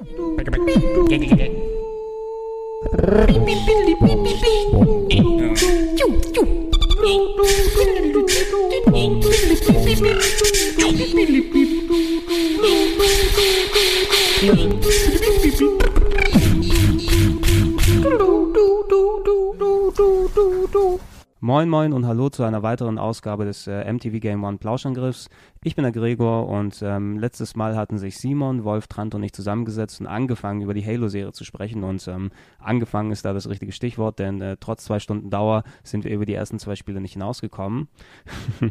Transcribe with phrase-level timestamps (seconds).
[0.00, 0.16] Beep,
[11.16, 11.59] beep, beep.
[21.42, 25.30] Moin Moin und Hallo zu einer weiteren Ausgabe des äh, MTV Game One Plauschangriffs.
[25.64, 29.32] Ich bin der Gregor und ähm, letztes Mal hatten sich Simon, Wolf, Trant und ich
[29.32, 33.72] zusammengesetzt und angefangen über die Halo-Serie zu sprechen und ähm, angefangen ist da das richtige
[33.72, 37.14] Stichwort, denn äh, trotz zwei Stunden Dauer sind wir über die ersten zwei Spiele nicht
[37.14, 37.88] hinausgekommen.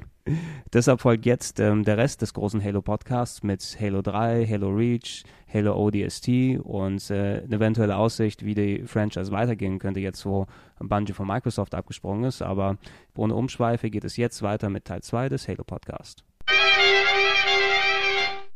[0.71, 5.23] Deshalb folgt jetzt ähm, der Rest des großen Halo Podcasts mit Halo 3, Halo Reach,
[5.51, 10.45] Halo ODST und äh, eine eventuelle Aussicht, wie die Franchise weitergehen könnte, jetzt wo
[10.79, 12.41] Bungie von Microsoft abgesprungen ist.
[12.41, 12.77] Aber
[13.15, 16.23] ohne Umschweife geht es jetzt weiter mit Teil 2 des Halo Podcasts.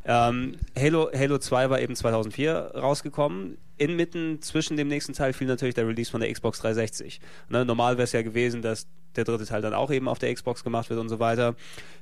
[0.05, 3.57] Ähm, Halo, Halo 2 war eben 2004 rausgekommen.
[3.77, 7.21] Inmitten zwischen dem nächsten Teil fiel natürlich der Release von der Xbox 360.
[7.49, 10.33] Ne, normal wäre es ja gewesen, dass der dritte Teil dann auch eben auf der
[10.33, 11.55] Xbox gemacht wird und so weiter.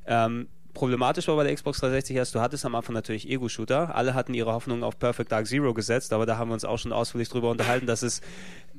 [0.06, 3.96] Ähm, problematisch war bei der Xbox 360 erst, du hattest am Anfang natürlich Ego-Shooter.
[3.96, 6.78] Alle hatten ihre Hoffnungen auf Perfect Dark Zero gesetzt, aber da haben wir uns auch
[6.78, 8.22] schon ausführlich drüber unterhalten, dass es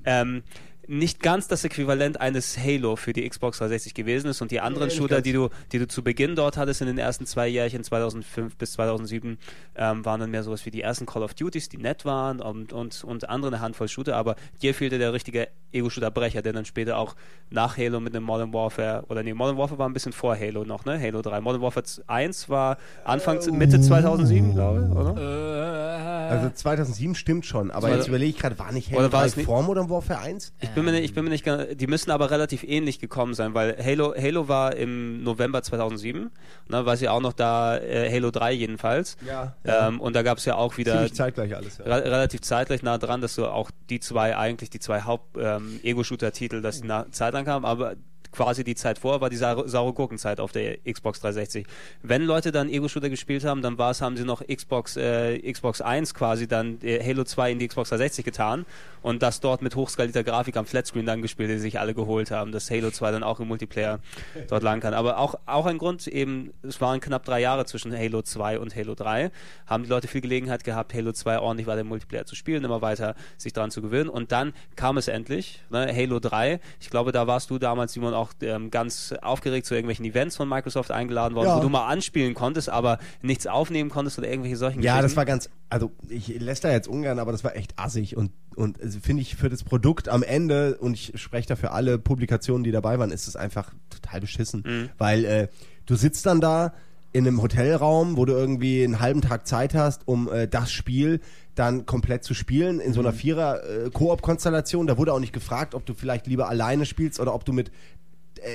[0.04, 0.42] ähm,
[0.88, 4.88] nicht ganz das Äquivalent eines Halo für die Xbox 360 gewesen ist und die anderen
[4.88, 7.84] nee, Shooter, die du, die du zu Beginn dort hattest in den ersten zwei Jährchen
[7.84, 9.38] 2005 bis 2007,
[9.76, 12.72] ähm, waren dann mehr sowas wie die ersten Call of Duties, die nett waren und,
[12.72, 16.98] und, und andere eine Handvoll Shooter, aber dir fehlte der richtige Ego-Shooter-Brecher, der dann später
[16.98, 17.14] auch
[17.50, 20.64] nach Halo mit einem Modern Warfare, oder nee, Modern Warfare war ein bisschen vor Halo
[20.64, 21.00] noch, ne?
[21.00, 21.40] Halo 3.
[21.40, 25.16] Modern Warfare 1 war Anfang, äh, Mitte 2007, glaube ich, oder?
[25.16, 29.26] Äh, also 2007 stimmt schon, aber jetzt überlege ich gerade, war nicht Halo oder war
[29.26, 30.52] 3 vor Modern Warfare 1?
[30.60, 33.54] Ich bin mir nicht, ich bin mir nicht die müssen aber relativ ähnlich gekommen sein,
[33.54, 36.30] weil Halo, Halo war im November 2007,
[36.68, 39.16] ne, weiß ich auch noch da, äh, Halo 3 jedenfalls.
[39.26, 39.54] Ja.
[39.64, 40.92] Ähm, und da gab es ja auch wieder.
[40.92, 41.84] Ziemlich zeitgleich alles, ja.
[41.84, 46.62] Re relativ zeitgleich nah dran, dass du auch die zwei, eigentlich die zwei Haupt-Ego-Shooter-Titel, ähm,
[46.62, 47.94] dass die nach Zeit kamen, aber
[48.32, 51.66] quasi die Zeit vor, war die saure Gurkenzeit auf der Xbox 360.
[52.02, 55.80] Wenn Leute dann Ego-Shooter gespielt haben, dann war es, haben sie noch Xbox, äh, Xbox
[55.80, 58.66] 1 quasi dann äh, Halo 2 in die Xbox 360 getan
[59.02, 62.52] und das dort mit hochskalierter Grafik am Flatscreen dann gespielt, die sich alle geholt haben,
[62.52, 64.00] dass Halo 2 dann auch im Multiplayer
[64.48, 64.94] dort lang kann.
[64.94, 68.74] Aber auch, auch ein Grund eben, es waren knapp drei Jahre zwischen Halo 2 und
[68.74, 69.30] Halo 3,
[69.66, 72.80] haben die Leute viel Gelegenheit gehabt, Halo 2 ordentlich weiter im Multiplayer zu spielen, immer
[72.80, 76.60] weiter sich daran zu gewöhnen und dann kam es endlich, ne, Halo 3.
[76.80, 80.48] Ich glaube, da warst du damals, Simon, auch ähm, ganz aufgeregt zu irgendwelchen Events von
[80.48, 81.56] Microsoft eingeladen worden, ja.
[81.56, 85.24] wo du mal anspielen konntest, aber nichts aufnehmen konntest oder irgendwelche solchen Ja, das war
[85.24, 89.00] ganz, also ich lässt da jetzt ungern, aber das war echt assig und und also
[89.00, 92.70] finde ich für das Produkt am Ende und ich spreche da für alle Publikationen, die
[92.70, 94.90] dabei waren, ist es einfach total beschissen, mhm.
[94.98, 95.48] weil äh,
[95.86, 96.74] du sitzt dann da
[97.12, 101.20] in einem Hotelraum, wo du irgendwie einen halben Tag Zeit hast, um äh, das Spiel
[101.54, 103.16] dann komplett zu spielen in so einer mhm.
[103.16, 103.90] Vierer äh.
[103.90, 107.70] Da wurde auch nicht gefragt, ob du vielleicht lieber alleine spielst oder ob du mit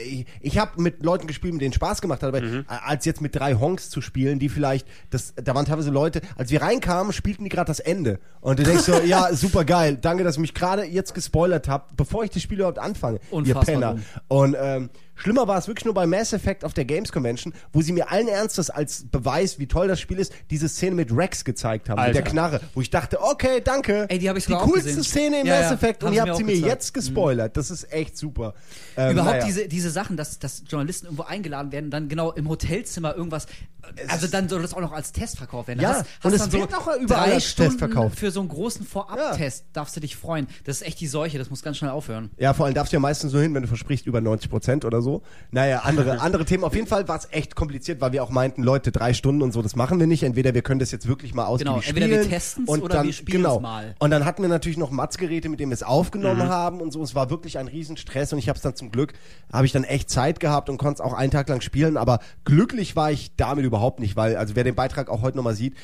[0.04, 2.66] ich, ich habe mit Leuten gespielt, mit denen Spaß gemacht hat, aber mhm.
[2.68, 6.52] als jetzt mit drei Honks zu spielen, die vielleicht, das, da waren teilweise Leute, als
[6.52, 8.20] wir reinkamen, spielten die gerade das Ende.
[8.42, 11.96] Und du denkst so, ja, super geil, danke, dass ihr mich gerade jetzt gespoilert habt,
[11.96, 13.96] bevor ich das Spiel überhaupt anfange, Unfassbar ihr Penner.
[14.28, 17.82] Und ähm, Schlimmer war es wirklich nur bei Mass Effect auf der Games Convention, wo
[17.82, 21.44] sie mir allen Ernstes als Beweis, wie toll das Spiel ist, diese Szene mit Rex
[21.44, 22.20] gezeigt haben, Alter.
[22.20, 24.06] mit der Knarre, wo ich dachte, okay, danke.
[24.10, 26.38] Ey, die habe ich Die coolste Szene in ja, Mass Effect ja, und ihr habt
[26.38, 26.72] sie mir gezeigt.
[26.72, 27.56] jetzt gespoilert.
[27.56, 27.60] Mhm.
[27.60, 28.54] Das ist echt super.
[28.96, 29.46] Ähm, Überhaupt naja.
[29.46, 33.48] diese, diese Sachen, dass, dass Journalisten irgendwo eingeladen werden, dann genau im Hotelzimmer irgendwas
[34.08, 35.80] also dann soll das auch noch als Test verkauft werden.
[35.82, 38.20] Ja, hast, hast und es wird so auch überall als Test verkauft.
[38.20, 39.66] Für so einen großen Vorab-Test ja.
[39.74, 40.48] darfst du dich freuen.
[40.66, 42.32] Das ist echt die Seuche, das muss ganz schnell aufhören.
[42.38, 44.86] Ja, vor allem darfst du ja meistens so hin, wenn du versprichst über 90 Prozent
[44.86, 45.24] oder so.
[45.52, 46.64] Naja, andere, andere Themen.
[46.64, 49.52] Auf jeden Fall war es echt kompliziert, weil wir auch meinten, Leute, drei Stunden und
[49.52, 50.24] so, das machen wir nicht.
[50.24, 52.04] Entweder wir können das jetzt wirklich mal ausgiebig genau, spielen.
[52.04, 53.60] Entweder wir testen es oder dann, wir spielen genau.
[53.60, 53.96] mal.
[54.00, 56.50] Und dann hatten wir natürlich noch Matzgeräte, mit denen wir es aufgenommen mhm.
[56.50, 57.02] haben und so.
[57.02, 59.14] Es war wirklich ein Riesenstress und ich habe es dann zum Glück,
[59.52, 61.98] habe ich dann echt Zeit gehabt und konnte es auch einen Tag lang spielen.
[61.98, 65.56] Aber glücklich war ich damit überhaupt nicht, weil, also wer den Beitrag auch heute nochmal
[65.56, 65.76] sieht,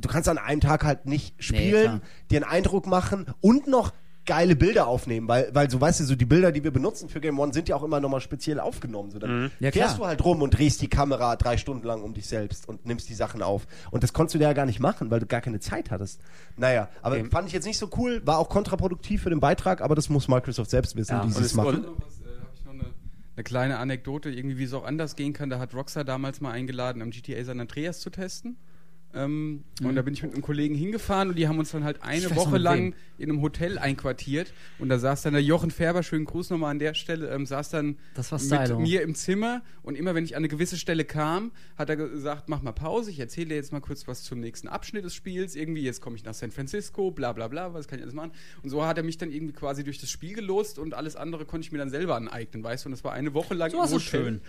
[0.00, 3.92] du kannst an einem Tag halt nicht spielen, nee, dir einen Eindruck machen und noch
[4.26, 7.20] geile Bilder aufnehmen, weil, weil so weißt du, so die Bilder, die wir benutzen für
[7.20, 9.12] Game One, sind ja auch immer nochmal speziell aufgenommen.
[9.12, 9.50] So, dann mhm.
[9.60, 12.68] ja, fährst du halt rum und drehst die Kamera drei Stunden lang um dich selbst
[12.68, 13.66] und nimmst die Sachen auf.
[13.90, 16.20] Und das konntest du ja gar nicht machen, weil du gar keine Zeit hattest.
[16.56, 17.28] Naja, aber okay.
[17.30, 20.28] fand ich jetzt nicht so cool, war auch kontraproduktiv für den Beitrag, aber das muss
[20.28, 21.86] Microsoft selbst wissen, ja, wie sie es machen
[23.36, 25.50] eine kleine Anekdote, irgendwie wie es auch anders gehen kann.
[25.50, 28.56] Da hat Rockstar damals mal eingeladen, am GTA San Andreas zu testen.
[29.16, 32.02] Ähm, Und da bin ich mit einem Kollegen hingefahren und die haben uns dann halt
[32.02, 34.52] eine Woche lang in einem Hotel einquartiert.
[34.78, 37.70] Und da saß dann der Jochen Färber, schönen Gruß nochmal an der Stelle, ähm, saß
[37.70, 39.62] dann Das war mit mir im Zimmer.
[39.82, 43.10] Und immer wenn ich an eine gewisse Stelle kam, hat er gesagt, mach mal Pause,
[43.10, 45.56] ich erzähle dir jetzt mal kurz was zum nächsten Abschnitt des Spiels.
[45.56, 48.32] Irgendwie, jetzt komme ich nach San Francisco, bla bla bla, was kann ich alles machen?
[48.62, 51.46] Und so hat er mich dann irgendwie quasi durch das Spiel gelost und alles andere
[51.46, 52.88] konnte ich mir dann selber aneignen, weißt du?
[52.88, 54.40] Und das war eine Woche lang Sowas ist schön.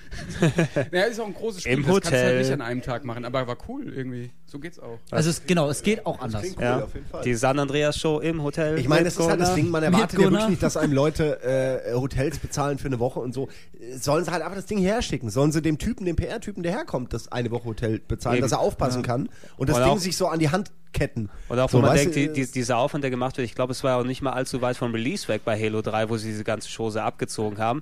[0.92, 2.40] naja, ist auch ein großes Spiel, Im das kannst du halt Hotel.
[2.42, 4.32] nicht an einem Tag machen, aber war cool irgendwie.
[4.46, 5.00] So geht's auch.
[5.12, 6.42] Also es, genau, es geht auch anders.
[6.42, 7.24] klingt cool, Ja, auf jeden Fall.
[7.24, 8.78] die San Andreas Show im Hotel.
[8.80, 9.56] Ich meine, das ist halt das.
[9.56, 13.20] Ding, man erwartet ja wirklich nicht, dass einem Leute äh, Hotels bezahlen für eine Woche
[13.20, 13.48] und so.
[13.80, 15.30] Äh, Sollen sie halt einfach das Ding herschicken.
[15.30, 18.44] Sollen sie dem Typen, dem PR-Typen, der herkommt, das eine Woche Hotel bezahlen, Eben.
[18.44, 21.30] dass er aufpassen kann und das Und Ding sich so an die Hand ketten.
[21.50, 23.72] Und auch so, wo man denkt, die, die, dieser Aufwand, der gemacht wird, ich glaube,
[23.72, 26.18] es war ja auch nicht mal allzu weit vom Release weg bei Halo 3, wo
[26.18, 27.82] sie diese ganze Chose abgezogen haben.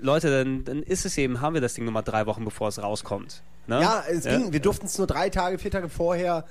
[0.00, 2.82] Leute, dann, dann ist es eben, haben wir das Ding nochmal drei Wochen, bevor es
[2.82, 3.42] rauskommt.
[3.66, 3.80] Ne?
[3.80, 6.44] Ja, es ging, wir durften es nur drei Tage, vier Tage vorher.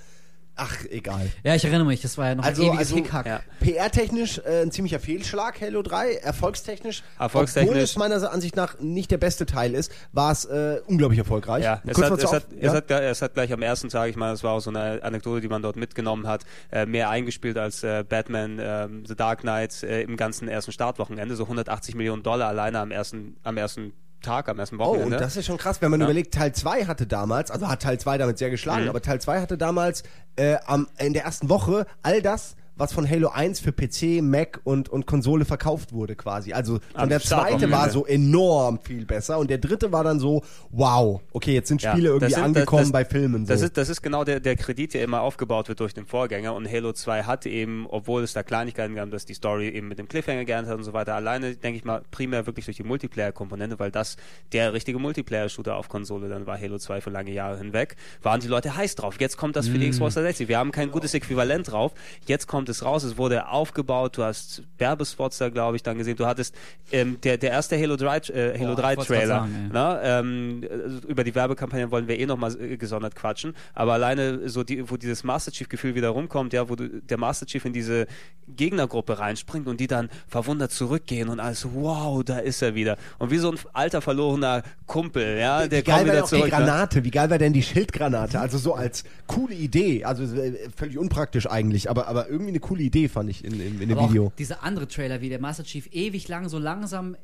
[0.57, 1.30] Ach, egal.
[1.44, 3.25] Ja, ich erinnere mich, das war ja noch Also, ein ewiges also Hickhack.
[3.25, 3.42] Ja.
[3.60, 6.13] PR-technisch äh, ein ziemlicher Fehlschlag, Halo 3.
[6.16, 10.80] Erfolgstechnisch, Erfolgstechnisch- obwohl es meiner Ansicht nach nicht der beste Teil ist, war es äh,
[10.88, 11.63] unglaublich erfolgreich.
[11.63, 12.74] Ja, es Kurz hat, es, hat, Auf- es, ja?
[12.74, 15.42] hat, es hat gleich am ersten Tag, ich meine, das war auch so eine Anekdote,
[15.42, 19.84] die man dort mitgenommen hat, äh, mehr eingespielt als äh, Batman ähm, The Dark Knight
[19.84, 21.36] äh, im ganzen ersten Startwochenende.
[21.36, 23.92] So 180 Millionen Dollar alleine am ersten, am ersten
[24.25, 25.16] Tag, am ersten Oh, Wochenende.
[25.16, 26.06] und das ist schon krass, wenn man Ja.
[26.07, 28.89] überlegt, Teil 2 hatte damals, also hat Teil 2 damit sehr geschlagen, Mhm.
[28.89, 30.04] aber Teil 2 hatte damals
[30.38, 34.60] äh, am, in der ersten Woche all das, was von Halo 1 für PC, Mac
[34.63, 36.54] und, und Konsole verkauft wurde quasi.
[36.54, 40.44] Also Am der zweite war so enorm viel besser und der dritte war dann so,
[40.72, 43.45] wow, okay, jetzt sind Ja, Spiele irgendwie das sind- angekommen das- das- bei Filmen.
[43.45, 43.54] So.
[43.54, 46.54] Das ist, das ist genau der, der Kredit, der immer aufgebaut wird durch den Vorgänger.
[46.54, 49.98] Und Halo 2 hat eben, obwohl es da Kleinigkeiten gab, dass die Story eben mit
[50.00, 52.83] dem Cliffhanger geändert hat und so weiter, alleine, denke ich mal, primär wirklich durch die
[52.83, 54.18] Multiplayer-Komponente, weil das
[54.51, 58.48] der richtige Multiplayer-Shooter auf Konsole dann war, Halo 2 für lange Jahre hinweg, waren die
[58.48, 59.16] Leute heiß drauf.
[59.19, 60.48] Jetzt kommt das für die Xbox 360.
[60.48, 61.94] Wir haben kein gutes Äquivalent drauf.
[62.25, 63.03] Jetzt kommt es raus.
[63.03, 64.17] Es wurde aufgebaut.
[64.17, 66.15] Du hast Werbespots da, glaube ich, dann gesehen.
[66.15, 66.56] Du hattest
[66.91, 69.35] ähm, der, der erste Halo 3, äh, Halo Boah, 3 ich wollt's grad Trailer.
[69.39, 69.69] sagen, ey.
[69.71, 73.53] Na, ähm, äh, über die Werbekampagne wollen wir eh nochmal äh, gesondert quatschen.
[73.73, 77.17] Aber alleine so die, wo dieses Master Chief Gefühl wieder rumkommt, ja, wo du, der
[77.17, 78.07] Master Chief in diese
[78.47, 82.97] Gegnergruppe reinspringt und die dann verwundert zurückgehen und alles, wow, da ist er wieder.
[83.18, 86.29] Und wie so ein alter verlorener Kumpel, ja, der wie geil kommt wäre wieder auch
[86.29, 86.51] die zurück.
[86.51, 86.57] ne?
[86.57, 88.39] Granate, wie geil wäre denn die Schildgranate?
[88.39, 92.84] Also so als coole Idee, also äh, völlig unpraktisch eigentlich, aber, aber irgendwie eine coole
[92.84, 94.28] Idee fand ich in, in, in dem Aber Video.
[94.28, 97.18] Auch dieser andere Trailer, wie der Master Chief ewig lang, so langsam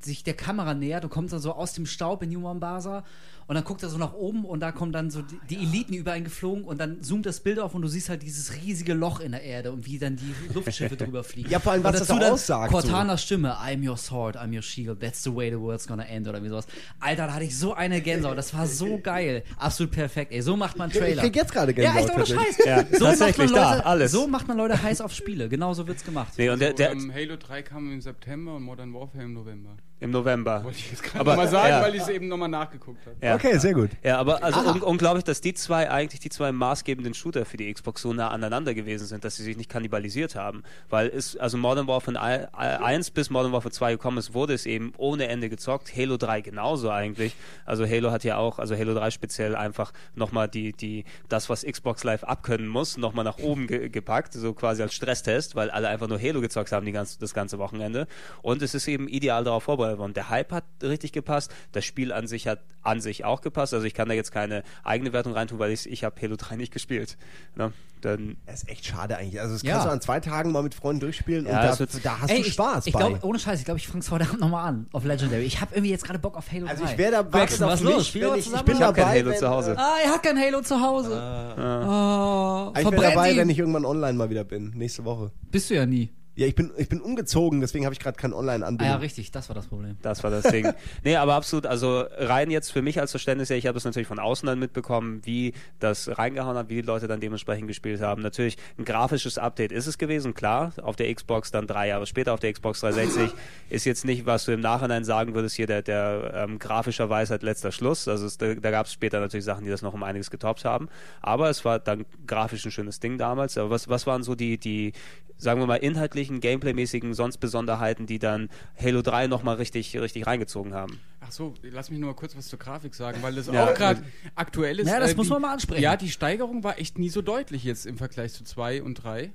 [0.00, 3.04] sich der Kamera nähert und kommt dann so aus dem Staub in New Mombasa
[3.46, 5.92] und dann guckt er so nach oben und da kommen dann so die, die Eliten
[5.92, 8.94] über einen geflogen und dann zoomt das Bild auf und du siehst halt dieses riesige
[8.94, 11.50] Loch in der Erde und wie dann die Luftschiffe drüber fliegen.
[11.50, 14.62] Ja, vor allem, Und was das dann aussagt, Cortanas Stimme, I'm your sword, I'm your
[14.62, 16.66] shield, that's the way the world's gonna end oder wie sowas.
[17.00, 19.42] Alter, da hatte ich so eine Gänsehaut, das war so geil.
[19.58, 20.40] Absolut perfekt, ey.
[20.40, 21.20] So macht man Ich Trailer.
[21.22, 21.98] krieg jetzt gerade ja, Gänsehaut.
[22.00, 22.56] echt ohne tatsächlich.
[22.56, 22.66] Scheiß.
[22.66, 24.12] Ja, so macht man tatsächlich, da, Leute, alles.
[24.12, 25.50] So macht man Leute heiß auf Spiele.
[25.50, 26.32] Genauso wird's gemacht.
[26.38, 29.34] Nee, und der, So, der, ähm, Halo 3 kam im September und Modern Warfare im
[29.34, 29.73] November.
[29.74, 30.62] Uh, im November.
[30.64, 31.80] Wollte ich jetzt gerade Aber, nochmal sagen, ja.
[31.82, 33.16] weil ich es eben nochmal nachgeguckt habe.
[33.24, 33.36] Ja.
[33.36, 33.90] Okay, sehr gut.
[34.02, 34.72] Ja, aber also Ah.
[34.72, 38.28] un unglaublich, dass die zwei eigentlich die zwei maßgebenden Shooter für die Xbox so nah
[38.28, 40.62] aneinander gewesen sind, dass sie sich nicht kannibalisiert haben.
[40.90, 44.92] Weil es, also Modern Warfare 1 bis Modern Warfare 2 gekommen ist, wurde es eben
[44.98, 45.96] ohne Ende gezockt.
[45.96, 47.34] Halo 3 genauso eigentlich.
[47.64, 51.64] Also Halo hat ja auch, also Halo 3 speziell einfach nochmal die, die, das, was
[51.64, 55.88] Xbox Live abkönnen muss, nochmal nach oben ge gepackt, so quasi als Stresstest, weil alle
[55.88, 58.06] einfach nur Halo gezockt haben die ganze, das ganze Wochenende.
[58.42, 60.14] Und es ist eben ideal darauf vorbereitet worden.
[60.14, 63.72] Der Hype hat richtig gepasst, das Spiel an sich hat an sich auch gepasst.
[63.74, 66.56] Also ich kann da jetzt keine eigene Wertung reintun, weil ich, ich habe Halo 3
[66.56, 67.16] nicht gespielt.
[67.56, 67.72] Ne?
[68.02, 69.40] Dann, Das ist echt schade eigentlich.
[69.40, 69.72] Also das Ja.
[69.72, 72.42] kannst du an zwei Tagen mal mit Freunden durchspielen Ja, und da, da hast Ey,
[72.42, 72.98] du Spaß ich, ich bei.
[73.00, 75.44] glaube, ohne Scheiß, ich glaube, ich fange es heute Abend nochmal an auf Legendary.
[75.44, 76.70] Ich habe irgendwie jetzt gerade Bock auf Halo 3.
[76.72, 78.14] also ich wäre da Braxton, was los?
[78.14, 79.74] Wenn ich, ich bin Ich hab kein dabei, Halo wenn, zu Hause.
[79.78, 81.10] Ah, er hat kein Halo zu Hause.
[81.58, 83.36] Oh, ich bin verbrennt dabei, ihn.
[83.38, 85.30] wenn ich irgendwann online mal wieder bin, nächste Woche.
[85.50, 86.10] Bist du ja nie.
[86.36, 88.94] Ja, ich bin, ich bin umgezogen, deswegen habe ich gerade kein Ah Online-Anbindung.
[88.94, 89.96] ja, richtig, das war das Problem.
[90.02, 90.72] Das war das Ding.
[91.04, 94.08] nee, aber absolut, also rein jetzt für mich als Verständnis, ja, ich habe es natürlich
[94.08, 98.22] von außen dann mitbekommen, wie das reingehauen hat, wie die Leute dann dementsprechend gespielt haben.
[98.22, 102.34] Natürlich ein grafisches Update ist es gewesen, klar, auf der Xbox dann drei Jahre später,
[102.34, 103.30] auf der Xbox 360
[103.70, 107.42] ist jetzt nicht, was du im Nachhinein sagen würdest, hier der, der ähm, grafischer Weisheit
[107.42, 108.08] letzter Schluss.
[108.08, 110.64] Also es, da, da gab es später natürlich Sachen, die das noch um einiges getoppt
[110.64, 110.88] haben.
[111.20, 113.56] Aber es war dann grafisch ein schönes Ding damals.
[113.56, 114.92] Aber was, was waren so die, die,
[115.36, 118.48] sagen wir mal, inhaltlichen, gameplaymäßigen sonst Besonderheiten, die dann
[118.80, 121.00] Halo 3 nochmal richtig, richtig reingezogen haben?
[121.26, 123.64] Ach so, lass mich nur mal kurz was zur Grafik sagen, weil das Ja.
[123.64, 124.02] auch gerade
[124.34, 124.88] aktuell ist.
[124.88, 125.82] Ja, das Äh, muss die- man mal ansprechen.
[125.82, 129.32] Ja, die Steigerung war echt nie so deutlich jetzt im Vergleich zu 2 und 3.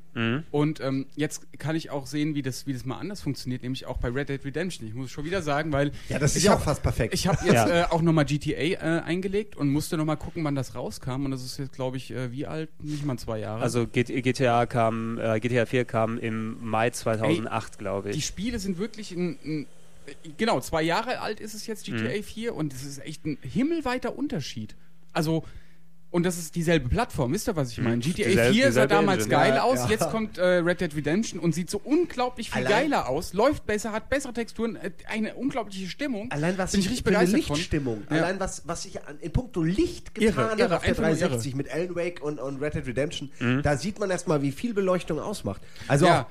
[0.51, 3.86] Und ähm, jetzt kann ich auch sehen, wie das, wie das mal anders funktioniert, nämlich
[3.86, 4.88] auch bei Red Dead Redemption.
[4.88, 5.91] Ich muss es schon wieder sagen, weil.
[6.10, 7.13] Ja, das ist ja auch fast perfekt.
[7.13, 7.84] Ich habe jetzt Ja.
[7.84, 11.25] äh, auch nochmal GTA äh, eingelegt und musste nochmal gucken, wann das rauskam.
[11.25, 12.69] Und das ist jetzt, glaube ich, äh, wie alt?
[12.84, 13.62] Nicht mal zwei Jahre.
[13.62, 18.25] Also GTA kam, äh, GTA 4 kam im Mai 2008, glaube die ich.
[18.25, 19.65] Spiele sind wirklich ein, ein
[20.38, 21.98] genau, zwei Jahre alt ist es jetzt, Mhm.
[21.98, 24.75] GTA 4, und es ist echt ein himmelweiter Unterschied.
[25.13, 25.44] Also,
[26.12, 28.00] und das ist dieselbe Plattform, wisst ihr, was ich meine?
[28.00, 28.32] GTA Mhm.
[28.32, 29.30] Dieselbe- 4 sah damals Engine.
[29.42, 29.89] geil Ja, aus, ja.
[29.89, 33.68] jetzt kommt äh, Red Dead Redemption und sieht so unglaublich viel Allein- geiler aus, läuft
[33.68, 36.32] besser, hat bessere Texturen, äh, eine unglaubliche Stimmung.
[36.32, 37.48] Allein was Bin ich ich richtig begeistert.
[37.50, 38.18] Lichtstimmung, Ja.
[38.24, 41.04] allein was, was ich an, in puncto Licht Irre, getan irre, habe auf der einfach
[41.04, 43.62] nur 360 mit Alan Wake und, und Red Dead Redemption, Mhm.
[43.62, 45.62] da sieht man erstmal, wie viel Beleuchtung ausmacht.
[45.88, 46.22] Also Ja.
[46.24, 46.25] auch,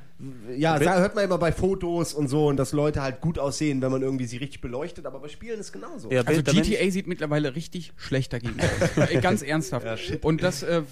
[0.57, 3.81] ja, da hört man immer bei Fotos und so und dass Leute halt gut aussehen,
[3.83, 6.11] wenn man irgendwie sie richtig beleuchtet, aber bei Spielen ist genauso.
[6.11, 8.57] Ja, Also GTA sieht mittlerweile richtig schlecht dagegen
[8.97, 9.11] aus.
[9.11, 9.87] Äh, Ganz ernsthaft.
[10.25, 10.83] und das äh,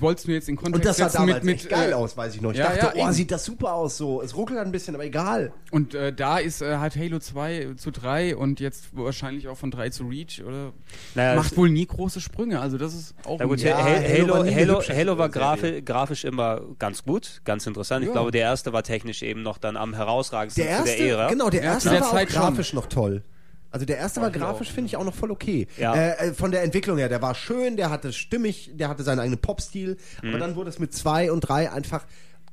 [0.00, 1.94] wolltest du jetzt in Kontext und das sah setzen damals mit, mit echt geil äh,
[1.94, 2.52] aus, weiß ich noch.
[2.52, 3.12] Ich ja, dachte, ja, oh, eben.
[3.12, 4.22] sieht das super aus so.
[4.22, 5.52] Es ruckelt ein bisschen, aber egal.
[5.70, 9.70] Und äh, da ist äh, hat Halo 2 zu 3 und jetzt wahrscheinlich auch von
[9.70, 10.72] 3 zu Reach oder
[11.14, 12.60] Naja, macht wohl nie große Sprünge.
[12.60, 17.04] Also das ist auch gut, Ja, Halo Halo, war Halo, Halo, war grafisch immer ganz
[17.04, 18.02] gut, ganz interessant.
[18.02, 18.12] Ich Ja.
[18.12, 21.28] glaube, der erste war technisch eben noch dann am herausragendsten Der zu erste, der Ära.
[21.28, 22.42] genau, der erste der war Zeit auch schon.
[22.42, 23.22] grafisch noch toll.
[23.70, 25.66] Also der erste war ich grafisch, finde ich, auch noch voll okay.
[25.76, 25.94] Ja.
[25.94, 29.18] Äh, äh, von der Entwicklung her, der war schön, der hatte stimmig, der hatte seinen
[29.20, 30.30] eigenen Popstil, Mhm.
[30.30, 32.06] aber dann wurde es mit zwei und drei einfach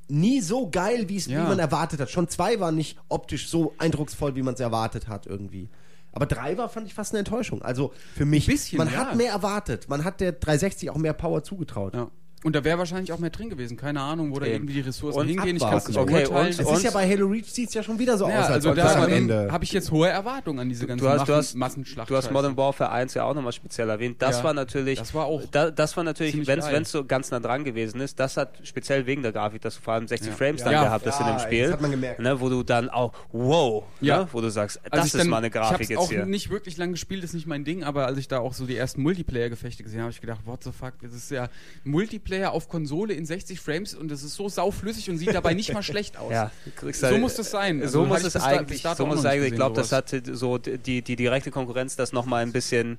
[0.08, 1.42] nie so geil, wie es Ja.
[1.44, 2.10] wie man erwartet hat.
[2.10, 5.68] Schon zwei war nicht optisch so eindrucksvoll, wie man es erwartet hat irgendwie.
[6.12, 7.62] Aber drei war, fand ich, fast eine Enttäuschung.
[7.62, 8.96] Also für mich, Ein bisschen, man ja.
[8.98, 9.88] hat mehr erwartet.
[9.88, 11.94] Man hat der 360 auch mehr Power zugetraut.
[11.94, 12.08] ja.
[12.44, 13.76] Und da wäre wahrscheinlich auch mehr drin gewesen.
[13.76, 15.56] Keine Ahnung, wo da irgendwie die Ressourcen Und hingehen.
[15.56, 15.90] Ich kann es abwarten.
[15.90, 16.54] nicht Okay, beurteilen.
[16.54, 18.44] und- Es ist ja bei Halo Reach sieht es ja schon wieder so ja, aus,
[18.46, 21.36] als also da habe ich jetzt hohe Erwartungen an diese ganze Du hast, du Massen-
[21.38, 22.10] hast, Massenschlacht.
[22.10, 24.16] du hast Modern Warfare 1 ja auch nochmal speziell erwähnt.
[24.20, 27.30] Das Ja, war natürlich, das war auch da, das war natürlich, wenn es so ganz
[27.30, 30.28] nah dran gewesen ist, das hat speziell wegen der Grafik, dass du vor allem 60
[30.30, 30.34] Ja.
[30.36, 30.84] Frames dann Ja.
[30.84, 31.72] gehabt hast in dem das Spiel.
[31.72, 32.20] hat man gemerkt.
[32.20, 34.18] Ne, wo du dann auch, wow, Ja.
[34.20, 36.12] ne, wo du sagst, das ich ist dann- mal eine Grafik ich jetzt hab's auch
[36.12, 36.26] hier.
[36.26, 38.76] nicht wirklich lange gespielt, ist nicht mein Ding, aber als ich da auch so die
[38.76, 41.48] ersten Multiplayer-Gefechte gesehen habe, habe ich gedacht, what the fuck, das ist ja
[41.82, 45.72] Multiplayer auf Konsole in 60 Frames und das ist so sauflüssig und sieht dabei nicht
[45.72, 46.32] mal schlecht aus.
[46.32, 46.50] Ja,
[46.92, 47.80] So halt- muss das sein.
[47.80, 49.50] Also so muss es eigentlich, so muss es eigentlich.
[49.52, 52.98] Ich glaube, das hatte so die, die direkte Konkurrenz das nochmal ein bisschen,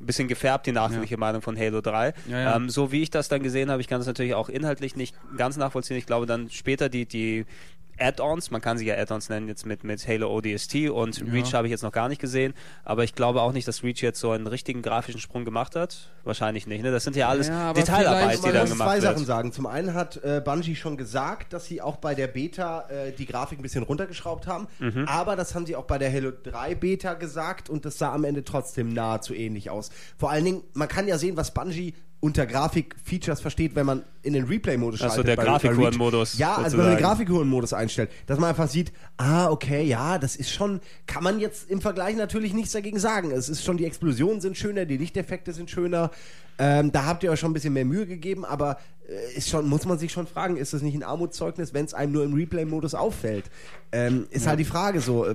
[0.00, 2.14] ein bisschen gefärbt, die nachdrückliche Meinung von Halo 3.
[2.28, 2.56] Ja, ja.
[2.56, 5.14] Ähm, so wie ich das dann gesehen habe, ich kann das natürlich auch inhaltlich nicht
[5.36, 5.96] ganz nachvollziehen.
[5.96, 7.44] Ich glaube dann später die, die
[8.00, 11.24] Add-ons, man kann sie ja Add-ons nennen, jetzt mit, mit Halo ODST und Ja.
[11.32, 12.54] Reach habe ich jetzt noch gar nicht gesehen,
[12.84, 16.10] aber ich glaube auch nicht, dass Reach jetzt so einen richtigen grafischen Sprung gemacht hat.
[16.24, 16.90] Wahrscheinlich nicht, ne?
[16.90, 19.14] Das sind ja alles Ja, Detailarbeit, die dann gemacht zwei wird.
[19.14, 19.52] Sachen sagen.
[19.52, 23.26] Zum einen hat äh, Bungie schon gesagt, dass sie auch bei der Beta äh, die
[23.26, 24.66] Grafik ein bisschen runtergeschraubt haben.
[24.78, 25.04] Mhm.
[25.06, 28.24] Aber das haben sie auch bei der Halo 3 Beta gesagt und das sah am
[28.24, 29.90] Ende trotzdem nahezu ähnlich aus.
[30.18, 34.34] Vor allen Dingen, man kann ja sehen, was Bungie unter Grafik-Features versteht, wenn man in
[34.34, 35.26] den Replay-Modus schaltet.
[35.26, 35.62] der bei Reach.
[35.62, 40.18] Grafikuhren-Modus Ja, also wenn man den Grafikuhren-Modus einstellt, dass man einfach sieht, ah, okay, ja,
[40.18, 43.30] das ist schon, kann man jetzt im Vergleich natürlich nichts dagegen sagen.
[43.30, 46.10] Es ist schon, die Explosionen sind schöner, die Lichteffekte sind schöner.
[46.58, 48.76] Ähm, da habt ihr euch schon ein bisschen mehr Mühe gegeben, aber
[49.08, 51.94] äh, ist schon, muss man sich schon fragen, ist das nicht ein Armutszeugnis, wenn es
[51.94, 53.46] einem nur im Replay-Modus auffällt?
[53.92, 55.26] Ähm, ist halt die Frage so.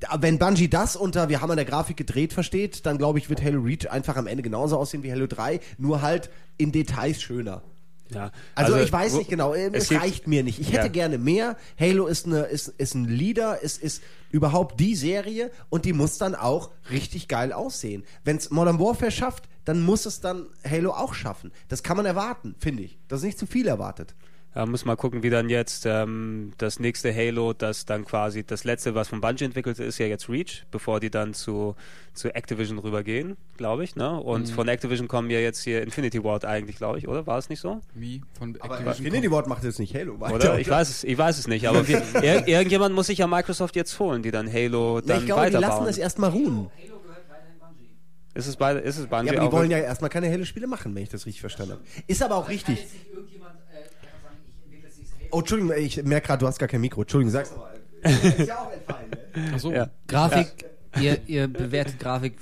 [0.00, 3.28] Äh, wenn Bungie das unter wir haben an der Grafik gedreht versteht, dann glaube ich,
[3.28, 7.20] wird Halo Reach einfach am Ende genauso aussehen wie Halo 3, nur halt in Details
[7.22, 7.62] schöner.
[8.08, 8.30] Ja.
[8.54, 10.60] Also, ich weiß nicht genau, ähm, es es reicht mir nicht.
[10.60, 10.92] Ich hätte Ja.
[10.92, 11.56] gerne mehr.
[11.78, 14.00] Halo ist, eine, ist, ist ein Leader, ist, ist
[14.30, 18.04] überhaupt die Serie und die muss dann auch richtig geil aussehen.
[18.22, 21.50] Wenn es Modern Warfare schafft, dann muss es dann Halo auch schaffen.
[21.68, 22.96] Das kann man erwarten, finde ich.
[23.08, 24.14] Das ist nicht zu viel erwartet.
[24.56, 28.64] Ja, muss mal gucken, wie dann jetzt ähm, das nächste Halo, das dann quasi das
[28.64, 31.76] letzte, was von Bungie entwickelt ist, ja jetzt Reach, bevor die dann zu,
[32.14, 33.96] zu Activision rübergehen, glaube ich.
[33.96, 34.18] Ne?
[34.18, 37.26] Und von Activision kommen ja jetzt hier Infinity Ward eigentlich, glaube ich, oder?
[37.26, 37.82] War es nicht so?
[37.92, 40.34] Wie von Aber Activision Infinity Ward macht jetzt nicht Halo weiter.
[40.36, 40.58] Oder?
[40.58, 41.68] Ich weiß es, ich weiß es nicht.
[41.68, 45.20] Aber wir, ir irgendjemand muss sich ja Microsoft jetzt holen, die dann Halo Na, dann
[45.20, 45.86] ich glaube, die lassen weiterbauen.
[45.86, 46.70] das erstmal ruhen.
[48.32, 49.52] Ist es bei, ist es Bungie Ja, aber die auch?
[49.52, 51.82] wollen ja erstmal keine Halo-Spiele machen, wenn ich das richtig verstanden habe.
[52.06, 52.86] Ist aber auch richtig.
[55.30, 57.02] Oh, Entschuldigung, ich merke gerade, du hast gar kein Mikro.
[57.02, 57.74] Entschuldigung, sag's nochmal.
[58.02, 59.50] ist ja auch entfallen, ne?
[59.54, 59.72] Ach so.
[59.72, 59.90] Ja.
[60.06, 60.64] Grafik,
[61.00, 62.38] ihr, ihr bewertet Grafik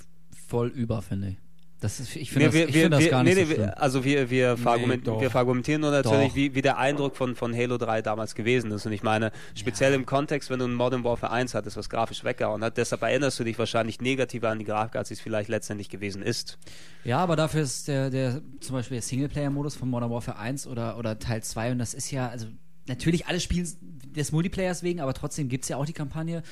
[0.48, 1.36] voll über, finde ich.
[1.80, 3.54] Das ist, ich finde Wir, das, wir, find wir, das gar nee, nicht nee, so
[3.54, 3.66] schlimm.
[3.66, 6.34] wir- also wir, wir, verargument, wir verargumentieren nur natürlich, Doch.
[6.34, 8.86] wie, wie der Eindruck von, von Halo 3 damals gewesen ist.
[8.86, 12.24] Und ich meine, speziell im Kontext, wenn du ein Modern Warfare 1 hattest, was grafisch
[12.24, 15.90] weggehauen hat, deshalb erinnerst du dich wahrscheinlich negativer an die Grafik, als es vielleicht letztendlich
[15.90, 16.56] gewesen ist.
[17.04, 20.96] Ja, aber dafür ist der, der zum Beispiel der Singleplayer-Modus von Modern Warfare 1 oder,
[20.96, 22.46] oder Teil 2 und das ist ja, also
[22.86, 23.68] natürlich alle spielen
[24.14, 26.42] des Multiplayers wegen, aber trotzdem gibt es ja auch die Kampagne.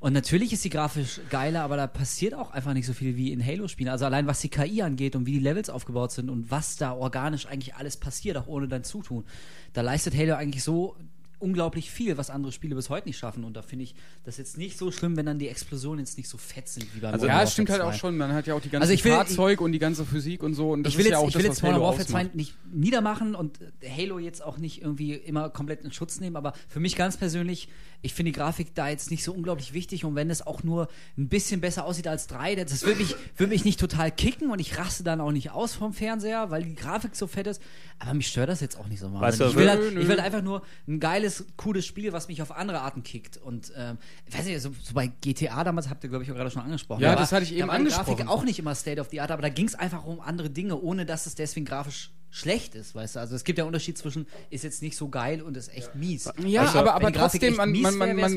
[0.00, 3.32] Und natürlich ist sie grafisch geiler, aber da passiert auch einfach nicht so viel wie
[3.32, 3.88] in Halo-Spielen.
[3.88, 6.92] Also allein was die KI angeht und wie die Levels aufgebaut sind und was da
[6.92, 9.24] organisch eigentlich alles passiert, auch ohne dein Zutun.
[9.72, 10.96] Da leistet Halo eigentlich so
[11.44, 13.44] unglaublich viel, was andere Spiele bis heute nicht schaffen.
[13.44, 16.28] Und da finde ich das jetzt nicht so schlimm, wenn dann die Explosionen jetzt nicht
[16.28, 17.98] so fett sind wie beim Also Modern Ja, es stimmt halt auch 2.
[17.98, 18.16] schon.
[18.16, 20.54] Man hat ja auch die ganzen Also ich will- Fahrzeuge und die ganze Physik und
[20.54, 20.70] so.
[20.72, 22.06] Und das ich will ist jetzt, ja auch ich will das, jetzt was Modern Warfare
[22.06, 22.34] 2 ausmacht.
[22.34, 26.80] nicht niedermachen und Halo jetzt auch nicht irgendwie immer komplett in Schutz nehmen, aber für
[26.80, 27.68] mich ganz persönlich,
[28.04, 30.88] ich finde die Grafik da jetzt nicht so unglaublich wichtig und wenn es auch nur
[31.16, 34.58] ein bisschen besser aussieht als 3, das würde mich, würde mich nicht total kicken und
[34.58, 37.62] ich raste dann auch nicht aus vom Fernseher, weil die Grafik so fett ist,
[37.98, 39.54] aber mich stört das jetzt auch nicht so Weißt wahnsinnig.
[39.54, 42.42] du, ich, will nö, halt, ich will einfach nur ein geiles, cooles Spiel, was mich
[42.42, 43.96] auf andere Arten kickt und ähm,
[44.26, 46.62] ich weiß nicht, so, so bei GTA damals habt ihr glaube ich auch gerade schon
[46.62, 47.00] angesprochen.
[47.00, 48.28] Ja, da das hatte ich eben da war die Grafik angesprochen.
[48.28, 50.78] auch nicht immer State of the Art, aber da ging es einfach um andere Dinge,
[50.78, 53.20] ohne dass es deswegen grafisch schlecht ist, weißt du?
[53.20, 55.94] Also es gibt ja einen Unterschied zwischen ist jetzt nicht so geil und ist echt
[55.94, 56.28] mies.
[56.44, 58.34] Ja, Also, aber, aber trotzdem, man, man, man, man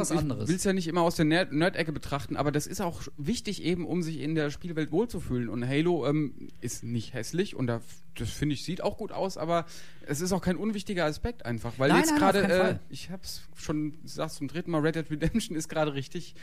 [0.47, 3.63] will es ja nicht immer aus der Nerd- Nerd-Ecke betrachten, aber das ist auch wichtig
[3.63, 5.49] eben, um sich in der Spielwelt wohlzufühlen.
[5.49, 7.81] Und Halo ähm, ist nicht hässlich und da,
[8.13, 9.65] das finde ich, sieht auch gut aus, aber
[10.05, 13.41] es ist auch kein unwichtiger Aspekt einfach, weil Nein, jetzt gerade, äh, ich habe es
[13.55, 16.35] schon gesagt zum dritten Mal, Red Dead Redemption ist gerade richtig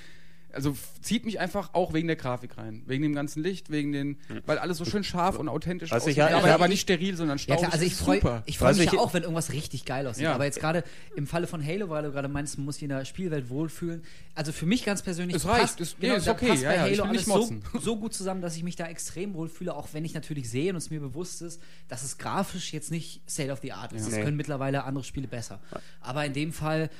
[0.54, 2.82] also zieht mich einfach auch wegen der Grafik rein.
[2.86, 6.12] Wegen dem ganzen Licht, wegen den, weil alles so schön scharf und authentisch Was aussieht.
[6.12, 7.60] ich ja- aber, ja, aber ich- nicht steril, sondern Ja staubig.
[7.62, 10.06] klar, also ich freue ich freu Weiß mich ich- ja auch, wenn irgendwas richtig geil
[10.06, 10.24] aussieht.
[10.24, 10.34] Ja.
[10.34, 10.84] Aber jetzt gerade
[11.16, 14.02] im Falle von Halo, weil du gerade meinst, man muss sich in der Spielwelt wohlfühlen.
[14.34, 16.68] Also für mich ganz persönlich Es reicht, passt, es- genau, nee, ist okay, passt ja,
[16.70, 17.36] bei ja, ich Halo alles nicht
[17.72, 20.70] so, so gut zusammen, dass ich mich da extrem wohlfühle, auch wenn ich natürlich sehe
[20.70, 24.06] und es mir bewusst ist, dass es grafisch jetzt nicht State of the Art ist.
[24.06, 24.22] Das Nee.
[24.22, 25.60] können mittlerweile andere Spiele besser.
[26.00, 26.90] Aber in dem Fall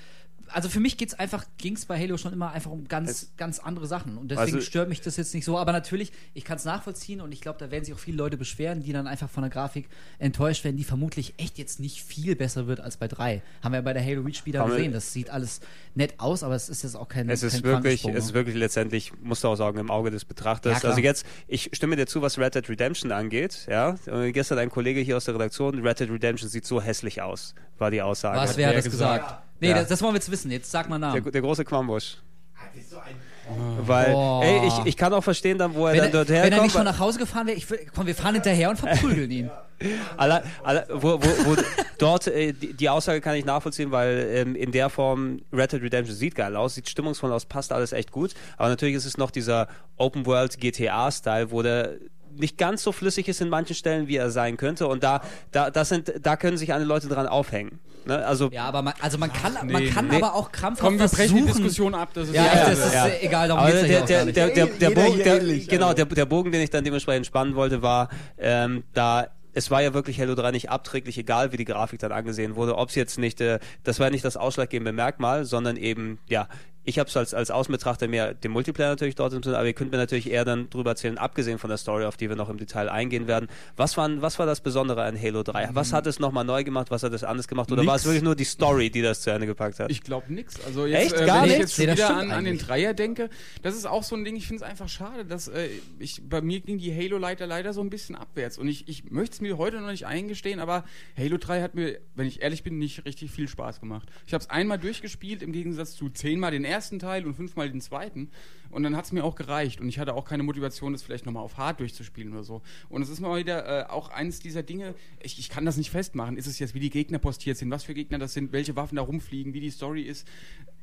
[0.52, 3.58] also für mich geht's einfach, ging es bei Halo schon immer einfach um ganz, ganz
[3.58, 4.16] andere Sachen.
[4.18, 5.58] Und deswegen Also- stört mich das jetzt nicht so.
[5.58, 8.36] Aber natürlich, ich kann es nachvollziehen und ich glaube, da werden sich auch viele Leute
[8.36, 12.36] beschweren, die dann einfach von der Grafik enttäuscht werden, die vermutlich echt jetzt nicht viel
[12.36, 13.42] besser wird als bei 3.
[13.62, 14.92] Haben wir bei der Halo Reach wieder gesehen.
[14.92, 15.60] Das sieht alles
[15.94, 18.34] nett aus, aber es ist jetzt auch kein Es ist kein wirklich, es ist ne?
[18.34, 20.82] wirklich letztendlich, musst du auch sagen, im Auge des Betrachters.
[20.82, 23.66] Ja, also jetzt, ich stimme dir zu, was Red Dead Redemption angeht.
[23.68, 27.22] Ja, Äh, gestern ein Kollege hier aus der Redaktion, Red Dead Redemption sieht so hässlich
[27.22, 28.38] aus, war die Aussage.
[28.38, 29.24] Was, wer hat wer das gesagt?
[29.24, 29.42] gesagt?
[29.60, 29.74] Nee, Ja.
[29.80, 30.50] das, das wollen wir jetzt wissen.
[30.50, 31.30] Jetzt sag mal der, Namen.
[31.32, 32.16] der große Quambusch.
[32.56, 34.42] Ah, du ein Weil, Boah.
[34.44, 36.62] ey, ich, ich kann auch verstehen dann, wo er Wenn dann dort wenn er herkommt.
[36.62, 39.50] nicht schon nach Hause gefahren wäre, ich komm, wir fahren hinterher und verprügeln ihn.
[40.16, 41.56] Alle, alle, wo, wo, wo
[41.98, 45.82] dort äh, die, die Aussage kann ich nachvollziehen, weil ähm, in der Form Red Dead
[45.82, 48.34] Redemption sieht geil aus, sieht stimmungsvoll aus, passt alles echt gut.
[48.56, 51.96] Aber natürlich ist es noch dieser Open World GTA Style, wo der
[52.36, 54.86] nicht ganz so flüssig ist in manchen Stellen, wie er sein könnte.
[54.86, 55.22] Und da,
[55.52, 57.78] da, das sind, da können sich alle Leute dran aufhängen.
[58.06, 58.24] Ne?
[58.24, 60.16] Also Ja, aber man, also man kann, man nee, kann nee.
[60.16, 61.44] aber auch krampfhaft Komm, wir brechen die.
[61.44, 62.10] Diskussion ab.
[62.14, 63.08] Das ist Ja, ja, das ist Ja.
[63.20, 64.36] egal, darum Aber geht's ja nicht.
[64.36, 65.96] der, der, der, Bogen, ähnlich, genau, also.
[65.96, 69.94] der, der Bogen, den ich dann dementsprechend spannen wollte, war, ähm, da es war ja
[69.94, 72.76] wirklich Halo 3 nicht abträglich, egal wie die Grafik dann angesehen wurde.
[72.76, 76.48] Ob es jetzt nicht, äh, das war nicht das ausschlaggebende Merkmal, sondern eben, ja,
[76.84, 79.72] ich habe es als, als Außenbetrachter mehr den Multiplayer natürlich dort im Sinn, aber ihr
[79.72, 82.48] könnt mir natürlich eher dann drüber erzählen, abgesehen von der Story, auf die wir noch
[82.50, 83.48] im Detail eingehen werden.
[83.76, 85.70] Was, waren, was war das Besondere an Halo 3?
[85.72, 86.90] Was hat es nochmal neu gemacht?
[86.90, 87.72] Was hat es anders gemacht?
[87.72, 88.06] Oder war es Nix.
[88.06, 89.90] wirklich nur die Story, die das zu Ende gepackt hat?
[89.90, 90.62] Ich glaube nix.
[90.64, 91.22] Also jetzt, Echt?
[91.22, 91.76] äh, Gar wenn ich nichts?
[91.76, 92.58] jetzt schon Nee, das wieder an, an den.
[92.58, 93.30] Dreier denke,
[93.62, 95.68] das ist auch so ein Ding, ich finde es einfach schade, dass äh,
[95.98, 98.58] ich, bei mir ging die Halo-Leiter leider so ein bisschen abwärts.
[98.58, 100.84] Und ich, ich möchte es mir heute noch nicht eingestehen, aber
[101.16, 104.08] Halo 3 hat mir, wenn ich ehrlich bin, nicht richtig viel Spaß gemacht.
[104.26, 107.80] Ich habe es einmal durchgespielt, im Gegensatz zu zehnmal den ersten Teil und fünfmal den
[107.80, 108.30] zweiten.
[108.70, 109.80] Und dann hat es mir auch gereicht.
[109.80, 112.62] Und ich hatte auch keine Motivation, das vielleicht nochmal auf Hard durchzuspielen oder so.
[112.88, 115.90] Und es ist mal wieder äh, auch eines dieser Dinge, ich, ich kann das nicht
[115.90, 116.36] festmachen.
[116.36, 118.96] Ist es jetzt, wie die Gegner postiert sind, was für Gegner das sind, welche Waffen
[118.96, 120.26] da rumfliegen, wie die Story ist.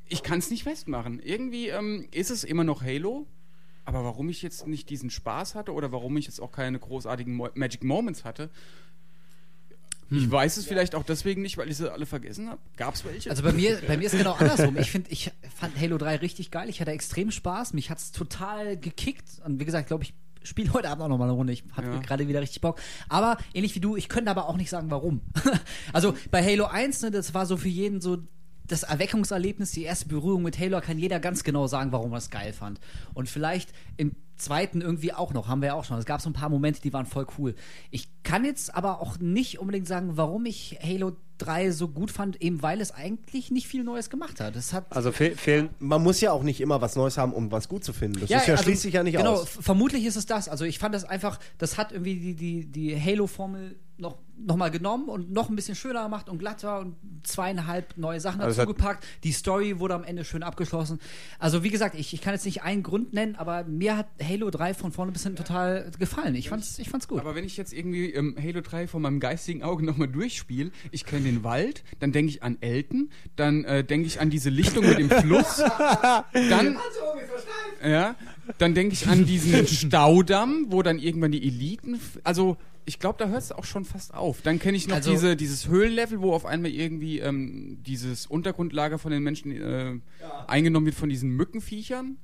[0.08, 1.20] Ich kann es nicht festmachen.
[1.20, 3.28] Irgendwie ähm, ist es immer noch Halo.
[3.84, 7.34] Aber warum ich jetzt nicht diesen Spaß hatte oder warum ich jetzt auch keine großartigen
[7.34, 8.50] Mo Magic Moments hatte,
[10.12, 12.62] ich weiß es vielleicht auch deswegen nicht, weil ich sie alle vergessen habe.
[12.78, 13.30] Gab es welche?
[13.30, 14.78] Also bei mir, bei mir ist es genau andersrum.
[14.78, 16.70] Ich finde, ich fand Halo 3 richtig geil.
[16.70, 17.74] Ich hatte extrem Spaß.
[17.74, 19.28] Mich hat es total gekickt.
[19.46, 21.54] Und wie gesagt, glaube ich, spiele heute Abend auch noch mal eine Runde.
[21.54, 22.00] Ich habe Ja.
[22.00, 22.80] gerade wieder richtig Bock.
[23.10, 25.22] Aber ähnlich wie du, ich könnte aber auch nicht sagen, warum.
[25.94, 28.18] also bei Halo 1, ne, das war so für jeden so
[28.68, 32.30] das Erweckungserlebnis, die erste Berührung mit Halo, kann jeder ganz genau sagen, warum er es
[32.30, 32.80] geil fand.
[33.14, 35.98] Und vielleicht im zweiten irgendwie auch noch, haben wir ja auch schon.
[35.98, 37.56] Es gab so ein paar Momente, die waren voll cool.
[37.92, 42.40] Ich kann jetzt aber auch nicht unbedingt sagen, warum ich Halo 3 so gut fand,
[42.42, 44.56] eben weil es eigentlich nicht viel Neues gemacht hat.
[44.56, 47.52] Es hat also fe fehlen, Man muss ja auch nicht immer was Neues haben, um
[47.52, 48.20] was gut zu finden.
[48.20, 49.44] Das ist ja also, schließlich ja nicht genau, aus.
[49.44, 50.48] f- vermutlich ist es das.
[50.50, 54.72] Also ich fand das einfach, das hat irgendwie die, die, die Halo-Formel noch, noch mal
[54.72, 58.74] genommen und noch ein bisschen schöner gemacht und glatter und zweieinhalb neue Sachen Also dazu
[58.74, 59.06] gepackt.
[59.24, 61.00] Die Story wurde am Ende schön abgeschlossen.
[61.40, 64.50] Also wie gesagt, ich, ich kann jetzt nicht einen Grund nennen, aber mir hat Halo
[64.50, 66.36] 3 von vorne bis hinten total gefallen.
[66.36, 67.20] Ich fand's, ich fand's gut.
[67.20, 71.06] Aber wenn ich jetzt irgendwie ähm, Halo 3 vor meinem geistigen Auge nochmal durchspiele, ich
[71.06, 74.86] kenne den Wald, dann denke ich an Elton, dann äh, denke ich an diese Lichtung
[74.88, 75.58] mit dem Fluss,
[76.34, 76.78] dann,
[77.84, 78.16] Ja,
[78.58, 83.28] dann denke ich an diesen Staudamm, wo dann irgendwann die Eliten, also ich glaube, da
[83.30, 84.42] hört es auch schon fast auf.
[84.42, 88.98] Dann kenne ich noch Also- diese, dieses Höhlenlevel, wo auf einmal irgendwie ähm, dieses Untergrundlager
[89.00, 90.00] von den Menschen äh,
[90.48, 92.18] eingenommen wird von diesen Mückenviechern.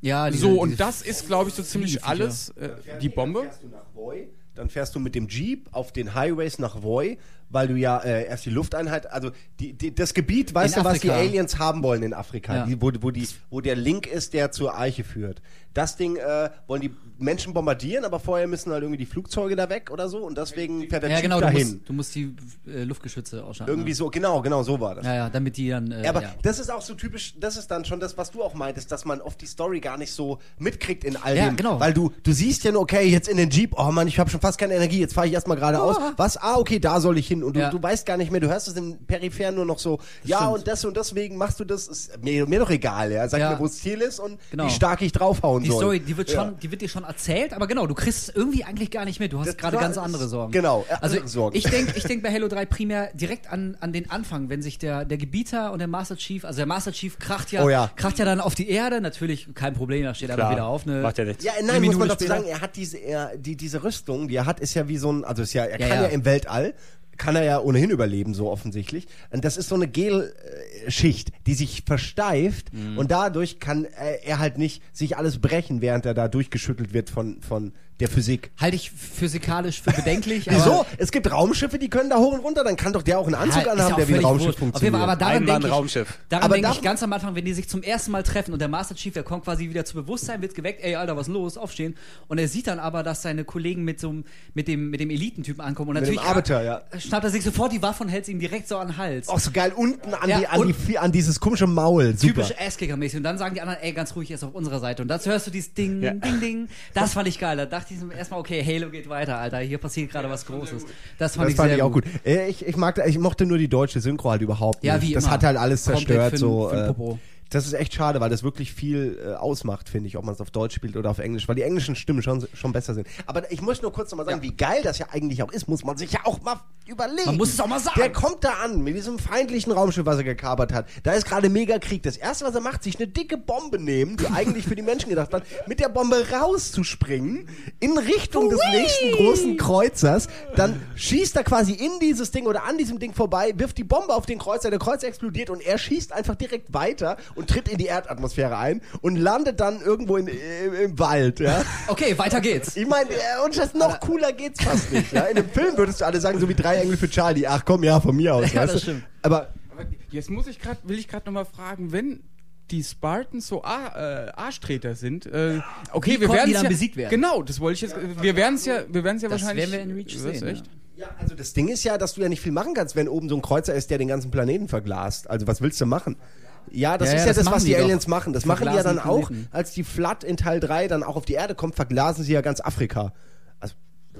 [0.00, 2.50] Ja, diese- so, und das ist, glaube ich, so ziemlich alles.
[2.50, 3.42] Äh, die Bombe.
[3.42, 7.16] Fährst du nach Voi, dann fährst du mit dem Jeep auf den Highways nach Voi,
[7.52, 10.88] weil du ja äh, erst die Lufteinheit, also die, die, das Gebiet, weißt In du,
[10.88, 11.28] was die Afrika.
[11.28, 12.66] Aliens haben wollen in Afrika, Ja.
[12.66, 15.40] die, wo, wo, die, wo der Link ist, der zur Eiche führt.
[15.74, 19.70] Das Ding äh, wollen die Menschen bombardieren, aber vorher müssen halt irgendwie die Flugzeuge da
[19.70, 21.66] weg oder so und deswegen fährt der Ja, Jeep genau, du dahin.
[21.68, 22.34] musst, du musst die
[22.66, 23.72] äh, Luftgeschütze ausschalten.
[23.72, 25.06] Irgendwie so, genau, genau so war das.
[25.06, 25.90] Ja, ja, damit die dann.
[25.92, 26.34] Äh, Aber ja.
[26.42, 29.04] das ist auch so typisch, das ist dann schon das, was du auch meintest, dass
[29.06, 31.56] man oft die Story gar nicht so mitkriegt in all Ja, dem.
[31.56, 31.80] genau.
[31.80, 34.28] Weil du, du siehst ja nur, okay, jetzt in den Jeep, oh Mann, ich habe
[34.28, 35.96] schon fast keine Energie, jetzt fahre ich erstmal geradeaus.
[36.18, 36.36] Was?
[36.36, 37.41] Ah, okay, da soll ich hin.
[37.42, 37.70] Und du, Ja.
[37.70, 40.52] du weißt gar nicht mehr, du hörst es im Peripher nur noch so, ja, stimmt.
[40.54, 43.28] und das und deswegen machst du das, ist mir, mir doch egal, ja.
[43.28, 43.50] Sag Ja.
[43.52, 44.66] mir, wo das Ziel ist und Genau.
[44.66, 45.78] wie stark ich draufhauen Die soll.
[45.78, 46.44] Story, die wird Ja.
[46.44, 49.20] schon, die wird dir schon erzählt, aber genau, du kriegst es irgendwie eigentlich gar nicht
[49.20, 49.32] mit.
[49.32, 50.52] Du hast Das gerade ganz das- andere Sorgen.
[50.52, 51.56] genau, äh, Also Sorgen.
[51.56, 54.78] ich denke, ich denk bei Halo 3 primär direkt an, an den Anfang, wenn sich
[54.78, 57.90] der, der Gebieter und der Master Chief, also der Master Chief kracht ja, Oh ja.
[57.96, 60.86] kracht ja dann auf die Erde, natürlich kein Problem, da steht er Klar, wieder auf.
[60.86, 61.44] Ne, macht ja nichts.
[61.44, 64.28] Ja, Eine nein, muss Minute man dazu sagen, er hat diese, er, die, diese Rüstung,
[64.28, 66.02] die er hat, ist ja wie so ein, also ist ja, er Ja, kann ja.
[66.04, 66.08] ja.
[66.08, 66.74] im Weltall,
[67.22, 69.06] kann er ja ohnehin überleben, so offensichtlich.
[69.30, 72.98] Und das ist so eine Gelschicht, die sich versteift Mhm.
[72.98, 77.10] und dadurch kann äh, er halt nicht sich alles brechen, während er da durchgeschüttelt wird
[77.10, 78.50] von, von der Physik.
[78.60, 80.46] Halte ich physikalisch für bedenklich.
[80.50, 80.80] Wieso?
[80.80, 83.26] aber- Es gibt Raumschiffe, die können da hoch und runter, dann kann doch der auch
[83.26, 84.94] einen Anzug Ja, anhaben, der wie ein Raumschiff jeden funktioniert.
[84.94, 87.82] Fall, aber daran denke ich, daran darf- ich ganz am Anfang, wenn die sich zum
[87.82, 90.82] ersten Mal treffen und der Master Chief, der kommt quasi wieder zu Bewusstsein, wird geweckt,
[90.82, 91.96] ey, Alter, was ist los, aufstehen.
[92.28, 94.24] Und er sieht dann aber, dass seine Kollegen mit so einem-
[94.54, 95.90] mit dem, mit dem Elitentypen ankommen.
[95.90, 96.82] Und Mit dem natürlich Arbeiter, ja.
[96.98, 99.28] schnappt er sich sofort die Waffe und hält sie ihm direkt so an den Hals.
[99.28, 102.16] auch so geil unten an, Ja, die, an, und- die, an dieses komische Maul.
[102.16, 102.42] Super.
[102.42, 103.18] Typisch Asskicker-mäßig.
[103.18, 105.02] Und dann sagen die anderen, ey, ganz ruhig, er ist auf unserer Seite.
[105.02, 106.12] Und dazu hörst du dieses Ding, Ja.
[106.14, 106.68] Ding, Ding.
[106.94, 107.56] Das fand ich geil.
[107.56, 109.58] Da dachte ich erstmal, okay, Halo geht weiter, Alter.
[109.58, 110.84] Hier passiert gerade was Großes.
[111.18, 112.04] Das fand Das ich fand sehr ich auch gut.
[112.04, 112.12] gut.
[112.26, 115.08] Äh, Ich, ich, mag, ich mochte nur die deutsche Synchro halt überhaupt Ja, nicht.
[115.08, 115.32] wie das immer.
[115.32, 116.34] hat halt alles Komplett zerstört.
[116.34, 117.18] für'n- so, für'n äh, Popo.
[117.54, 120.40] Das ist echt schade, weil das wirklich viel äh, ausmacht, finde ich, ob man es
[120.40, 123.06] auf Deutsch spielt oder auf Englisch, weil die englischen Stimmen schon, schon besser sind.
[123.26, 125.84] Aber ich muss nur kurz nochmal sagen, wie geil das ja eigentlich auch ist, muss
[125.84, 127.26] man sich ja auch mal überlegen.
[127.26, 128.00] Man muss es auch mal sagen.
[128.00, 130.86] Der kommt da an mit diesem feindlichen Raumschiff, was er gekapert hat.
[131.02, 132.02] Da ist gerade Megakrieg.
[132.02, 135.10] Das erste, was er macht, sich eine dicke Bombe nehmen, die eigentlich für die Menschen
[135.10, 137.48] gedacht war, mit der Bombe rauszuspringen
[137.80, 140.28] in Richtung des nächsten großen Kreuzers.
[140.56, 144.14] Dann schießt er quasi in dieses Ding oder an diesem Ding vorbei, wirft die Bombe
[144.14, 147.78] auf den Kreuzer, der Kreuzer explodiert und er schießt einfach direkt weiter und tritt in
[147.78, 151.40] die Erdatmosphäre ein und landet dann irgendwo in, im, im Wald.
[151.40, 151.62] Ja?
[151.88, 152.76] Okay, weiter geht's.
[152.76, 155.12] Ich meine, äh, und das noch cooler geht's fast nicht.
[155.12, 155.22] Ja?
[155.22, 157.46] In dem Film würdest du alle sagen, so wie drei Engel für Charlie.
[157.46, 158.52] Ach komm, ja, von mir aus.
[158.52, 158.90] Ja, weißt das du?
[158.90, 159.04] stimmt.
[159.22, 162.22] Aber Aber jetzt muss ich gerade, will ich gerade nochmal fragen, wenn
[162.70, 165.60] die Spartans so Ar- äh, Arschtreter sind, äh,
[165.92, 167.10] okay, Wie wir werden die dann ja, besiegt werden?
[167.10, 169.70] Genau, das wollte ich jetzt, wir werden es ja, wir werden es ja Das wahrscheinlich.
[169.70, 170.66] werden wir in Reach sehen, echt?
[170.66, 170.72] ja.
[170.94, 173.28] Ja, also das Ding ist ja, dass du ja nicht viel machen kannst, wenn oben
[173.28, 175.28] so ein Kreuzer ist, der den ganzen Planeten verglast.
[175.28, 176.16] Also was willst du machen?
[176.20, 177.84] Ja, das Ja, ist ja, ja das das, was die die doch.
[177.84, 178.32] Aliens machen.
[178.32, 179.48] Das machen die ja Verglasen dann auch, Planeten.
[179.52, 182.40] als die Flood in Teil 3 dann auch auf die Erde kommt, verglasen sie ja
[182.40, 183.12] ganz Afrika.
[183.60, 183.74] Also,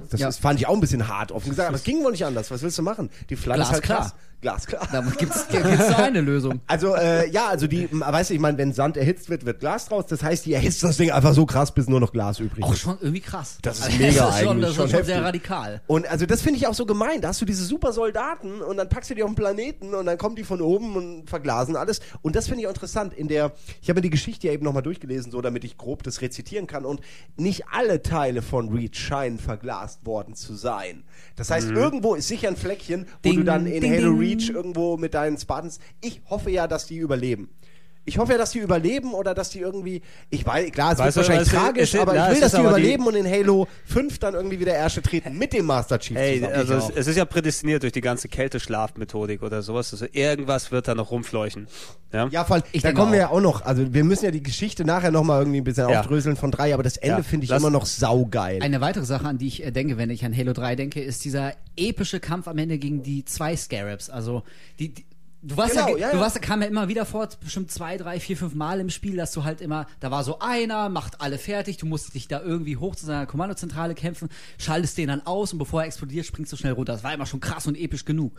[0.09, 0.27] das Ja.
[0.29, 2.51] ist, fand ich auch ein bisschen hart, offen gesagt, aber es ging wohl nicht anders.
[2.51, 3.09] Was willst du machen?
[3.29, 4.09] Die Flood ist halt Glasklar.
[4.11, 4.15] krass.
[4.43, 4.87] Glasklar.
[4.91, 6.59] Da gibt's, gibt's nur eine Lösung.
[6.67, 9.87] Also, äh, ja, also die, weißt du, ich meine, wenn Sand erhitzt wird, wird Glas
[9.87, 10.05] draus.
[10.07, 12.73] Das heißt, die erhitzt das Ding einfach so krass, bis nur noch Glas übrig Auch
[12.73, 12.79] ist.
[12.79, 13.57] schon irgendwie krass.
[13.61, 15.81] Das ist Also, mega das ist schon, eigentlich, Das ist schon schon, sehr radikal.
[15.87, 17.21] Und also das finde ich auch so gemein.
[17.21, 20.05] Da hast du diese super Soldaten und dann packst du die auf den Planeten und
[20.05, 22.01] dann kommen die von oben und verglasen alles.
[22.21, 23.13] Und das finde ich auch interessant.
[23.13, 23.51] In der,
[23.81, 26.67] ich habe mir die Geschichte ja eben nochmal durchgelesen, so damit ich grob das rezitieren
[26.67, 26.85] kann.
[26.85, 27.01] Und
[27.37, 31.03] nicht alle Teile von Reach scheinen verglast worden zu sein.
[31.35, 34.19] Das heißt, irgendwo ist sicher ein Fleckchen, wo Ding, du dann in ding, Halo ding.
[34.19, 35.79] Reach irgendwo mit deinen Spartans.
[36.01, 37.49] Ich hoffe ja, dass die überleben.
[38.05, 40.01] Ich hoffe ja, dass die überleben oder dass die irgendwie.
[40.29, 42.33] Ich weiß, klar, es Weißt wird du, wahrscheinlich weißt du, tragisch, ist- aber ja, ich
[42.33, 45.01] will, dass ist die aber die- überleben und in Halo 5 dann irgendwie wieder Ärsche
[45.01, 46.53] treten mit dem Master Chief Ey, zusammen.
[46.55, 49.93] also Ich es, es ist ja prädestiniert durch die ganze Kälteschlafmethodik oder sowas.
[49.93, 51.67] Also irgendwas wird da noch rumfleuchen.
[52.11, 52.61] Ja, Ja, voll.
[52.73, 53.31] Ich da kommen wir auch.
[53.31, 53.65] ja auch noch.
[53.65, 56.01] Also wir müssen ja die Geschichte nachher nochmal irgendwie ein bisschen Ja.
[56.01, 58.61] aufdröseln von drei, aber das Ende Ja, finde ich lass- immer noch saugeil.
[58.61, 61.23] Eine weitere Sache, an die ich äh, denke, wenn ich an Halo 3 denke, ist
[61.25, 64.09] dieser epische Kampf am Ende gegen die zwei Scarabs.
[64.09, 64.43] Also
[64.79, 65.05] die, die
[65.45, 66.21] Du warst, Genau, ja, ja, du ja.
[66.21, 69.33] warst, kam ja immer wieder vor, bestimmt zwei, drei, vier, fünf Mal im Spiel, dass
[69.33, 72.77] du halt immer, da war so einer, macht alle fertig, du musst dich da irgendwie
[72.77, 76.55] hoch zu seiner Kommandozentrale kämpfen, schaltest den dann aus und bevor er explodiert, springst du
[76.55, 76.93] schnell runter.
[76.93, 78.33] Das war immer schon krass und episch genug.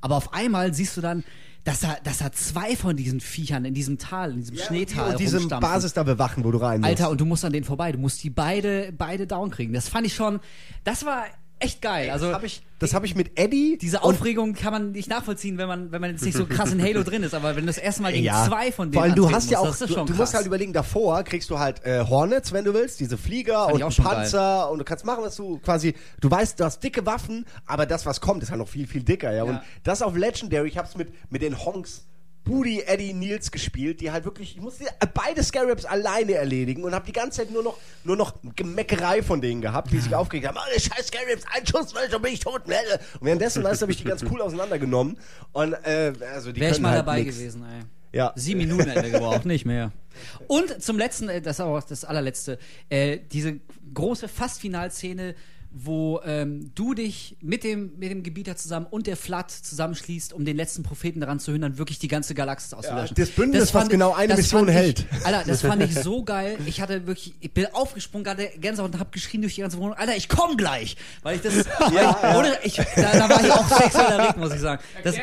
[0.00, 1.24] Aber auf einmal siehst du dann,
[1.64, 5.18] dass da, dass da zwei von diesen Viechern in diesem Tal, in diesem Schneetal und
[5.18, 5.44] diese.
[5.48, 6.90] Basis da bewachen, wo du rein musst.
[6.90, 7.90] Alter, und du musst an denen vorbei.
[7.90, 9.72] Du musst die beide, beide down kriegen.
[9.72, 10.40] Das fand ich schon,
[10.84, 11.24] das war,
[11.58, 12.10] echt geil.
[12.10, 13.78] Also Das habe ich, das hab ich mit Eddie.
[13.80, 16.72] diese und- Aufregung kann man nicht nachvollziehen, wenn man, wenn man jetzt nicht so krass
[16.72, 17.34] in Halo drin ist.
[17.34, 18.44] Aber wenn du das erste Mal gegen Ja.
[18.46, 21.22] zwei von denen Vor allem, du hast ja auch, du, du musst halt überlegen, davor
[21.22, 24.84] kriegst du halt äh, Hornets, wenn du willst, diese Flieger Fand und Panzer und du
[24.84, 28.42] kannst machen, was du quasi, du weißt, du hast dicke Waffen, aber das, was kommt,
[28.42, 29.44] ist halt noch viel, viel dicker, ja.
[29.44, 29.62] Und Ja.
[29.84, 32.04] das auf Legendary, ich hab's mit, mit den Honks
[32.44, 37.06] Booty, Eddie, Nils gespielt, die halt wirklich, ich musste beide Scarabs alleine erledigen und habe
[37.06, 40.58] die ganze Zeit nur noch, nur noch Gemeckerei von denen gehabt, die sich aufgeregt haben,
[40.58, 42.62] alle scheiß Scarabs, ein Schuss, weil schon bin ich tot.
[42.66, 42.74] Und
[43.22, 45.18] währenddessen, weißt du, habe ich die ganz cool auseinandergenommen
[45.52, 47.36] und, äh, also die Wäre ich mal halt dabei nix.
[47.36, 47.84] gewesen, ey.
[48.14, 48.32] Ja.
[48.36, 49.90] Sieben Minuten hätte gebraucht, nicht mehr.
[50.46, 53.58] Und zum letzten, äh, das ist auch das allerletzte, äh, diese
[53.92, 55.34] große Fast-Finalszene,
[55.76, 60.44] wo ähm, du dich mit dem, mit dem Gebieter zusammen und der Flat zusammenschließt, um
[60.44, 63.16] den letzten Propheten daran zu hindern, wirklich die ganze Galaxis auszulöschen.
[63.16, 65.06] das Bündnis, was fand- genau eine das Mission ich- hält.
[65.24, 66.58] Alter, das fand ich so geil.
[66.66, 69.94] Ich hatte wirklich, ich bin aufgesprungen, gerade Gänsehaut und hab geschrien durch die ganze Wohnung,
[69.94, 70.96] Alter, ich komm gleich!
[71.24, 74.60] Weil ich das, weil, Ohne, ich, da, da war ich auch sexuell erregt, muss ich
[74.60, 74.80] sagen.
[75.02, 75.16] Das,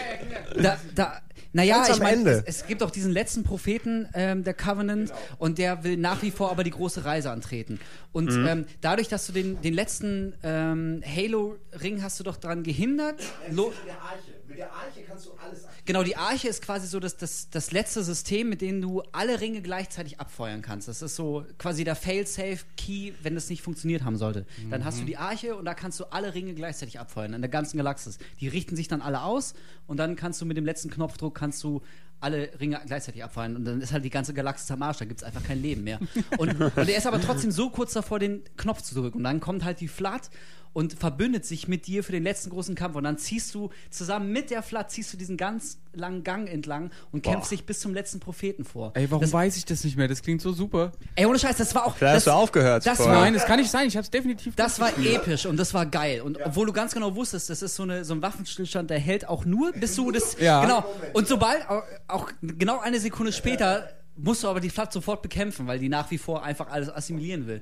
[0.61, 1.21] da, da,
[1.53, 5.57] naja, ich am meine, es, es gibt auch diesen letzten Propheten ähm, der Covenant und
[5.57, 7.79] der will nach wie vor aber die große Reise antreten.
[8.11, 13.21] Und ähm, dadurch, dass du den, den letzten ähm, Halo-Ring hast du doch dran gehindert.
[13.49, 14.40] Lo der Arche.
[14.61, 18.03] Der Arche kannst du alles Genau, die Arche ist quasi so das, das, das letzte
[18.03, 20.87] System, mit dem du alle Ringe gleichzeitig abfeuern kannst.
[20.87, 24.45] Das ist so quasi der Fail-Safe-Key, wenn das nicht funktioniert haben sollte.
[24.69, 27.49] Dann hast du die Arche und da kannst du alle Ringe gleichzeitig abfeuern in der
[27.49, 28.19] ganzen Galaxis.
[28.39, 29.55] Die richten sich dann alle aus
[29.87, 31.81] und dann kannst du mit dem letzten Knopfdruck kannst du
[32.19, 35.21] alle Ringe gleichzeitig abfeuern und dann ist halt die ganze Galaxis am Arsch, da gibt
[35.21, 35.99] es einfach kein Leben mehr.
[36.37, 39.39] Und, und er ist aber trotzdem so kurz davor, den Knopf zu drücken und dann
[39.39, 40.29] kommt halt die Flat
[40.73, 44.31] und verbündet sich mit dir für den letzten großen Kampf und dann ziehst du zusammen
[44.31, 47.93] mit der Flat ziehst du diesen ganz langen Gang entlang und kämpfst dich bis zum
[47.93, 48.91] letzten Propheten vor.
[48.95, 50.07] Ey, warum das, weiß ich das nicht mehr?
[50.07, 50.91] Das klingt so super.
[51.15, 53.15] ey, ohne Scheiß, das war auch das, hast du aufgehört Das vorher.
[53.15, 53.87] war, Nein, das kann nicht sein.
[53.87, 56.21] Ich hab's definitiv das war episch und das war geil.
[56.21, 59.27] Und obwohl du ganz genau wusstest, das ist so, eine, so ein Waffenstillstand, der hält
[59.27, 60.37] auch nur, bis du das.
[60.39, 60.61] Ja.
[60.61, 60.85] Genau.
[61.13, 65.67] Und sobald, auch, auch genau eine Sekunde später, musst du aber die Flat sofort bekämpfen,
[65.67, 67.61] weil die nach wie vor einfach alles assimilieren will.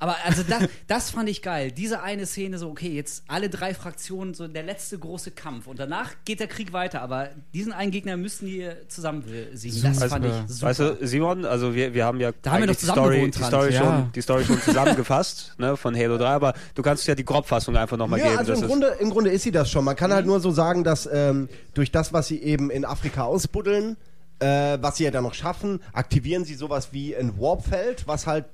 [0.00, 1.70] Aber also das, das fand ich geil.
[1.70, 5.66] Diese eine Szene, so, okay, jetzt alle drei Fraktionen, so der letzte große Kampf.
[5.66, 9.82] Und danach geht der Krieg weiter, aber diesen einen Gegner müssten die zusammen besiegen.
[9.82, 10.08] Das Super.
[10.08, 10.66] fand ich super.
[10.70, 13.30] Weißt du, Simon, also wir, wir haben ja Da haben wir doch die zusammen Story,
[13.30, 13.42] die.
[13.44, 13.84] Story, Ja.
[13.84, 17.76] schon, die Story schon zusammengefasst ne, von Halo 3, aber du kannst ja die Grobfassung
[17.76, 18.38] einfach nochmal Ja, geben.
[18.38, 19.84] also im Grunde, im Grunde ist sie das schon.
[19.84, 23.24] Man kann halt nur so sagen, dass ähm, durch das, was sie eben in Afrika
[23.24, 23.98] ausbuddeln,
[24.38, 28.46] äh, was sie ja dann noch schaffen, aktivieren sie sowas wie ein Warpfeld, was halt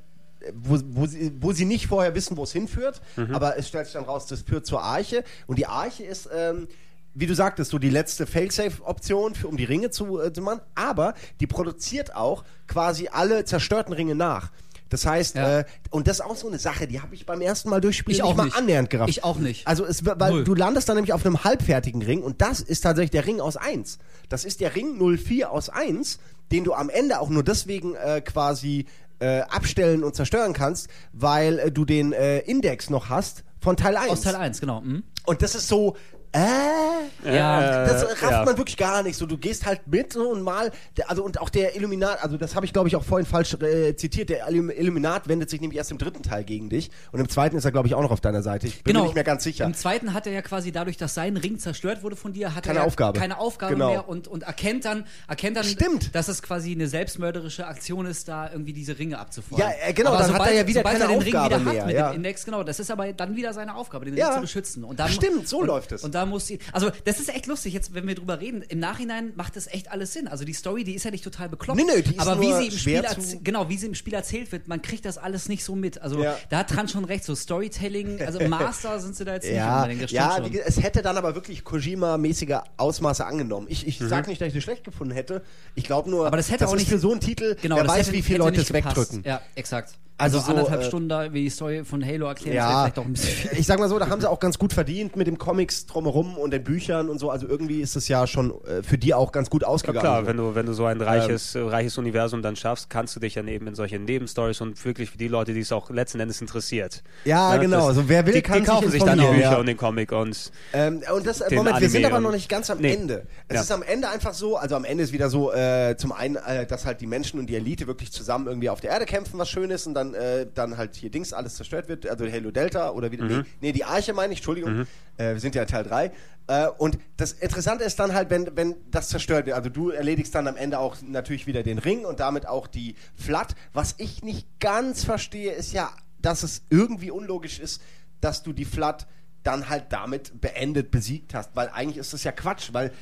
[0.54, 3.00] wo, wo, sie, wo sie nicht vorher wissen, wo es hinführt,
[3.32, 5.24] aber es stellt sich dann raus, das führt zur Arche.
[5.46, 6.68] Und die Arche ist, ähm,
[7.14, 10.60] wie du sagtest, so die letzte Failsafe-Option, um die Ringe zu, äh, zu machen.
[10.74, 14.50] Aber die produziert auch quasi alle zerstörten Ringe nach.
[14.88, 15.60] Das heißt, Ja.
[15.60, 18.12] äh, und das ist auch so eine Sache, die habe ich beim ersten Mal durchspielen
[18.18, 18.56] Ich nicht auch mal nicht.
[18.56, 19.10] annähernd gerafft.
[19.10, 19.66] Ich auch nicht.
[19.66, 20.44] Also es, weil Null.
[20.44, 23.56] du landest dann nämlich auf einem halbfertigen Ring und das ist tatsächlich der Ring aus
[23.56, 23.98] 1.
[24.28, 26.20] Das ist der Ring 04 aus 1,
[26.52, 28.86] den du am Ende auch nur deswegen äh, quasi
[29.18, 33.96] äh, abstellen und zerstören kannst, weil äh, du den äh, Index noch hast von Teil
[33.96, 34.10] 1.
[34.10, 34.80] Aus Teil 1, genau.
[34.80, 35.02] Mhm.
[35.24, 35.96] Und das ist so,
[36.32, 38.44] äh, Ja, das rafft ja.
[38.44, 39.16] man wirklich gar nicht.
[39.16, 40.70] So, du gehst halt mit so und mal,
[41.06, 43.96] also und auch der Illuminat, also das habe ich glaube ich auch vorhin falsch äh,
[43.96, 44.28] zitiert.
[44.28, 47.56] Der Illum- Illuminat wendet sich nämlich erst im dritten Teil gegen dich und im zweiten
[47.56, 48.66] ist er glaube ich auch noch auf deiner Seite.
[48.66, 49.00] Ich bin Genau.
[49.00, 49.64] mir nicht mehr ganz sicher.
[49.64, 52.64] Im zweiten hat er ja quasi dadurch, dass sein Ring zerstört wurde von dir, hat
[52.64, 53.18] Keine er ja Aufgabe.
[53.18, 53.90] keine Aufgabe Genau.
[53.90, 56.14] mehr und, und erkennt dann, erkennt dann, Stimmt.
[56.14, 59.60] dass es quasi eine selbstmörderische Aktion ist, da irgendwie diese Ringe abzufeuern.
[59.60, 61.72] Ja, äh, genau, dann hat er ja wieder sobald keine er den Ring Aufgabe wieder
[61.72, 62.10] mehr, hat mit ja.
[62.10, 64.14] dem Index, genau, das ist aber dann wieder seine Aufgabe, den.
[64.14, 64.84] Ring zu beschützen.
[64.84, 66.04] Und dann, Stimmt, so und, läuft es.
[66.04, 68.78] Und da muss sie, also das ist echt lustig, jetzt, wenn wir drüber reden, im
[68.78, 70.28] Nachhinein macht das echt alles Sinn.
[70.28, 71.78] Also die Story, die ist ja nicht total bekloppt.
[71.78, 73.04] Nee, nee, die ist aber wie sie im Spiel,
[73.42, 76.00] genau, wie sie im Spiel erzählt wird, man kriegt das alles nicht so mit.
[76.02, 76.36] Also Ja.
[76.50, 79.86] da hat Tran schon recht, so Storytelling, also Master sind sie da jetzt nicht Ja,
[79.86, 83.66] das stimmt ja gesagt, es hätte dann aber wirklich Kojima-mäßige Ausmaße angenommen.
[83.70, 85.42] Ich, ich sag nicht, dass ich das schlecht gefunden hätte.
[85.74, 86.26] Ich glaube nur, Mhm.
[86.26, 88.22] Aber das hätte auch ist nicht- für so einen Titel, Genau, wer das weiß, wie
[88.22, 89.22] viele Leute nicht es wegdrücken.
[89.24, 89.94] Ja, exakt.
[90.18, 92.80] Also Also, so, anderthalb äh, Stunden da wie die Story von Halo erklären, wäre Ja,
[92.82, 93.58] vielleicht doch ein bisschen viel.
[93.60, 96.38] ich sag mal so, da haben sie auch ganz gut verdient mit den Comics drumherum
[96.38, 97.30] und den Büchern und so.
[97.30, 100.00] Also irgendwie ist es ja schon äh, für die auch ganz gut Ja, ausgegangen.
[100.00, 103.20] klar, wenn du, wenn du so ein reiches, äh, reiches Universum dann schaffst, kannst du
[103.20, 106.18] dich dann eben in solche Nebenstories und wirklich für die Leute, die es auch letzten
[106.20, 107.02] Endes interessiert.
[107.26, 107.76] Ja, Ne, genau.
[107.78, 109.56] das- Also wer will, die, kann die kaufen sich sich dann die Bücher ja.
[109.56, 112.48] und den Comic und Ähm, und das, Den Moment, wir sind Anime aber noch nicht
[112.48, 112.94] ganz am Nee.
[112.94, 113.26] Ende.
[113.48, 113.60] Es Ja.
[113.60, 116.66] ist am Ende einfach so, also am Ende ist wieder so, äh, zum einen, äh,
[116.66, 119.50] dass halt die Menschen und die Elite wirklich zusammen irgendwie auf der Erde kämpfen, was
[119.50, 122.90] schön ist, und dann, äh, dann halt hier Dings alles zerstört wird, also Halo Delta
[122.90, 123.28] oder wieder, Mhm.
[123.38, 126.12] nee, nee, die Arche meine ich, Entschuldigung, äh, wir sind ja Teil 3.
[126.48, 130.34] Äh, und das Interessante ist dann halt, wenn, wenn das zerstört wird, also du erledigst
[130.34, 133.54] dann am Ende auch natürlich wieder den Ring und damit auch die Flat.
[133.72, 135.90] Was ich nicht ganz verstehe, ist ja,
[136.22, 137.82] dass es irgendwie unlogisch ist,
[138.20, 139.06] dass du die Flat
[139.42, 141.54] dann halt damit beendet, besiegt hast.
[141.54, 142.92] Weil eigentlich ist das ja Quatsch, weil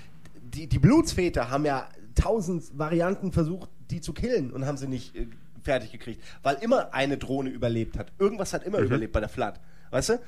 [0.42, 5.14] die, die Blutsväter haben ja tausend Varianten versucht, die zu killen und haben sie nicht
[5.16, 5.26] äh,
[5.64, 6.22] fertig gekriegt.
[6.42, 8.12] Weil immer eine Drohne überlebt hat.
[8.18, 9.60] Irgendwas hat immer überlebt bei der Flat.
[9.90, 10.20] Weißt du?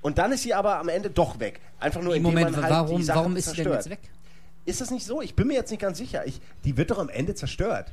[0.00, 1.60] Und dann ist sie aber am Ende doch weg.
[1.80, 3.84] Einfach nur Im indem Moment, man halt warum, die Sache warum ist sie denn zerstört.
[3.86, 4.10] jetzt weg?
[4.64, 5.22] Ist das nicht so?
[5.22, 6.26] Ich bin mir jetzt nicht ganz sicher.
[6.26, 7.90] Ich, die wird doch am Ende zerstört.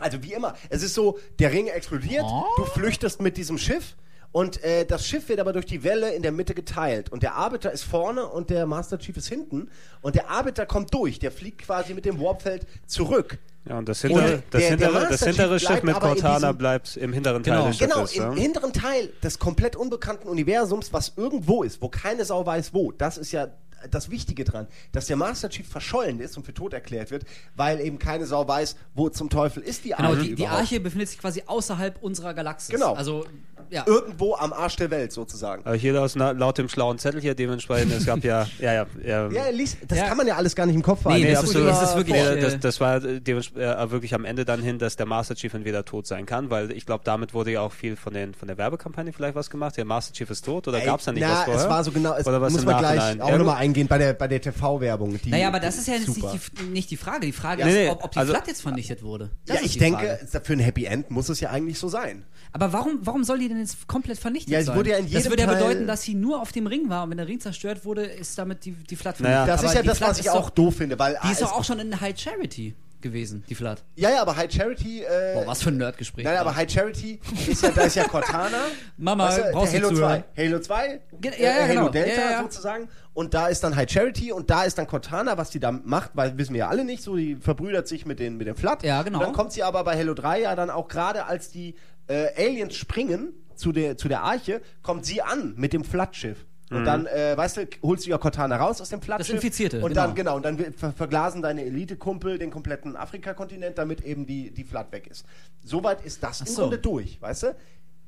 [0.00, 0.54] Also wie immer.
[0.68, 2.44] Es ist so, der Ring explodiert, Oh.
[2.56, 3.94] du flüchtest mit diesem Schiff
[4.32, 7.10] und äh, das Schiff wird aber durch die Welle in der Mitte geteilt.
[7.10, 9.70] Und der Arbiter ist vorne und der Master Chief ist hinten.
[10.02, 11.18] Und der Arbiter kommt durch.
[11.18, 13.38] Der fliegt quasi mit dem Warpfeld zurück.
[13.68, 16.52] Ja, und das Und hintere, der- das der hintere, Master das hintere Schiff mit Cortana
[16.52, 17.62] bleibt im hinteren Genau.
[17.64, 18.16] Teil des Genau, Schiffes.
[18.16, 18.42] im ja.
[18.42, 22.92] hinteren Teil des komplett unbekannten Universums, was irgendwo ist, wo keine Sau weiß wo.
[22.92, 23.48] Das ist ja
[23.90, 27.24] das Wichtige dran, dass der Master Chief verschollen ist und für tot erklärt wird,
[27.56, 30.60] weil eben keine Sau weiß, wo zum Teufel ist die Genau, Arche die, die überhaupt.
[30.62, 32.70] Arche befindet sich quasi außerhalb unserer Galaxis.
[32.74, 32.94] Genau.
[32.94, 33.26] Also,
[33.70, 33.84] ja.
[33.86, 35.62] Irgendwo am Arsch der Welt sozusagen.
[35.66, 39.28] Aber hier aus, laut dem schlauen Zettel hier dementsprechend, es gab ja, ja, ja, ja,
[39.30, 40.06] Ja, lies, das Ja.
[40.08, 41.22] kann man ja alles gar nicht im Kopf behalten.
[41.24, 43.90] Nee, Nee, das ist das ist wirklich, Nee, äh, das, das war äh, dementsprechend, äh,
[43.90, 46.86] wirklich am Ende dann hin, dass der Master Chief entweder tot sein kann, weil ich
[46.86, 49.76] glaube, damit wurde ja auch viel von, den, von der Werbekampagne vielleicht was gemacht.
[49.76, 51.62] Der Master Chief ist tot oder gab es da nicht na, was vorher?
[51.64, 53.20] es war so genau, es Oder was muss man gleich Nachhinein?
[53.20, 53.76] auch Ja, nochmal gut.
[53.76, 55.18] eingehen bei der, bei der TV-Werbung.
[55.26, 56.22] Naja, aber das ist ja jetzt nicht
[56.60, 57.26] die, nicht die Frage.
[57.26, 59.30] Die Frage Nee, ist, nee, ob, ob die also- Flat jetzt vernichtet wurde.
[59.46, 60.44] Das Ja, ich denke, Frage.
[60.44, 62.24] für ein Happy End muss es ja eigentlich so sein.
[62.52, 64.76] Aber warum, warum soll die denn jetzt komplett vernichtet Ja, sein?
[64.76, 67.04] wurde ja in das jedem würde ja bedeuten, dass sie nur auf dem Ring war
[67.04, 69.44] und wenn der Ring zerstört wurde, ist damit die, die Flat Naja.
[69.44, 69.54] vernichtet.
[69.54, 71.64] Das Aber ist ja das, was ich auch doof finde, weil Die ist doch auch
[71.64, 73.84] schon in High Charity gewesen, die Flat.
[73.96, 75.02] Ja, ja, aber High Charity.
[75.02, 76.24] Äh, Boah, was für ein Nerdgespräch.
[76.24, 78.58] Nein, aber High Charity ist ja, da ist ja Cortana.
[78.96, 80.24] Mama, weißt du, brauchst Halo zuhören.
[80.34, 80.44] 2.
[80.46, 81.88] Halo 2, Ge- äh, ja, ja, Halo genau.
[81.90, 82.88] Delta Ja, ja, sozusagen.
[83.14, 86.10] Und da ist dann High Charity und da ist dann Cortana, was die da macht,
[86.14, 88.82] weil wissen wir ja alle nicht so, die verbrüdert sich mit den, mit den Flat.
[88.82, 89.18] Ja, genau.
[89.18, 91.74] Und dann kommt sie aber bei Halo 3 ja dann auch gerade, als die
[92.08, 96.46] äh, Aliens springen zu der, zu der Arche, kommt sie an mit dem Flat-Schiff.
[96.70, 99.36] Und dann, äh, weißt du, holst du ja Cortana raus aus dem Flat-Schiff.
[99.36, 100.02] Infizierte, Und genau.
[100.02, 104.64] dann, genau, und dann ver verglasen deine Elite-Kumpel den kompletten Afrika-Kontinent, damit eben die, die
[104.64, 105.24] Flat weg ist.
[105.64, 106.62] Soweit ist das im so.
[106.62, 107.56] Grunde durch, weißt du?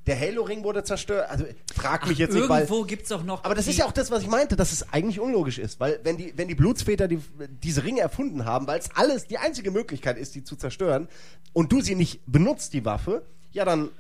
[0.07, 1.31] Der Halo-Ring wurde zerstört.
[1.31, 1.45] Also
[1.75, 2.63] frag mich Ach, jetzt nicht, weil.
[2.63, 3.45] irgendwo gibt's doch noch.
[3.45, 6.01] Aber das ist ja auch das, was ich meinte, dass es eigentlich unlogisch ist, weil
[6.03, 7.21] wenn die, wenn die Blutsväter die,
[7.63, 11.09] diese Ringe erfunden haben, weil es alles die einzige Möglichkeit ist, die zu zerstören,
[11.53, 13.91] und du sie nicht benutzt, die Waffe, ja dann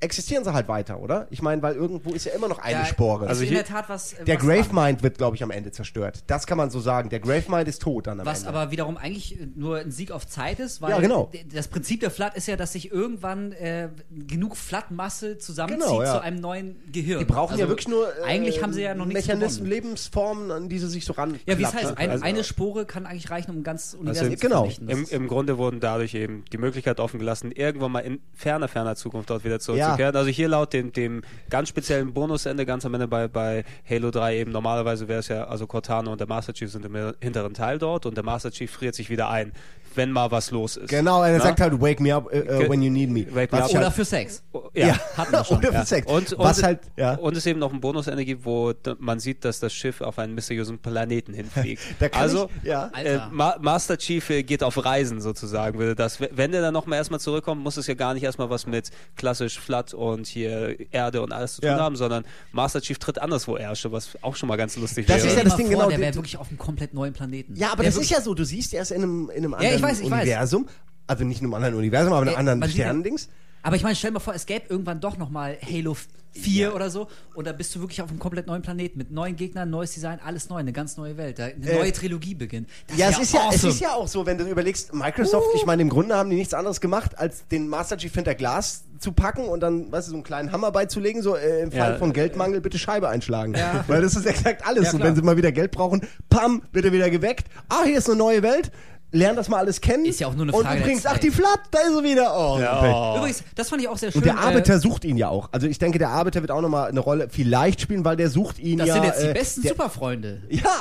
[0.00, 1.26] existieren sie halt weiter, oder?
[1.30, 3.26] Ich meine, weil irgendwo ist ja immer noch eine ja, Spore.
[3.26, 4.14] Also Also in der Tat was.
[4.26, 4.62] der was dran.
[4.62, 6.24] Gravemind wird, glaube ich, am Ende zerstört.
[6.26, 7.08] Das kann man so sagen.
[7.10, 8.48] Der Gravemind ist tot dann am Was Ende.
[8.50, 11.30] aber wiederum eigentlich nur ein Sieg auf Zeit ist, weil Ja, genau.
[11.52, 13.88] das Prinzip der Flat ist ja, dass sich irgendwann äh,
[14.26, 16.12] genug Flat-Masse zusammenzieht Genau, ja.
[16.14, 17.18] zu einem neuen Gehirn.
[17.20, 19.68] die brauchen Also ja wirklich nur äh, eigentlich haben sie ja noch Mechanismen.
[19.68, 21.38] Lebensformen, an die sie sich so ran.
[21.46, 24.30] Ja, wie es heißt, ein, Also- eine Spore kann eigentlich reichen, um ein ganz Universum
[24.36, 24.68] zu genau.
[24.86, 28.96] Im, Im Grunde wurden dadurch eben die Möglichkeit offen gelassen, irgendwann mal in ferner, ferner
[28.96, 29.60] Zukunft dort wieder
[29.90, 30.16] zurückzukehren.
[30.16, 34.38] Also hier laut dem, dem ganz speziellen Bonusende, ganz am Ende bei, bei Halo 3
[34.38, 37.78] eben, normalerweise wäre es ja, also Cortana und der Master Chief sind im hinteren Teil
[37.78, 39.52] dort und der Master Chief friert sich wieder ein,
[39.94, 40.88] wenn mal was los ist.
[40.88, 41.44] Genau, er Na?
[41.44, 43.26] sagt halt, wake me up uh, when you need me.
[43.34, 43.70] Wake me Was up.
[43.70, 44.42] ich Oder halt, für Sex.
[44.72, 44.86] Ja.
[44.88, 45.58] ja, Hatten wir schon.
[45.66, 45.84] oder Ja.
[45.84, 46.06] Sex.
[46.10, 47.14] Und, Was und, halt, ja.
[47.14, 50.34] und es eben noch ein Bonusende gibt, wo man sieht, dass das Schiff auf einen
[50.34, 51.82] mysteriösen Planeten hinfliegt.
[51.98, 52.90] Da kann also, ich, ja.
[53.02, 53.20] äh.
[53.30, 55.78] Ma Master Chief äh, geht auf Reisen sozusagen.
[55.78, 58.66] Würde das, wenn der dann nochmal erstmal zurückkommt, muss es ja gar nicht erstmal was
[58.66, 61.78] mit klassisch Flat und hier Erde und alles zu tun Ja.
[61.78, 65.28] haben, sondern Master Chief tritt anderswo Ersche, was auch schon mal ganz lustig Das wäre.
[65.28, 67.56] ist ja das Ding, vor, genau, Der wäre wirklich auf einem komplett neuen Planeten.
[67.56, 69.58] Ja, aber Der das ist ja so, du siehst erst in einem, in einem Ja,
[69.58, 70.22] anderen ich weiß, ich weiß.
[70.22, 70.68] Universum,
[71.06, 73.28] also nicht in einem anderen Universum, aber in einem anderen Sternendings.
[73.62, 75.96] Aber ich meine, stell dir mal vor, es gäbe irgendwann doch nochmal Halo
[76.32, 79.34] 4 oder so und da bist du wirklich auf einem komplett neuen Planeten mit neuen
[79.34, 82.68] Gegnern, neues Design, alles neu, eine ganz neue Welt, da eine Äh, neue Trilogie beginnt.
[82.86, 83.72] Das Ja, wär es ist ja, es awesome.
[83.72, 86.54] ist ja auch so, wenn du überlegst, Microsoft, ich meine, im Grunde haben die nichts
[86.54, 90.16] anderes gemacht, als den Master Chief hinter Glas zu packen und dann, weißt du, so
[90.18, 93.54] einen kleinen Hammer beizulegen, so äh, im Fall Ja, von Geldmangel bitte Scheibe einschlagen.
[93.54, 93.84] Ja.
[93.88, 94.84] Weil das ist exakt alles.
[94.84, 97.48] Ja, und wenn sie mal wieder Geld brauchen, pam, wird er wieder geweckt.
[97.68, 98.70] Ah, hier ist eine neue Welt.
[99.12, 100.04] Lern das mal alles kennen.
[100.04, 102.02] Ist ja auch nur eine Und Frage der übrigens, ach, die Flat, da ist er
[102.02, 102.32] wieder.
[102.36, 103.16] Oh, Ja, perfekt.
[103.16, 104.20] Übrigens, das fand ich auch sehr schön.
[104.20, 105.48] Und der Arbeiter äh, sucht ihn ja auch.
[105.52, 108.58] Also ich denke, der Arbeiter wird auch nochmal eine Rolle vielleicht spielen, weil der sucht
[108.58, 108.94] ihn das ja.
[108.94, 110.42] sind jetzt die äh, besten der, Superfreunde.
[110.48, 110.80] Ja.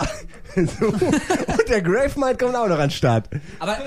[0.55, 0.87] so.
[0.87, 3.29] Und der Gravemind kommt auch noch an den Start.
[3.59, 3.77] Aber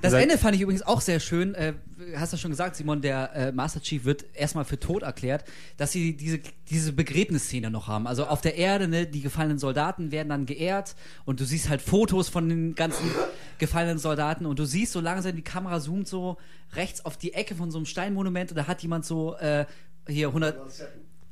[0.00, 1.54] das Ende fand ich übrigens auch sehr schön.
[1.54, 1.74] Äh,
[2.16, 5.44] hast du schon gesagt, Simon, der äh, Master Chief wird erstmal für tot erklärt,
[5.76, 8.06] dass sie diese, diese Begräbnisszene noch haben.
[8.06, 11.82] Also auf der Erde, ne, die gefallenen Soldaten werden dann geehrt und du siehst halt
[11.82, 13.10] Fotos von den ganzen
[13.58, 16.38] gefallenen Soldaten und du siehst so langsam, die Kamera zoomt so
[16.72, 19.66] rechts auf die Ecke von so einem Steinmonument und da hat jemand so äh,
[20.08, 20.56] hier 100,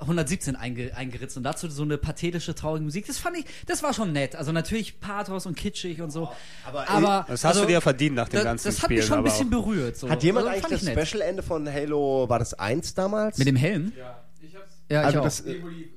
[0.01, 3.07] 117 einge, eingeritzt und dazu so eine pathetische, traurige Musik.
[3.07, 4.37] Das fand ich, das war schon nett.
[4.37, 6.29] Also natürlich Pathos und kitschig und so.
[6.65, 8.99] aber, aber Das hast du dir ja verdient nach dem das, ganzen das hat mich
[9.01, 9.97] Spielen, schon ein bisschen auch- berührt.
[9.97, 10.09] So.
[10.09, 11.09] Hat jemand Also, eigentlich das.
[11.09, 13.39] Special-Ende von Halo, war das 1 damals?
[13.39, 13.93] Mit dem Helm?
[13.99, 14.73] Ja, ich hab's.
[14.89, 15.25] Ja, Also ich auch.
[15.25, 15.89] das- wo die, äh,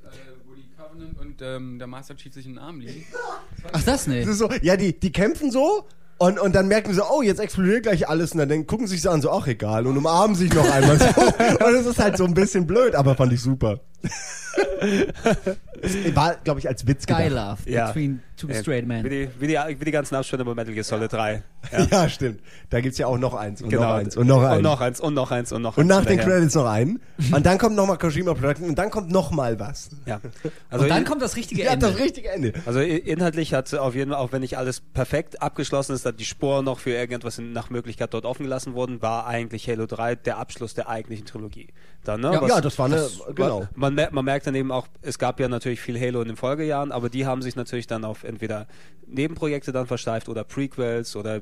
[0.75, 3.05] Cover und, und ähm, der Master Chief sich in den Arm liegen.
[3.71, 4.23] Ach, das nicht.
[4.23, 5.85] Das ist so, ja, die, die kämpfen so
[6.21, 8.85] und, und dann merken sie so, oh, jetzt explodiert gleich alles und dann denken, gucken
[8.85, 11.05] sie sich so an, so, ach egal, und umarmen sich noch einmal so.
[11.65, 13.79] Und es ist halt so ein bisschen blöd, aber fand ich super.
[15.81, 17.59] Es War, glaube ich, als Witz Guy gedacht.
[17.65, 17.87] Love Ja.
[17.87, 19.03] between two Ja, straight Wie men.
[19.03, 21.43] die, wie, die, wie die ganzen Abschnitte bei Metal Gear Solid 3.
[21.91, 22.09] Ja.
[22.09, 22.39] stimmt.
[22.69, 23.83] Da gibt's ja auch noch eins und Genau.
[23.83, 24.57] noch eins und noch eins.
[24.57, 25.99] Und noch eins und noch eins und noch Und eins.
[26.01, 26.19] nach den.
[26.19, 26.99] Credits noch einen.
[27.31, 29.89] Und dann kommt nochmal Kojima Production und dann kommt nochmal was.
[30.07, 30.19] Ja.
[30.71, 31.87] Also Und dann kommt das richtige Ja, Ende.
[31.87, 32.53] das richtige Ende.
[32.65, 36.25] Also inhaltlich hat auf jeden Fall, auch wenn nicht alles perfekt abgeschlossen ist, dass die
[36.25, 40.15] Sporen noch für irgendetwas in, nach Möglichkeit dort offen gelassen wurden, war eigentlich Halo 3
[40.15, 41.67] der Abschluss der eigentlichen Trilogie.
[42.03, 42.31] Dann, ne?
[42.33, 43.67] Ja, Was- ja, das war eine, genau.
[43.75, 46.91] Man, man merkt dann eben auch, es gab ja natürlich viel Halo in den Folgejahren,
[46.91, 48.65] aber die haben sich natürlich dann auf entweder
[49.07, 51.41] Nebenprojekte dann versteift oder Prequels oder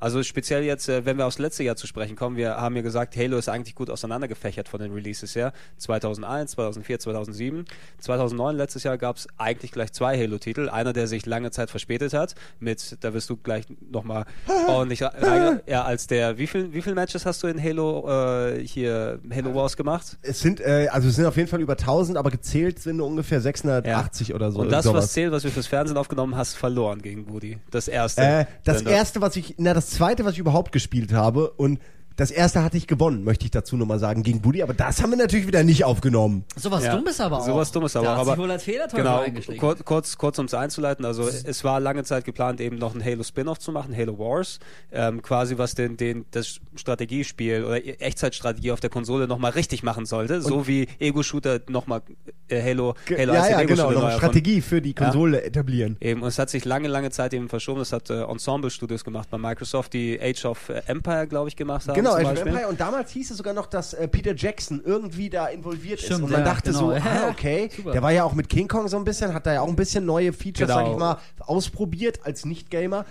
[0.00, 2.82] also speziell jetzt, äh, wenn wir aufs letzte Jahr zu sprechen kommen, wir haben ja
[2.82, 5.52] gesagt, Halo ist eigentlich gut auseinandergefächert von den Releases her.
[5.78, 7.64] 2001, 2004, 2007.
[7.98, 10.68] 2009, letztes Jahr, gab es eigentlich gleich zwei Halo-Titel.
[10.68, 14.24] Einer, der sich lange Zeit verspätet hat, mit, da wirst du gleich nochmal
[14.68, 18.66] ordentlich rein, ja, als der, wie viel, wie viele Matches hast du in Halo, äh,
[18.66, 20.18] hier, Halo Wars gemacht?
[20.22, 23.40] Es sind, äh, also es sind auf jeden Fall über 1000, aber gezählt sind ungefähr
[23.40, 24.60] 680 oder so.
[24.60, 25.04] Und das, sowas.
[25.04, 27.58] was zählt, was wir fürs Fernsehen aufgenommen hast, verloren gegen Woody.
[27.70, 28.22] Das erste.
[28.22, 31.80] Äh, das erste, was ich, na, das zweite, was ich überhaupt gespielt habe und
[32.16, 35.10] das erste hatte ich gewonnen, möchte ich dazu nochmal sagen, gegen Buddy, aber das haben
[35.10, 36.44] wir natürlich wieder nicht aufgenommen.
[36.56, 36.94] Sowas Ja.
[36.96, 37.46] Dummes aber auch.
[37.46, 39.60] Sowas Dummes aber da auch, hat sich aber- wohl als Fehlerteufel Genau, eingeschlichen.
[39.60, 43.04] kurz, kurz, kurz um es einzuleiten, also es war lange Zeit geplant, eben noch ein
[43.04, 44.60] Halo-Spin-Off zu machen, Halo Wars,
[44.92, 50.06] ähm, quasi was den, den, das Strategiespiel oder Echtzeitstrategie auf der Konsole nochmal richtig machen
[50.06, 52.02] sollte, so wie Ego-Shooter nochmal
[52.48, 54.16] äh, Halo, Halo ja, 1 den ja, Ego-Shooter genau, noch.
[54.16, 55.96] Strategie für die Konsole etablieren.
[56.00, 57.80] Eben, und es hat sich lange, lange Zeit eben verschoben.
[57.80, 61.88] Das hat äh, Ensemble Studios gemacht bei Microsoft, die Age of Empire, glaube ich, gemacht
[61.88, 61.94] haben.
[61.94, 62.46] Genau, zum Age of.
[62.46, 62.68] Empire.
[62.68, 66.06] Und damals hieß es sogar noch, dass äh, Peter Jackson irgendwie da involviert ist.
[66.06, 67.00] Stimmt, Und man ja, dachte so, genau.
[67.04, 67.92] ah, okay, Super.
[67.92, 69.76] der war ja auch mit King Kong so ein bisschen, hat da ja auch ein
[69.76, 70.80] bisschen neue Features, Genau.
[70.84, 73.04] sag ich mal, ausprobiert als Nicht-Gamer.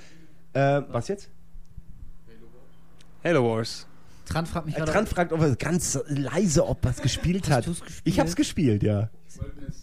[0.54, 1.30] Äh, was jetzt?
[3.24, 3.88] Halo Wars.
[4.26, 4.92] Tran fragt mich Äh, gerade.
[4.92, 7.66] Trant fragt, ob er ganz leise, ob er es gespielt hat.
[7.66, 8.02] gespielt?
[8.04, 9.10] Ich hab's gespielt, ja.
[9.30, 9.83] Ich wollte irgendwie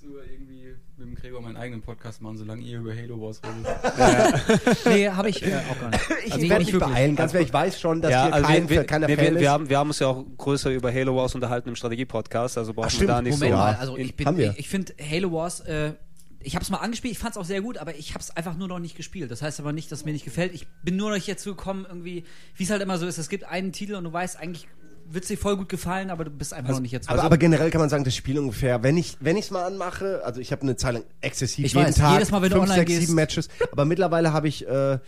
[1.00, 4.76] mit dem Gregor meinen eigenen Podcast machen, solange ihr über Halo Wars redet.
[4.84, 6.02] Nee, habe ich äh, auch gar nicht.
[6.26, 6.92] Ich Also, werde nicht mich wirklich.
[6.92, 9.24] beeilen, ganz ehrlich, ich weiß schon, dass ja, hier also kein, wir, keiner wir, Fan
[9.24, 9.40] wir, ist.
[9.40, 12.74] wir, haben, wir haben uns ja auch größer über Halo Wars unterhalten im Strategie-Podcast, also
[12.74, 13.56] brauchen Ach, wir da nicht Moment so.
[13.56, 14.54] mal, also ich bin, wir.
[14.58, 15.94] ich finde Halo Wars, äh,
[16.42, 18.30] ich habe es mal angespielt, ich fand es auch sehr gut, aber ich habe es
[18.36, 19.30] einfach nur noch nicht gespielt.
[19.30, 20.54] Das heißt aber nicht, dass es mir nicht gefällt.
[20.54, 22.24] Ich bin nur noch nicht dazu gekommen, irgendwie,
[22.56, 23.18] wie es halt immer so ist.
[23.18, 24.66] Es gibt einen Titel und du weißt, eigentlich
[25.12, 27.08] wird es dir voll gut gefallen, aber du bist einfach noch nicht jetzt.
[27.10, 30.22] aber, aber generell kann man sagen, das Spiel ungefähr, wenn ich wenn es mal anmache,
[30.24, 32.56] also ich habe eine Zeit lang exzessiv Ich jeden weiß, Tag jedes Mal, wenn du
[32.56, 33.00] fünf, online sechs, gehst.
[33.02, 34.98] sieben Matches, aber mittlerweile habe ich äh,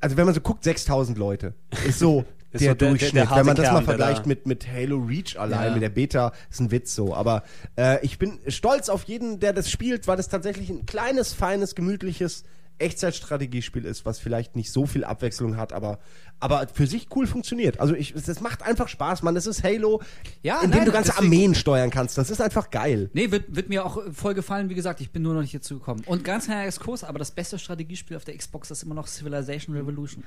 [0.00, 1.54] also wenn man so guckt, 6000 Leute.
[1.86, 3.14] Ist so Ist der so der- der- Durchschnitt.
[3.14, 5.72] der harte wenn man das mal der vergleicht mit, mit Halo Reach allein, Ja.
[5.72, 7.14] mit der Beta, ist ein Witz so.
[7.14, 7.42] Aber
[7.76, 11.74] äh, ich bin stolz auf jeden, der das spielt, weil das tatsächlich ein kleines, feines,
[11.74, 12.44] gemütliches
[12.78, 15.98] Echtzeitstrategiespiel ist, was vielleicht nicht so viel Abwechslung hat, aber,
[16.38, 17.80] aber für sich cool funktioniert.
[17.80, 19.34] Also ich, das macht einfach Spaß, man.
[19.34, 20.02] Das ist Halo,
[20.42, 22.18] Ja, in dem nein, du ganze deswegen- Armeen steuern kannst.
[22.18, 23.08] Das ist einfach geil.
[23.14, 24.68] Nee, wird, wird mir auch voll gefallen.
[24.68, 26.02] Wie gesagt, ich bin nur noch nicht dazu gekommen.
[26.06, 29.74] Und ganz kleiner Exkurs, aber das beste Strategiespiel auf der Xbox ist immer noch Civilization
[29.76, 30.24] Revolution.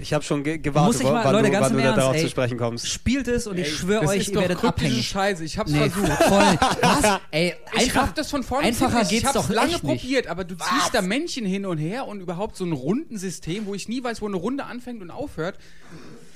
[0.00, 1.82] Ich habe schon ge Muss gewartet, ich mal- wann, Leute, du, ganz wann im du
[1.82, 2.22] da Ernst, darauf ey.
[2.22, 2.88] zu sprechen kommst.
[2.88, 5.06] Spielt es und ich schwöre euch, ihr werdet abhängig.
[5.06, 5.44] Scheiße.
[5.44, 6.22] Ich hab's Nee, versucht.
[6.24, 6.38] voll.
[6.80, 7.20] Was?
[7.30, 10.00] Ey, Ich einfach, hab das von vorne einfacher geht's Ich hab's doch lange echt nicht.
[10.02, 13.74] probiert, aber du ziehst da Männchen hin und her und überhaupt so ein Rundensystem, wo
[13.74, 15.51] ich nie weiß, wo eine Runde anfängt und aufhört.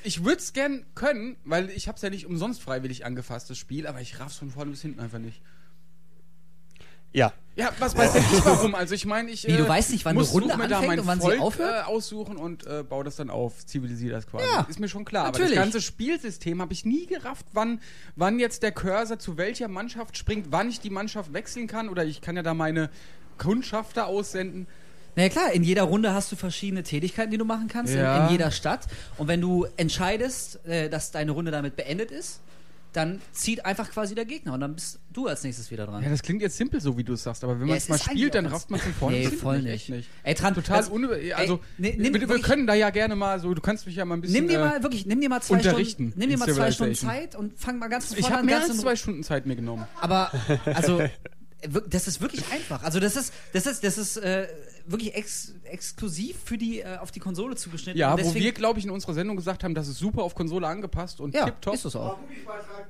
[0.03, 3.87] Ich würde es gern können, weil ich hab's ja nicht umsonst freiwillig angefasst, das Spiel,
[3.87, 5.41] aber ich raff's von vorne bis hinten einfach nicht.
[7.13, 8.75] Ja, Ja, was weiß ich warum?
[8.75, 10.69] Also ich meine, ich Wie, du äh, weißt nicht, wann muss eine Runde such mir
[10.69, 11.87] da anfängt mein und wann sie Volk, aufhört?
[11.87, 14.45] Äh, aussuchen und äh, baue das dann auf, zivilisiere das quasi.
[14.45, 15.25] Ja, ist mir schon klar.
[15.25, 15.57] Aber natürlich.
[15.57, 17.81] das ganze Spielsystem habe ich nie gerafft, wann,
[18.15, 22.05] wann jetzt der Cursor zu welcher Mannschaft springt, wann ich die Mannschaft wechseln kann oder
[22.05, 22.91] ich kann ja da meine
[23.39, 24.67] Kundschafter aussenden.
[25.17, 28.19] Na ja, klar, in jeder Runde hast du verschiedene Tätigkeiten, die du machen kannst, Ja.
[28.19, 28.87] in, in jeder Stadt.
[29.17, 32.41] Und wenn du entscheidest, äh, dass deine Runde damit beendet ist,
[32.93, 36.03] dann zieht einfach quasi der Gegner und dann bist du als nächstes wieder dran.
[36.03, 37.89] Ja, das klingt jetzt simpel, so wie du es sagst, aber wenn Ja, man es
[37.91, 39.91] mal spielt, dann rafft man es von vorne Nee, voll nicht.
[39.91, 40.09] nicht.
[40.23, 41.15] Ey, Tran, Total das- unüber...
[41.35, 43.85] Also, Ey, ne- nimm wir, wir wirklich- können da ja gerne mal so, du kannst
[43.87, 44.35] mich ja mal ein bisschen...
[44.37, 46.71] Nimm dir äh, mal wirklich, nimm dir mal zwei unterrichten Stunden, nimm dir mal zwei
[46.71, 46.95] Stunden.
[46.95, 48.97] Zeit und fang mal ganz von ich vorne habe an, mehr ganz als in zwei
[48.97, 49.87] Stunden Zeit mir genommen.
[50.01, 50.33] Aber,
[50.65, 50.99] also,
[51.69, 52.83] wirk- das ist wirklich einfach.
[52.83, 54.47] Also, das ist, das ist, das ist, äh,
[54.87, 57.99] wirklich ex exklusiv für die, äh, auf die Konsole zugeschnitten.
[57.99, 60.35] Ja, wo deswegen- wir, glaube ich, in unserer Sendung gesagt haben, das ist super auf
[60.35, 61.75] Konsole angepasst und Ja, tipptopp.
[61.75, 62.19] ist es auch.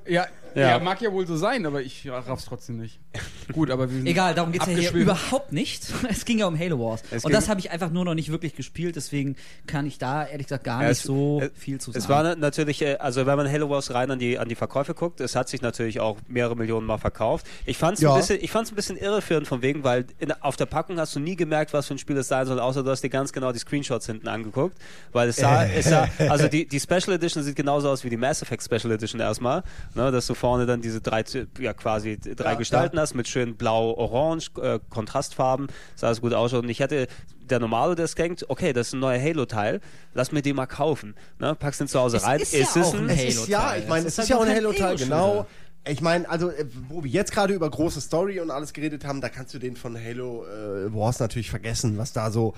[0.07, 0.27] Ja,
[0.57, 0.69] Ja.
[0.69, 0.79] ja.
[0.79, 2.99] mag ja wohl so sein, aber ich raff's trotzdem nicht.
[3.53, 5.83] Gut, aber wir sind Egal, darum geht es ja hier überhaupt nicht.
[6.09, 7.01] Es ging ja um Halo Wars.
[7.11, 9.35] Es Und das habe ich einfach nur noch nicht wirklich gespielt, deswegen
[9.67, 12.03] kann ich da ehrlich gesagt gar Ja, nicht es- so es- viel zu sagen.
[12.03, 14.55] Es war na- natürlich, äh, also wenn man Halo Wars rein an die, an die
[14.55, 17.45] Verkäufe guckt, es hat sich natürlich auch mehrere Millionen Mal verkauft.
[17.65, 18.13] Ich fand es Ja.
[18.13, 21.15] ein, bisschen- ich fand's ein bisschen irreführend von wegen, weil in, auf der Packung hast
[21.15, 23.31] du nie gemerkt, was für ein Spiel es sein soll, außer du hast dir ganz
[23.31, 24.77] genau die Screenshots hinten angeguckt.
[25.13, 28.17] Weil es sah, es sah also die, die Special Edition sieht genauso aus wie die
[28.17, 29.63] Mass Effect Special Edition erstmal,
[29.95, 31.23] ne, dass du vorne dann diese drei,
[31.59, 33.01] ja quasi drei Ja, Gestalten ja.
[33.01, 36.63] hast mit schön blau-orange, äh, Kontrastfarben, sah es gut ausschaut.
[36.63, 37.07] Und ich hätte
[37.49, 39.81] der Normale, der es denkt, okay, das ist ein neuer Halo-Teil,
[40.13, 41.15] lass mir den mal kaufen.
[41.39, 41.53] Ne?
[41.55, 42.39] Packst den zu Hause Es rein.
[42.39, 43.81] ist ja es auch ein, Es ist ja, Halo-Teil.
[43.81, 45.45] ich meine, es ist ist ja auch halt ein Halo-Teil, genau.
[45.89, 49.19] Ich meine, also, äh, wo wir jetzt gerade über große Story und alles geredet haben,
[49.21, 52.53] da kannst du den von Halo äh, Wars natürlich vergessen, was da so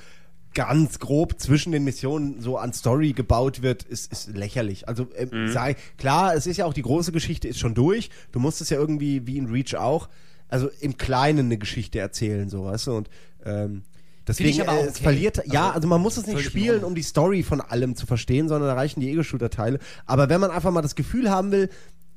[0.54, 4.88] ganz grob zwischen den Missionen so an Story gebaut wird, ist, ist lächerlich.
[4.88, 8.10] Also ähm, sei klar, es ist ja auch die große Geschichte ist schon durch.
[8.32, 10.10] Du musst es ja irgendwie wie in Reach auch,
[10.48, 13.10] also im Kleinen eine Geschichte erzählen, so weißt du und
[13.46, 13.84] ähm,
[14.30, 15.04] Deswegen, äh, auch es okay.
[15.04, 18.06] verliert, ja, Also, also man muss es nicht spielen, um die Story von allem zu
[18.06, 19.80] verstehen, sondern da reichen die Ego-Shooter-Teile.
[20.06, 21.70] Aber wenn man einfach mal das Gefühl haben will,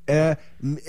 [0.07, 0.37] äh, äh,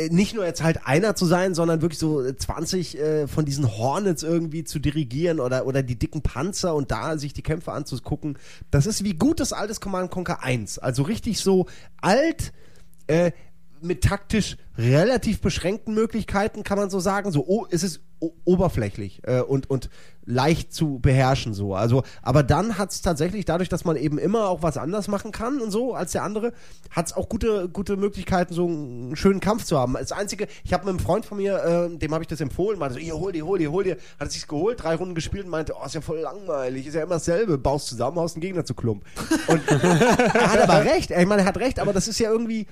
[0.10, 3.78] nicht nur jetzt halt einer zu sein, sondern wirklich so äh, 20 äh, von diesen
[3.78, 8.38] Hornets irgendwie zu dirigieren oder, oder die dicken Panzer und da sich die Kämpfe anzugucken,
[8.72, 10.80] das ist wie gutes altes Command Conquer 1.
[10.80, 11.68] Also richtig so
[12.02, 12.54] alt,
[13.08, 13.32] äh,
[13.82, 17.32] mit taktisch relativ beschränkten Möglichkeiten, kann man so sagen.
[17.32, 18.02] So, oh, es ist
[18.46, 19.90] oberflächlich äh, und, und
[20.26, 21.76] leicht zu beherrschen so.
[21.76, 25.32] Also, aber dann hat es tatsächlich, dadurch, dass man eben immer auch was anders machen
[25.32, 26.54] kann und so als der andere,
[26.90, 29.94] hat es auch gute, gute Möglichkeiten, so einen schönen Kampf zu haben.
[29.94, 32.80] Das Einzige, ich habe mit einem Freund von mir, äh, dem habe ich das empfohlen,
[32.80, 33.98] meinte so, hier, hol dir, hol dir, hol dir.
[34.20, 36.94] Hat es sich geholt, drei Runden gespielt und meinte, oh, ist ja voll langweilig, ist
[36.94, 39.04] ja immer dasselbe, baust zusammen, haust einen Gegner zu Klump.
[39.48, 42.68] Und er hat aber recht, ich meine, er hat recht, aber das ist ja irgendwie,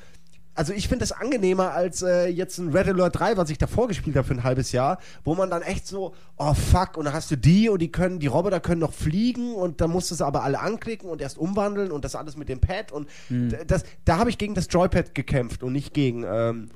[0.53, 3.87] also ich finde das angenehmer als äh, jetzt ein Red Alert 3, was ich davor
[3.87, 7.13] gespielt habe für ein halbes Jahr, wo man dann echt so, oh fuck, und dann
[7.13, 10.15] hast du die und die können, die Roboter können noch fliegen und dann musst du
[10.15, 13.57] sie aber alle anklicken und erst umwandeln und das alles mit dem Pad und d-
[13.65, 16.69] das, da habe ich gegen das Joypad gekämpft und nicht gegen, ähm,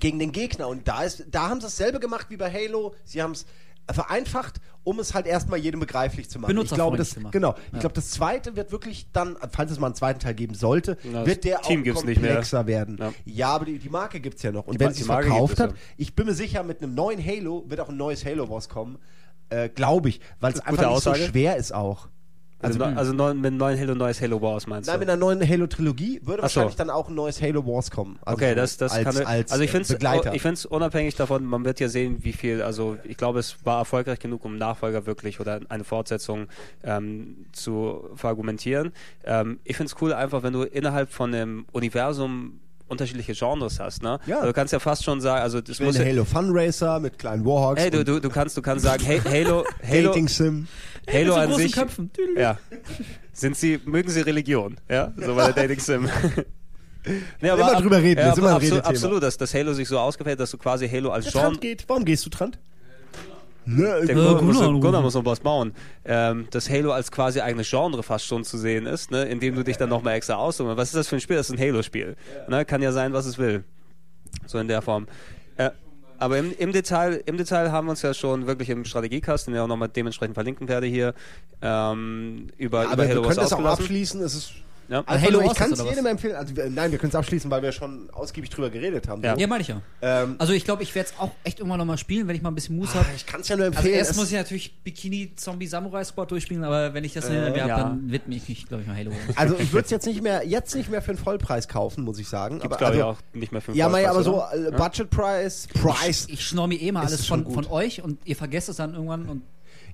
[0.00, 0.68] gegen den Gegner.
[0.68, 3.44] Und da ist, da haben sie dasselbe gemacht wie bei Halo, sie haben es
[3.90, 6.50] vereinfacht, um es halt erstmal jedem begreiflich zu machen.
[6.50, 7.32] Ich glaube, Benutzerfreundlich das, zu machen.
[7.32, 7.78] genau, ich Ja.
[7.80, 11.26] glaube, das zweite wird wirklich dann, falls es mal einen zweiten Teil geben sollte, Ja,
[11.26, 12.30] wird der Team auch gibt's nicht mehr.
[12.30, 12.96] komplexer werden.
[12.98, 13.12] Ja.
[13.24, 14.66] Ja, aber die, die Marke gibt es ja noch.
[14.66, 15.76] Und Die wenn sie es verkauft hat, ja.
[15.96, 18.98] ich bin mir sicher, mit einem neuen Halo wird auch ein neues Halo rauskommen.
[19.50, 22.08] Äh, Glaube ich, weil es einfach nicht so schwer ist auch.
[22.62, 25.00] Also, also, also neuen, mit einem neuen Halo, neues Halo Wars meinst Nein, du?
[25.00, 26.56] mit einer neuen Halo-Trilogie würde Ach so.
[26.56, 28.18] wahrscheinlich dann auch ein neues Halo Wars kommen.
[28.22, 29.26] Also Okay, das, das als, kann.
[29.26, 30.34] als also ich äh, finde Begleiter.
[30.34, 31.44] ich finde es unabhängig davon.
[31.44, 32.62] Man wird ja sehen, wie viel.
[32.62, 36.46] Also ich glaube, es war erfolgreich genug, um Nachfolger wirklich oder eine Fortsetzung
[36.84, 38.92] ähm, zu verargumentieren.
[39.24, 42.60] Ähm, ich finde es cool, einfach, wenn du innerhalb von einem Universum
[42.92, 44.02] unterschiedliche Genres hast.
[44.02, 44.20] Ne?
[44.26, 44.36] Ja.
[44.36, 47.44] Also du kannst ja fast schon sagen, also das muss Halo Fun Racer mit kleinen
[47.44, 47.80] Warhawks.
[47.82, 50.68] Hey, du, du, du kannst, du kannst sagen, hey, Halo, Halo, Dating Sim.
[51.10, 51.72] Halo so an sich.
[51.72, 52.10] Köpfen.
[52.36, 52.58] Ja.
[53.32, 54.76] Sind sie, mögen sie Religion?
[54.88, 56.08] Ja, so bei der Dating Sim.
[57.40, 59.88] nee, aber Immer drüber reden, ja, ist immer ein absolut, absolut, dass das Halo sich
[59.88, 61.46] so ausgefällt, dass du quasi Halo als Der Genre.
[61.48, 61.84] Trant geht.
[61.88, 62.58] Warum gehst du, Trant?
[63.64, 64.80] Ne, Der Äh, Gunnar, muss, Gunnar anrufen.
[64.80, 65.72] Gunnar muss noch was bauen.
[66.04, 69.24] Ähm, dass Halo als quasi eigenes Genre fast schon zu sehen ist, ne?
[69.24, 70.76] indem du dich dann nochmal extra aussuchst.
[70.76, 71.36] Was ist das für ein Spiel?
[71.36, 72.16] Das ist ein Halo-Spiel.
[72.48, 72.64] Ne?
[72.64, 73.64] Kann ja sein, was es will.
[74.46, 75.06] So in der Form.
[75.56, 75.70] Äh,
[76.18, 79.54] aber im, im, Detail, im Detail haben wir uns ja schon wirklich im Strategiekast, den
[79.54, 81.14] ich auch nochmal dementsprechend verlinken werde hier,
[81.60, 84.20] ähm, über, aber über wir Halo können was das auch abschließen.
[84.22, 84.52] Es ist
[84.92, 85.02] Ja.
[85.06, 86.36] Also Halo ich kann es jedem empfehlen.
[86.36, 89.22] Also, nein, wir können es abschließen, weil wir schon ausgiebig drüber geredet haben.
[89.22, 89.36] Ja.
[89.38, 89.80] Ja, meine ich ja.
[90.02, 92.50] Ähm, Also ich glaube, ich werde es auch echt irgendwann nochmal spielen, wenn ich mal
[92.50, 93.08] ein bisschen Muße ah, habe.
[93.16, 93.94] ich kann es ja nur Also empfehlen.
[93.96, 97.50] erst Es- muss ich natürlich Bikini Zombie Samurai Squad durchspielen, aber wenn ich das hinter
[97.50, 97.68] mir ja.
[97.68, 99.12] habe, dann widme ich mich, glaube ich, mal Halo.
[99.34, 102.18] also ich würde es jetzt nicht mehr, jetzt nicht mehr für den Vollpreis kaufen, muss
[102.18, 102.58] ich sagen.
[102.60, 104.70] Gibt's, aber glaube ich, also, auch nicht mehr für Ja, Mai, aber Vollpreis, so äh,
[104.76, 106.26] Budget Price, Price.
[106.28, 107.64] Ich schnorr mir eh mal alles schon von, gut.
[107.64, 109.42] von euch und ihr vergesst es dann irgendwann und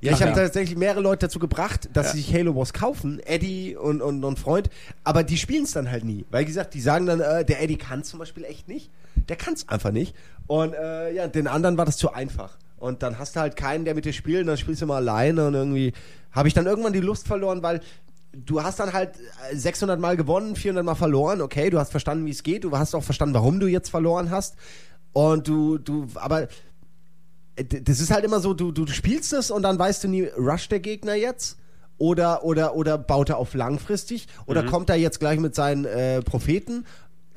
[0.01, 3.77] Ja, ich habe tatsächlich mehrere Leute dazu gebracht, dass sie sich Halo Wars kaufen, Eddie
[3.77, 4.71] und, und, und Freund,
[5.05, 6.25] aber die spielen es dann halt nie.
[6.31, 8.91] Weil, wie gesagt, die sagen dann, äh, der Eddie kann zum Beispiel echt nicht.
[9.29, 10.15] Der kann es einfach nicht.
[10.47, 12.57] Und äh, ja, den anderen war das zu einfach.
[12.79, 14.97] Und dann hast du halt keinen, der mit dir spielt, und dann spielst du mal
[14.97, 15.93] alleine und irgendwie
[16.31, 17.81] habe ich dann irgendwann die Lust verloren, weil
[18.33, 19.11] du hast dann halt
[19.51, 22.77] äh, 600 Mal gewonnen, 400 Mal verloren, okay, du hast verstanden, wie es geht, du
[22.77, 24.57] hast auch verstanden, warum du jetzt verloren hast.
[25.13, 26.49] Und du, du, aber
[27.65, 30.71] das ist halt immer so, du, du spielst es und dann weißt du nie, rusht
[30.71, 31.59] der Gegner jetzt?
[31.99, 34.29] Oder, oder, oder baut er auf langfristig?
[34.47, 36.85] Oder kommt er jetzt gleich mit seinen äh, Propheten?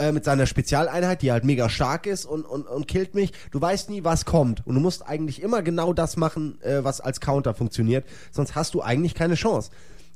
[0.01, 3.33] äh, mit seiner Spezialeinheit, die halt mega stark ist und, und, und killt mich.
[3.51, 4.65] Du weißt nie, was kommt.
[4.65, 8.05] Und du musst eigentlich immer genau das machen, äh, was als Counter funktioniert.
[8.31, 9.71] Sonst hast du eigentlich keine Chance.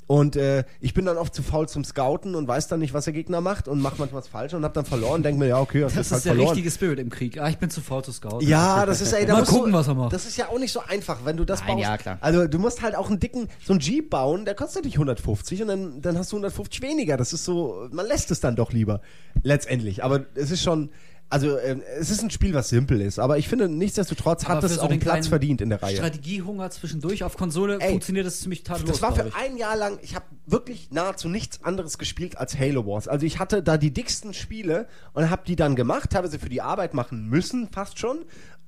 [0.08, 3.06] Und äh, ich bin dann oft zu faul zum Scouten und weiß dann nicht, was
[3.06, 5.24] der Gegner macht und mache manchmal was falsch und hab dann verloren.
[5.24, 6.50] Denke mir, ja, okay, das, Das ist halt ist der verloren.
[6.50, 7.40] richtige Spirit im Krieg.
[7.40, 8.48] Ah, ich bin zu faul zu scouten.
[8.48, 10.14] Ja, das ist ey, da Mal gucken, du, was er macht.
[10.14, 11.82] Das ist ja auch nicht so einfach, wenn du das Nein, baust.
[11.82, 12.18] ja, klar.
[12.22, 15.64] Also du musst halt auch einen dicken, so einen Jeep bauen, der kostet dich 150
[15.64, 17.18] und dann, dann hast du 150 weniger.
[17.18, 19.02] Das ist so, man lässt es dann doch lieber.
[19.42, 20.04] Letztendlich.
[20.04, 20.92] Aber es ist schon,
[21.30, 23.20] also ähm, es ist ein Spiel, was simpel ist.
[23.20, 25.96] Aber ich finde, nichtsdestotrotz hat es so auch einen Platz verdient in der Reihe.
[25.96, 28.92] Strategiehunger zwischendurch auf Konsole Ey, funktioniert das ziemlich tadellos.
[28.92, 32.86] Das war für ein Jahr lang, ich habe wirklich nahezu nichts anderes gespielt als Halo
[32.86, 33.08] Wars.
[33.08, 36.62] Also ich hatte da die dicksten Spiele und habe die dann gemacht, teilweise für die
[36.62, 38.20] Arbeit machen müssen, fast schon.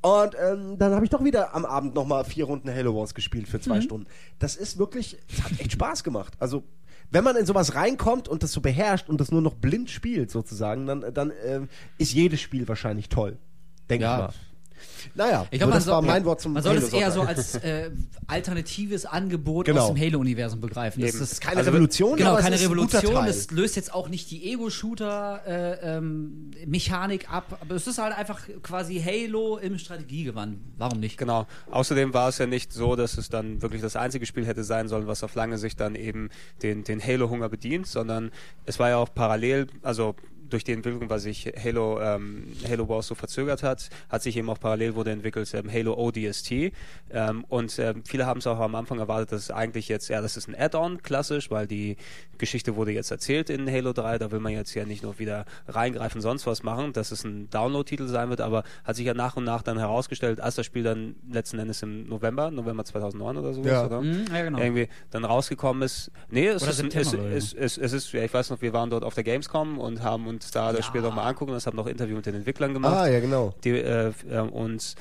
[0.01, 3.47] Und ähm, dann habe ich doch wieder am Abend nochmal vier Runden Halo Wars gespielt
[3.47, 4.07] für zwei Stunden.
[4.39, 6.33] Das ist wirklich, es hat echt Spaß gemacht.
[6.39, 6.63] Also
[7.11, 10.29] wenn man in sowas reinkommt und das so beherrscht und das nur noch blind spielt
[10.31, 13.37] sozusagen, dann, dann ähm, ist jedes Spiel wahrscheinlich toll.
[13.89, 14.15] Denke Ja.
[14.15, 14.33] ich mal.
[15.15, 17.11] Naja, Ich so, man, das war soll, mein Wort zum man soll es Halo eher
[17.11, 17.89] so als äh,
[18.27, 19.81] alternatives Angebot Genau.
[19.87, 21.01] aus dem Halo-Universum begreifen.
[21.01, 21.23] Das Eben.
[21.23, 23.15] ist keine Also, Revolution, Genau, aber keine es ist ein guter Revolution.
[23.15, 23.27] Teil.
[23.27, 27.57] Das löst jetzt auch nicht die Ego-Shooter-Mechanik ab.
[27.61, 30.57] Aber es ist halt einfach quasi Halo im Strategiegewand.
[30.77, 31.17] Warum nicht?
[31.17, 31.45] Genau.
[31.71, 34.87] Außerdem war es ja nicht so, dass es dann wirklich das einzige Spiel hätte sein
[34.87, 36.29] sollen, was auf lange Sicht dann eben
[36.63, 38.31] den, den Halo-Hunger bedient, sondern
[38.65, 40.15] es war ja auch parallel, also
[40.49, 44.49] durch die Entwicklung, was sich Halo, ähm, Halo Wars so verzögert hat, hat sich eben
[44.49, 46.51] auch parallel wurde entwickelt ähm, Halo ODST.
[47.09, 50.21] Ähm, und ähm, viele haben es auch am Anfang erwartet, dass es eigentlich jetzt, ja,
[50.21, 51.97] das ist ein Add-on, klassisch, weil die
[52.37, 54.17] Geschichte wurde jetzt erzählt in Halo 3.
[54.17, 57.49] Da will man jetzt ja nicht nur wieder reingreifen, sonst was machen, dass es ein
[57.49, 60.83] Download-Titel sein wird, aber hat sich ja nach und nach dann herausgestellt, als das Spiel
[60.83, 63.85] dann letzten Endes im November, November 2009 oder so, Ja.
[63.85, 64.01] oder?
[64.01, 64.59] Mhm, ja, genau.
[64.59, 66.11] irgendwie dann rausgekommen ist.
[66.29, 68.73] Nee, es Oder ist, ein, es, es, es, es ist, ja, ich weiß noch, wir
[68.73, 70.85] waren dort auf der Gamescom und haben uns da das Ja.
[70.85, 71.51] Spiel nochmal angucken.
[71.51, 72.95] Das haben noch Interview mit den Entwicklern gemacht.
[72.95, 73.53] Ah, ja, genau.
[73.63, 74.95] Die, äh, äh, und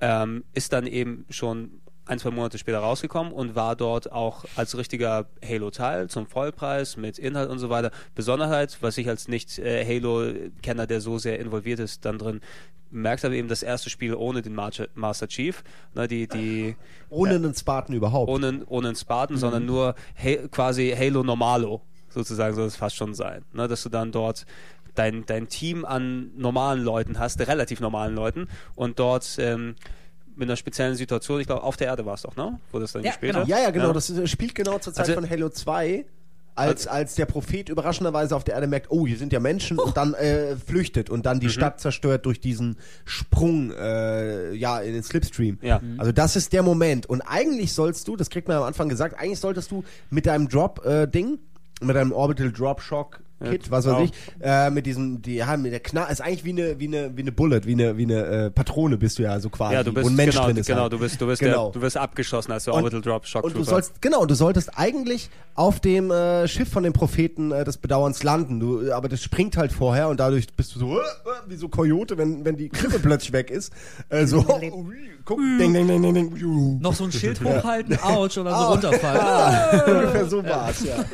[0.00, 4.76] ähm, ist dann eben schon ein, zwei Monate später rausgekommen und war dort auch als
[4.78, 7.90] richtiger Halo-Teil zum Vollpreis mit Inhalt und so weiter.
[8.14, 12.40] Besonderheit, was ich als Nicht-Halo-Kenner, der so sehr involviert ist, dann drin
[12.90, 15.62] merkt habe, eben das erste Spiel ohne den Master Chief.
[15.94, 16.76] Ne, die, die,
[17.10, 18.30] Ohne einen Spartan überhaupt.
[18.30, 23.14] ohne, ohne einen Spartan, sondern nur ha quasi Halo Normalo, sozusagen soll es fast schon
[23.14, 23.44] sein.
[23.52, 23.68] Ne?
[23.68, 24.46] Dass du dann dort
[24.94, 29.76] dein, dein Team an normalen Leuten hast, relativ normalen Leuten und dort ähm,
[30.34, 32.58] mit einer speziellen Situation, ich glaube, auf der Erde war es doch, ne?
[32.70, 33.42] Wo das dann Ja, gespielt genau.
[33.42, 33.48] hat.
[33.48, 33.92] Ja, ja, genau.
[33.92, 36.04] Das ist, spielt genau zur Zeit Also- von Halo 2.
[36.54, 39.96] Als, als der Prophet überraschenderweise auf der Erde merkt, oh, hier sind ja Menschen und
[39.96, 41.22] dann äh, flüchtet und Mhm.
[41.22, 45.58] dann die Stadt zerstört durch diesen Sprung äh, ja, in den Slipstream.
[45.62, 45.80] Ja.
[45.98, 47.06] Also das ist der Moment.
[47.06, 50.48] Und eigentlich sollst du, das kriegt man am Anfang gesagt, eigentlich solltest du mit deinem
[50.48, 51.38] Drop-Ding,
[51.80, 54.04] mit deinem Orbital Drop Shock Kit, Ja, was weiß genau.
[54.04, 57.16] ich, äh, mit diesem, die, ja, mit der Knall, ist eigentlich wie eine, wie eine,
[57.16, 59.74] wie eine Bullet, wie eine, wie eine äh, Patrone bist du ja so quasi.
[59.74, 60.92] Ja, du bist ein Mensch genau, drin ist genau, halt.
[60.92, 61.66] du bist, du bist, Genau.
[61.66, 64.34] der, du wirst abgeschossen als der Und- Orbital Drop Shock Und du sollst, genau, du
[64.34, 68.58] solltest eigentlich auf dem äh, Schiff von dem Propheten äh, des Bedauerns landen.
[68.58, 71.04] Du, aber das springt halt vorher und dadurch bist du so äh, äh,
[71.46, 73.72] wie so Coyote, wenn, wenn die Krippe plötzlich weg ist.
[74.08, 74.42] Äh, so,
[75.24, 76.78] guck, ding, ding, ding, ding, ding.
[76.80, 79.80] Noch so ein Schild hochhalten, ouch, oder so runterfallen.
[79.96, 81.04] Ungefähr so war's, ja.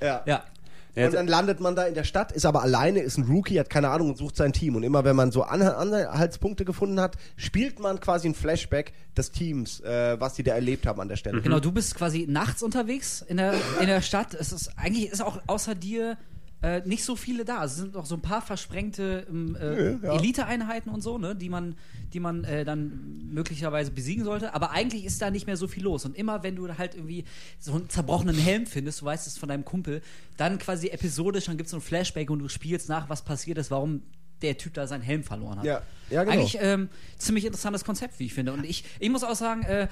[0.00, 0.22] Ja.
[0.26, 1.06] Ja.
[1.06, 3.70] Und dann landet man da in der Stadt, ist aber alleine, ist ein Rookie, hat
[3.70, 4.74] keine Ahnung und sucht sein Team.
[4.74, 9.30] Und immer wenn man so Anha- Anhaltspunkte gefunden hat, spielt man quasi ein Flashback des
[9.30, 11.40] Teams, äh, was die da erlebt haben an der Stelle.
[11.42, 14.34] Genau, du bist quasi nachts unterwegs in der, in der Stadt.
[14.34, 16.18] Es ist eigentlich ist auch außer dir
[16.62, 17.64] äh, nicht so viele da.
[17.64, 20.14] Es sind noch so ein paar versprengte ähm, äh, Nö, ja.
[20.14, 21.76] Elite-Einheiten und so, ne, die man,
[22.12, 24.54] die man äh, dann möglicherweise besiegen sollte.
[24.54, 26.04] Aber eigentlich ist da nicht mehr so viel los.
[26.04, 27.24] Und immer wenn du halt irgendwie
[27.58, 30.02] so einen zerbrochenen Helm findest, du weißt es von deinem Kumpel,
[30.36, 33.58] dann quasi episodisch, dann gibt es so ein Flashback und du spielst nach, was passiert
[33.58, 34.02] ist, warum
[34.42, 35.64] der Typ da seinen Helm verloren hat.
[35.64, 36.36] Ja, ja genau.
[36.36, 36.88] Eigentlich ähm,
[37.18, 38.52] ziemlich interessantes Konzept, wie ich finde.
[38.52, 39.88] Und ich, ich muss auch sagen, äh,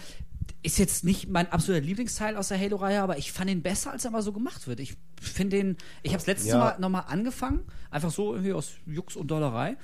[0.63, 4.05] ist jetzt nicht mein absoluter Lieblingsteil aus der Halo-Reihe, aber ich fand ihn besser, als
[4.05, 4.81] er mal so gemacht wird.
[4.81, 6.59] Ich finde den, ich habe es letztes Ja.
[6.59, 9.77] Mal nochmal angefangen, einfach so irgendwie aus Jux und Dollerei.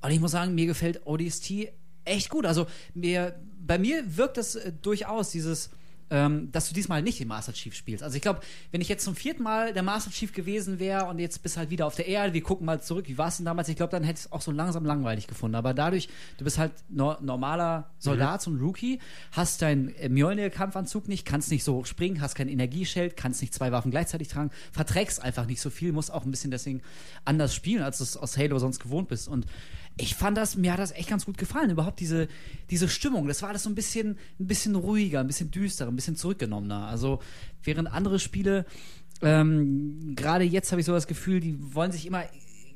[0.00, 1.52] Und ich muss sagen, mir gefällt ODST
[2.04, 2.46] echt gut.
[2.46, 5.70] Also mir, bei mir wirkt das äh, durchaus dieses,
[6.10, 8.02] ähm, dass du diesmal nicht den Master Chief spielst.
[8.02, 8.40] Also ich glaube,
[8.72, 11.70] wenn ich jetzt zum vierten Mal der Master Chief gewesen wäre und jetzt bist halt
[11.70, 13.68] wieder auf der Erde, wir gucken mal zurück, wie war es denn damals?
[13.68, 15.54] Ich glaube, dann hätte ich es auch so langsam langweilig gefunden.
[15.54, 16.08] Aber dadurch,
[16.38, 18.98] du bist halt no normaler Soldat, so ein Rookie,
[19.32, 23.54] hast deinen äh, Mjolnir-Kampfanzug nicht, kannst nicht so hoch springen, hast kein Energieschild, kannst nicht
[23.54, 26.82] zwei Waffen gleichzeitig tragen, verträgst einfach nicht so viel, musst auch ein bisschen deswegen
[27.24, 29.28] anders spielen, als du es aus Halo sonst gewohnt bist.
[29.28, 29.46] Und
[30.00, 31.70] ich fand das, mir hat das echt ganz gut gefallen.
[31.70, 32.28] Überhaupt diese,
[32.70, 33.28] diese Stimmung.
[33.28, 36.86] Das war alles so ein bisschen, ein bisschen ruhiger, ein bisschen düsterer, ein bisschen zurückgenommener.
[36.86, 37.20] Also,
[37.62, 38.64] während andere Spiele,
[39.22, 42.24] ähm, gerade jetzt habe ich so das Gefühl, die wollen sich immer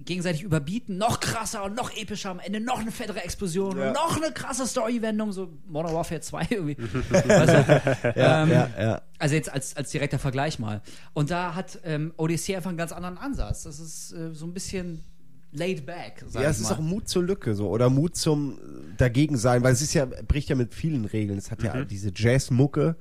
[0.04, 3.88] gegenseitig überbieten, noch krasser und noch epischer, am Ende noch eine fettere Explosion Ja.
[3.88, 6.74] und noch eine krasse Story-Wendung, so Modern Warfare 2 irgendwie.
[6.74, 6.86] du?
[8.16, 9.02] Ja, ähm, ja.
[9.18, 10.82] Also jetzt als, als direkter Vergleich mal.
[11.14, 13.62] Und da hat ähm, Odyssey einfach einen ganz anderen Ansatz.
[13.62, 15.02] Das ist äh, so ein bisschen
[15.54, 18.96] laid back, sag Ja, es ist auch Mut zur Lücke so oder Mut zum äh,
[18.96, 21.38] dagegen sein, weil es ist ja bricht ja mit vielen Regeln.
[21.38, 22.96] Es hat ja diese Jazzmucke,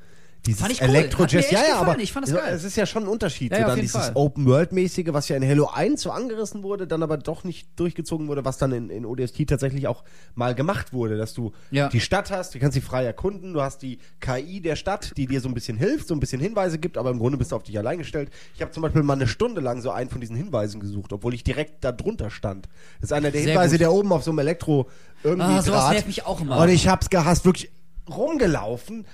[0.46, 0.90] dieses Fand ich cool.
[0.90, 2.54] Mir echt Ja, ja, aber Ich fand das so, geil.
[2.54, 3.52] es ist ja schon ein Unterschied.
[3.52, 4.12] Ja, so ja, auf dann dieses Fall.
[4.16, 8.44] Open-World-mäßige, was ja in Halo 1 so angerissen wurde, dann aber doch nicht durchgezogen wurde,
[8.44, 10.04] was dann in, in ODST tatsächlich auch
[10.36, 11.88] mal gemacht wurde, dass du Ja.
[11.88, 15.28] die Stadt hast, du kannst sie frei erkunden, du hast die KI der Stadt, die
[15.28, 17.56] dir so ein bisschen hilft, so ein bisschen Hinweise gibt, aber im Grunde bist du
[17.56, 18.30] auf dich allein gestellt.
[18.56, 21.34] Ich habe zum Beispiel mal eine Stunde lang so einen von diesen Hinweisen gesucht, obwohl
[21.34, 22.68] ich direkt da drunter stand.
[23.00, 23.82] Das ist einer der Sehr Hinweise, gut.
[23.82, 24.90] der oben auf so einem Elektro
[25.24, 26.58] irgendwie Ah, sowas nervt mich auch immer.
[26.58, 27.72] Und ich hab's gehasst, wirklich
[28.10, 29.06] rumgelaufen.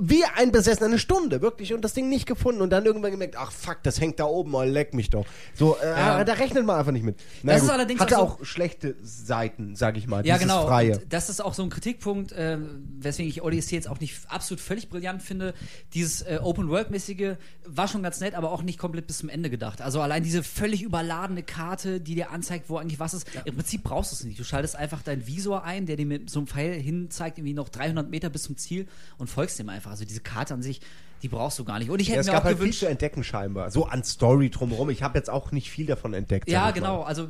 [0.00, 3.36] Wie ein Besessener, eine Stunde, wirklich, und das Ding nicht gefunden und dann irgendwann gemerkt,
[3.36, 5.26] ach fuck, das hängt da oben, oh, leck mich doch.
[5.54, 6.24] So, äh, Ja.
[6.24, 7.20] da rechnet man einfach nicht mit.
[7.42, 10.66] Na Das ist gut, allerdings Hatte auch auch, schlechte Seiten, sag ich mal, Ja, genau.
[10.66, 10.98] Freie.
[11.00, 12.56] Und Das ist auch so ein Kritikpunkt, äh,
[12.98, 15.52] weswegen ich Odyssey jetzt auch nicht absolut völlig brillant finde.
[15.92, 19.82] Dieses äh, Open-World-mäßige war schon ganz nett, aber auch nicht komplett bis zum Ende gedacht.
[19.82, 23.26] Also allein diese völlig überladene Karte, die dir anzeigt, wo eigentlich was ist.
[23.44, 24.38] Im Prinzip brauchst du es nicht.
[24.38, 27.52] Du schaltest einfach deinen Visor ein, der dir mit so einem Pfeil hin zeigt, irgendwie
[27.52, 29.73] noch 300 Meter bis zum Ziel und folgst dem einfach.
[29.84, 30.80] Also diese Karte an sich,
[31.22, 31.90] die brauchst du gar nicht.
[31.90, 33.70] Und ich Ja, hätte es mir gab auch halt viel gewünscht, zu entdecken scheinbar.
[33.70, 34.90] So an Story drumherum.
[34.90, 36.48] Ich habe jetzt auch nicht viel davon entdeckt.
[36.48, 36.98] Ja, genau.
[37.00, 37.04] mal.
[37.06, 37.28] Also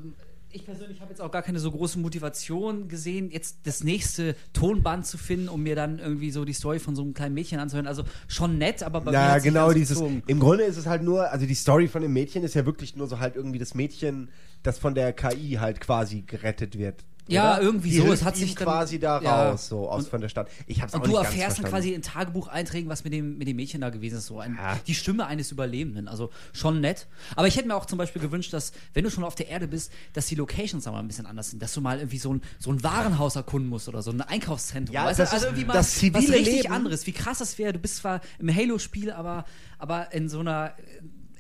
[0.51, 5.05] ich persönlich habe jetzt auch gar keine so große Motivation gesehen, jetzt das nächste Tonband
[5.05, 7.89] zu finden, um mir dann irgendwie so die Story von so einem kleinen Mädchen anzuhören.
[7.89, 9.99] Also schon nett, aber bei mir Ja, nicht genau dieses.
[9.99, 10.23] gezogen.
[10.29, 12.95] Im Grunde ist es halt nur, also die Story von dem Mädchen ist ja wirklich
[12.95, 14.31] nur so halt irgendwie das Mädchen,
[14.63, 17.03] das von der KI halt quasi gerettet wird.
[17.27, 17.63] Ja, oder?
[17.63, 19.51] irgendwie die so, es hat sich dann- quasi da ja.
[19.51, 20.49] raus, so aus Und- von der Stadt.
[20.67, 23.49] Ich hab's auch Und du nicht erfährst dann quasi in Tagebucheinträgen, was mit dem, mit
[23.49, 24.27] dem Mädchen da gewesen ist.
[24.27, 24.79] So ein, Ja.
[24.87, 26.07] Die Stimme eines Überlebenden.
[26.07, 27.07] Also schon nett.
[27.35, 29.67] Aber ich hätte mir auch zum Beispiel gewünscht, dass, wenn du schon auf der Erde
[29.69, 31.63] bist, dass die Locations aber ein bisschen anders sind.
[31.63, 34.95] Dass du mal irgendwie so ein, so ein Warenhaus erkunden musst oder so ein Einkaufszentrum.
[34.95, 35.33] Ja, weißt das?
[35.33, 37.07] Also ist- irgendwie mal das zivile was richtig Leben- anderes.
[37.07, 37.73] Wie krass das wäre.
[37.73, 39.47] Du bist zwar im Halo-Spiel, aber,
[39.79, 40.75] aber in so einer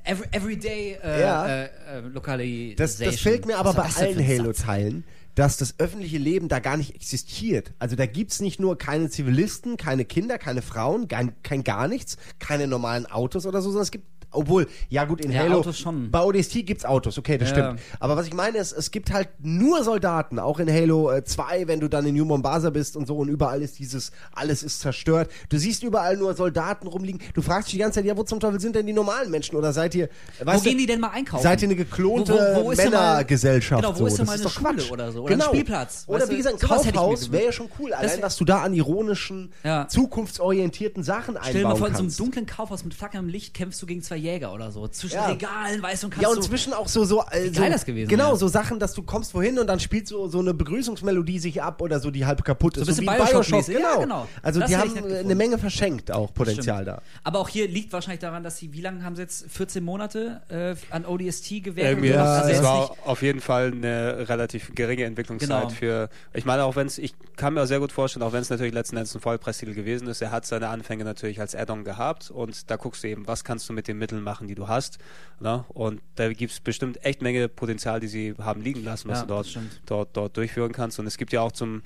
[0.05, 1.47] äh, every, Everyday äh, Ja.
[1.47, 2.77] äh, äh, Lokalisation.
[2.77, 4.27] Das, das fällt mir aber bei allen?
[4.27, 5.05] Halo-Teilen,
[5.35, 7.73] dass das öffentliche Leben da gar nicht existiert.
[7.79, 12.17] Also da gibt's nicht nur keine Zivilisten, keine Kinder, keine Frauen, kein, kein gar nichts,
[12.39, 15.79] keine normalen Autos oder so, sondern es gibt obwohl, ja gut, in Ja, Halo, Autos
[15.79, 16.11] schon.
[16.11, 17.55] bei ODST gibt's Autos, okay, das Ja.
[17.55, 17.81] stimmt.
[18.01, 21.67] Aber was ich meine ist, es gibt halt nur Soldaten, auch in Halo äh, 2,
[21.69, 24.81] wenn du dann in New Mombasa bist und so und überall ist dieses, alles ist
[24.81, 25.31] zerstört.
[25.49, 27.21] Du siehst überall nur Soldaten rumliegen.
[27.35, 29.57] Du fragst dich die ganze Zeit, ja, wo zum Teufel sind denn die normalen Menschen?
[29.57, 30.09] Oder seid ihr,
[30.41, 31.43] Wo weißt du, gehen die denn mal einkaufen?
[31.43, 33.83] Seid ihr eine geklonte Wo- wo- wo Männergesellschaft?
[33.83, 34.07] Genau, wo so?
[34.07, 34.91] ist denn Das mal eine Schule Quatsch.
[34.93, 35.23] oder so?
[35.23, 35.51] Oder ein genau.
[35.51, 36.05] Spielplatz?
[36.07, 37.93] Oder wie gesagt, ein Kaufhaus wäre ja schon cool.
[37.93, 39.87] Allein, wär- dass du da an ironischen, Ja.
[39.89, 42.21] zukunftsorientierten Sachen Stell dir mal einbauen vor, in so einem kannst.
[42.21, 44.89] dunklen Kaufhaus mit flackerndem Licht kämpfst du gegen zwei Jäger oder so.
[44.89, 45.27] Zwischen Ja.
[45.27, 47.61] Regalen, weißt du, und kannst ja, und so zwischen auch so, so, äh, Wie so
[47.61, 48.37] geil das gewesen Genau, wäre.
[48.37, 51.81] so Sachen, dass du kommst wohin und dann spielt so, so eine Begrüßungsmelodie sich ab
[51.83, 52.83] oder so, die halb kaputt ist.
[52.83, 53.75] ein bisschen wie Bioshock-mäßig.
[53.77, 53.89] genau.
[53.95, 54.29] Ja, genau.
[54.43, 55.35] Also Das die haben eine.
[55.35, 56.99] Menge verschenkt, auch Potenzial Stimmt.
[56.99, 57.03] da.
[57.23, 59.47] Aber auch hier liegt wahrscheinlich daran, dass sie, wie lange haben sie jetzt?
[59.51, 61.97] 14 Monate äh, an ODST gewährt?
[61.99, 62.15] Und sowas?
[62.15, 65.69] ja, also das war auf jeden Fall eine relativ geringe Entwicklungszeit Genau.
[65.75, 66.09] für.
[66.33, 68.51] Ich meine, auch wenn es, ich kann mir auch sehr gut vorstellen, auch wenn es
[68.51, 72.31] natürlich letzten Endes ein Vollpreistitel gewesen ist, er hat seine Anfänge natürlich als Add-on gehabt
[72.31, 74.99] und da guckst du eben, was kannst du mit den Mitteln machen, die du hast.
[75.41, 75.65] Ne?
[75.69, 79.27] Und da gibt es bestimmt echt Menge Potenzial, die sie haben liegen lassen, was Ja,
[79.27, 80.99] du dort, dort, dort durchführen kannst.
[80.99, 81.83] Und es gibt ja auch zum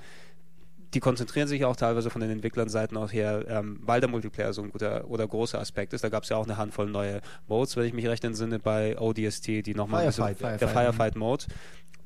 [0.94, 4.62] die konzentrieren sich auch teilweise von den Entwicklern-Seiten auch her, ähm, weil der Multiplayer so
[4.62, 6.02] ein guter oder großer Aspekt ist.
[6.02, 8.98] Da gab es ja auch eine Handvoll neue Modes, wenn ich mich recht entsinne, bei
[8.98, 10.60] ODST, die nochmal ein bisschen, Firefight.
[10.60, 11.44] der Firefight, Firefight-Mode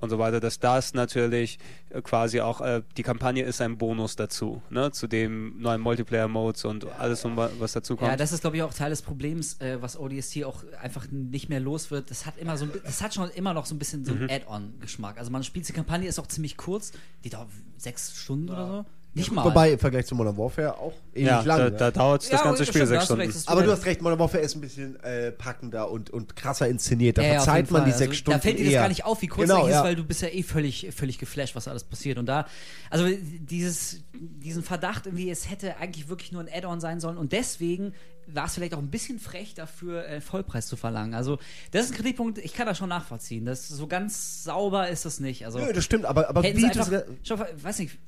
[0.03, 1.59] und so weiter, dass das natürlich
[1.91, 6.65] äh, quasi auch, äh, die Kampagne ist ein Bonus dazu, ne, zu dem neuen Multiplayer-Modes
[6.65, 8.11] und alles, um, was dazu kommt.
[8.11, 11.49] ja, das ist, glaube ich, auch Teil des Problems, äh, was ODST auch einfach nicht
[11.49, 12.11] mehr los wird.
[12.11, 15.19] Das hat immer so, das hat schon immer noch so ein bisschen so einen Add-on-Geschmack.
[15.19, 16.93] Also man spielt die Kampagne, ist auch ziemlich kurz,
[17.23, 18.85] die dauert sechs Stunden oder so.
[19.15, 19.45] Nicht mal.
[19.45, 21.59] Wobei im Vergleich zu Modern Warfare auch ewig ja, lang.
[21.59, 21.77] da, ne?
[21.77, 23.23] da dauert das Ja, ganze Spiel sechs Stunden.
[23.23, 26.67] recht, Aber du hast recht, Modern Warfare ist ein bisschen äh, packender und, und krasser
[26.69, 27.19] inszeniert.
[27.19, 27.99] Da Ja, verzeiht man die Fall.
[27.99, 28.39] sechs also, Stunden.
[28.39, 28.81] Da fällt dir das eher.
[28.81, 29.85] gar nicht auf, wie kurz Genau, das ist, ja.
[29.85, 32.17] weil du bist ja eh völlig, völlig geflasht, was da alles passiert.
[32.17, 32.47] Und da,
[32.89, 37.33] also dieses, diesen Verdacht irgendwie, es hätte eigentlich wirklich nur ein Add-on sein sollen und
[37.33, 37.93] deswegen
[38.29, 41.15] war es vielleicht auch ein bisschen frech dafür, äh, Vollpreis zu verlangen.
[41.15, 41.39] Also
[41.73, 43.45] das ist ein Kritikpunkt, ich kann das schon nachvollziehen.
[43.45, 45.45] Das so ganz sauber ist das nicht.
[45.45, 47.99] Also Nö, das stimmt, aber, aber wie du schon, weiß nicht,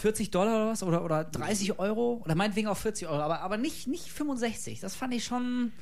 [0.00, 0.82] 40 Dollar oder was?
[0.82, 2.22] Oder, oder 30 Euro?
[2.24, 4.80] Oder meinetwegen auch 40 Euro, aber, aber nicht, nicht 65.
[4.80, 5.72] Das fand ich schon.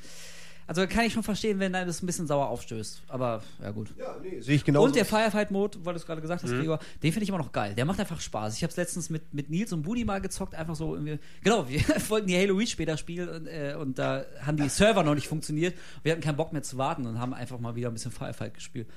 [0.65, 3.03] Also kann ich schon verstehen, wenn einem das ein bisschen sauer aufstößt.
[3.09, 3.93] Aber ja gut.
[3.97, 4.85] Ja, nee, sehe ich genauso.
[4.85, 7.51] Und der Firefight-Mode, weil du es gerade gesagt hast, Gregor, den finde ich immer noch
[7.51, 7.75] geil.
[7.75, 8.55] Der macht einfach Spaß.
[8.55, 11.19] Ich habe es letztens mit, mit Nils und Budi mal gezockt, einfach so irgendwie.
[11.43, 15.03] Genau, wir wollten die Halo Reach später spielen und, äh, und da haben die Server
[15.03, 15.77] noch nicht funktioniert.
[16.01, 18.53] Wir hatten keinen Bock mehr zu warten und haben einfach mal wieder ein bisschen Firefight
[18.53, 18.87] gespielt.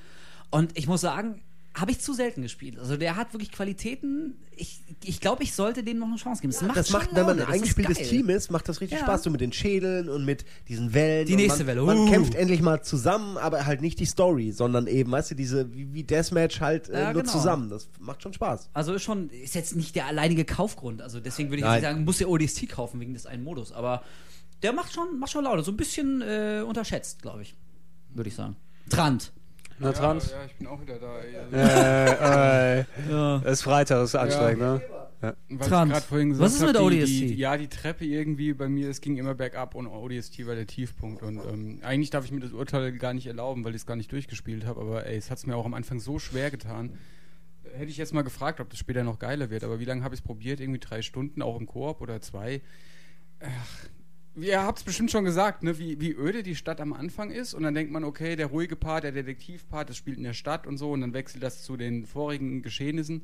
[0.50, 1.42] Und ich muss sagen,
[1.78, 2.78] habe ich zu selten gespielt.
[2.78, 4.34] Also der hat wirklich Qualitäten.
[4.56, 6.52] Ich, ich glaube, ich sollte dem noch eine Chance geben.
[6.52, 7.98] Das macht, das macht, wenn man ein eingespieltes.
[8.08, 9.04] Team ist, macht das richtig Ja.
[9.04, 11.26] Spaß, so mit den Schädeln und mit diesen Wellen.
[11.26, 12.10] Die nächste man, Welle, Man uh.
[12.10, 15.92] kämpft endlich mal zusammen, aber halt nicht die Story, sondern eben, weißt du, diese, wie,
[15.92, 17.32] wie Deathmatch halt äh, Ja, nur genau.
[17.32, 17.68] zusammen.
[17.68, 18.70] Das macht schon Spaß.
[18.72, 21.02] Also ist schon, ist jetzt nicht der alleinige Kaufgrund.
[21.02, 23.72] Also deswegen würde ich nicht sagen, muss der ODST kaufen wegen des einen Modus.
[23.72, 24.02] Aber
[24.62, 25.62] der macht schon, macht schon Laune.
[25.62, 27.54] So ein bisschen äh, unterschätzt, glaube ich.
[28.14, 28.56] Würde ich sagen.
[28.88, 29.32] Trant.
[29.78, 30.30] Na, Trans?
[30.30, 31.18] Ja, ja, ich bin auch wieder da.
[31.18, 31.34] ey.
[31.52, 33.36] Äh, äh, Ja.
[33.44, 34.82] es ist Freitag, es ist anstrengend, ne?
[35.20, 35.90] Weil ich Trans.
[35.92, 37.10] gerade vorhin gesagt Was ist hab, mit die, ODST?
[37.10, 40.66] Die, ja, die Treppe irgendwie bei mir, es ging immer bergab und ODST war der
[40.66, 41.22] Tiefpunkt.
[41.22, 43.96] Und ähm, eigentlich darf ich mir das Urteil gar nicht erlauben, weil ich es gar
[43.96, 44.80] nicht durchgespielt habe.
[44.80, 46.98] Aber ey, es hat es mir auch am Anfang so schwer getan.
[47.74, 49.64] Hätte ich jetzt mal gefragt, ob das später noch geiler wird.
[49.64, 50.60] Aber wie lange habe ich es probiert?
[50.60, 52.60] Irgendwie drei Stunden, auch im Koop oder zwei.
[53.40, 53.88] Ach,
[54.36, 55.78] ihr habt es bestimmt schon gesagt, ne?
[55.78, 57.54] wie, wie öde die Stadt am Anfang ist.
[57.54, 60.66] Und dann denkt man, okay, der ruhige Part, der Detektivpart, das spielt in der Stadt
[60.66, 60.92] und so.
[60.92, 63.22] Und dann wechselt das zu den vorigen Geschehnissen.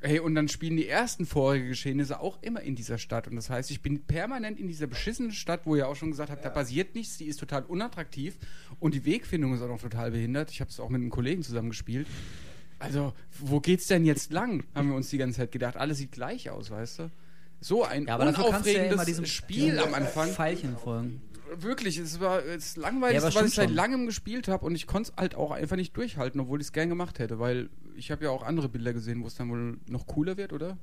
[0.00, 3.28] Hey, und dann spielen die ersten vorigen Geschehnisse auch immer in dieser Stadt.
[3.28, 6.30] Und das heißt, ich bin permanent in dieser beschissenen Stadt, wo ihr auch schon gesagt
[6.30, 8.36] habt, da passiert nichts, die ist total unattraktiv
[8.80, 10.50] und die Wegfindung ist auch noch total behindert.
[10.50, 12.08] Ich habe es auch mit einem Kollegen zusammen gespielt.
[12.80, 14.64] Also, wo geht's denn jetzt lang?
[14.74, 15.76] Haben wir uns die ganze Zeit gedacht.
[15.76, 17.10] Alles sieht gleich aus, weißt du?
[17.62, 20.28] So ein Ja, aber ja unaufregendes diesem Spiel am Anfang.
[20.28, 21.22] Pfeilchen folgen.
[21.54, 23.76] Wirklich, es war das Ja, Langweiligste, aber was ich seit schon.
[23.76, 26.72] langem gespielt habe und ich konnte es halt auch einfach nicht durchhalten, obwohl ich es
[26.72, 29.78] gern gemacht hätte, weil ich habe ja auch andere Bilder gesehen, wo es dann wohl
[29.88, 30.78] noch cooler wird, oder?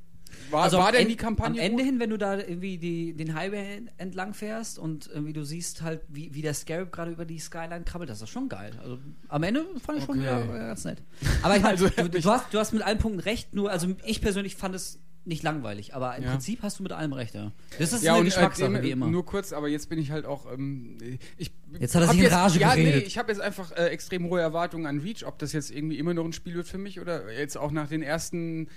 [0.51, 1.91] War, Also war denn die Kampagne Am Ende gut?
[1.91, 6.01] hin, wenn du da irgendwie die, den Highway entlang fährst und irgendwie du siehst halt,
[6.07, 8.73] wie, wie der Scarab gerade über die Skyline krabbelt, das ist schon geil.
[8.79, 10.21] Also am Ende fand ich schon Okay.
[10.21, 11.01] wieder äh, ganz nett.
[11.41, 13.87] Aber ich meine, Also, du, du, hast, du hast mit allen Punkten recht, nur, also
[14.05, 16.31] ich persönlich fand es nicht langweilig, aber im Ja.
[16.31, 17.51] Prinzip hast du mit allem recht, ja.
[17.77, 19.07] Das ist ja, eine und Geschmackssache, äh, wie immer.
[19.07, 20.51] Nur kurz, aber jetzt bin ich halt auch.
[20.51, 20.97] Ähm,
[21.37, 23.01] ich Jetzt hat er sich in Rage ja, geredet.
[23.01, 25.99] Nee, ich habe jetzt einfach äh, extrem hohe Erwartungen an Reach, ob das jetzt irgendwie
[25.99, 28.69] immer noch ein Spiel wird für mich oder jetzt auch nach den ersten.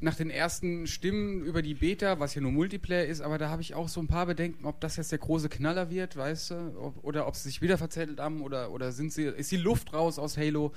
[0.00, 3.62] Nach den ersten Stimmen über die Beta, was ja nur Multiplayer ist, aber da habe
[3.62, 6.54] ich auch so ein paar Bedenken, ob das jetzt der große Knaller wird, weißt du,
[6.76, 9.92] ob, oder ob sie sich wieder verzettelt haben oder, oder sind sie, ist die Luft
[9.92, 10.72] raus aus Halo.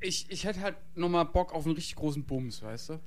[0.00, 3.00] Ich, ich hätte halt nochmal Bock auf einen richtig großen Bums, weißt du?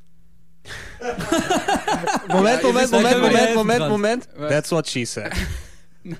[2.28, 3.90] Moment, Moment, Moment, Moment, Moment.
[3.90, 4.30] Moment.
[4.38, 5.34] That's what she said.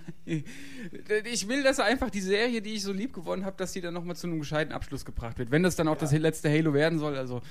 [1.26, 3.94] Ich will, dass einfach die Serie, die ich so lieb gewonnen habe, dass die dann
[3.94, 5.50] nochmal zu einem gescheiten Abschluss gebracht wird.
[5.50, 7.42] Wenn das dann auch das letzte Halo werden soll, also.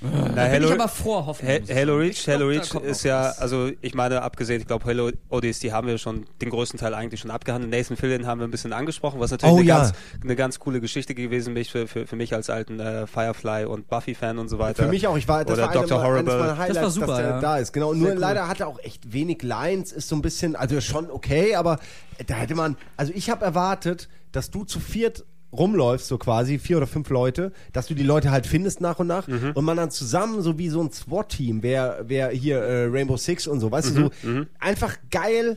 [0.00, 1.50] Na, bin Halo, ich aber vor Hoffnung.
[1.50, 2.00] Ha- muss ich Halo sagen.
[2.04, 5.86] Reach, glaub, da Reach ist ja, also ich meine, abgesehen, ich glaube, Halo ODST haben
[5.88, 7.72] wir schon den größten Teil eigentlich schon abgehandelt.
[7.72, 9.78] Nathan Fillion haben wir ein bisschen angesprochen, was natürlich Oh, eine, ja.
[9.78, 13.64] ganz, eine ganz coole Geschichte gewesen ist für, für, für mich als alten äh, Firefly
[13.64, 14.82] und Buffy-Fan und so weiter.
[14.84, 15.16] Für mich auch.
[15.16, 15.98] Ich war, das Oder war Dr.
[15.98, 16.38] eines Horrible.
[16.38, 17.40] meiner Highlights, Das war super, dass der ja.
[17.40, 17.72] da ist.
[17.72, 17.94] Genau.
[17.94, 18.18] Nur cool.
[18.18, 19.92] leider hat er auch echt wenig Lines.
[19.92, 21.78] Ist so ein bisschen, also schon okay, aber
[22.26, 25.24] da hätte man, also ich habe erwartet, dass du zu viert
[25.56, 29.06] rumläufst, so quasi, vier oder fünf Leute, dass du die Leute halt findest nach und
[29.06, 29.52] nach Mhm.
[29.54, 33.46] und man dann zusammen, so wie so ein SWAT-Team, wer, wer hier äh, Rainbow Six
[33.46, 33.96] und so, weißt Mhm.
[33.96, 35.56] du, so einfach geil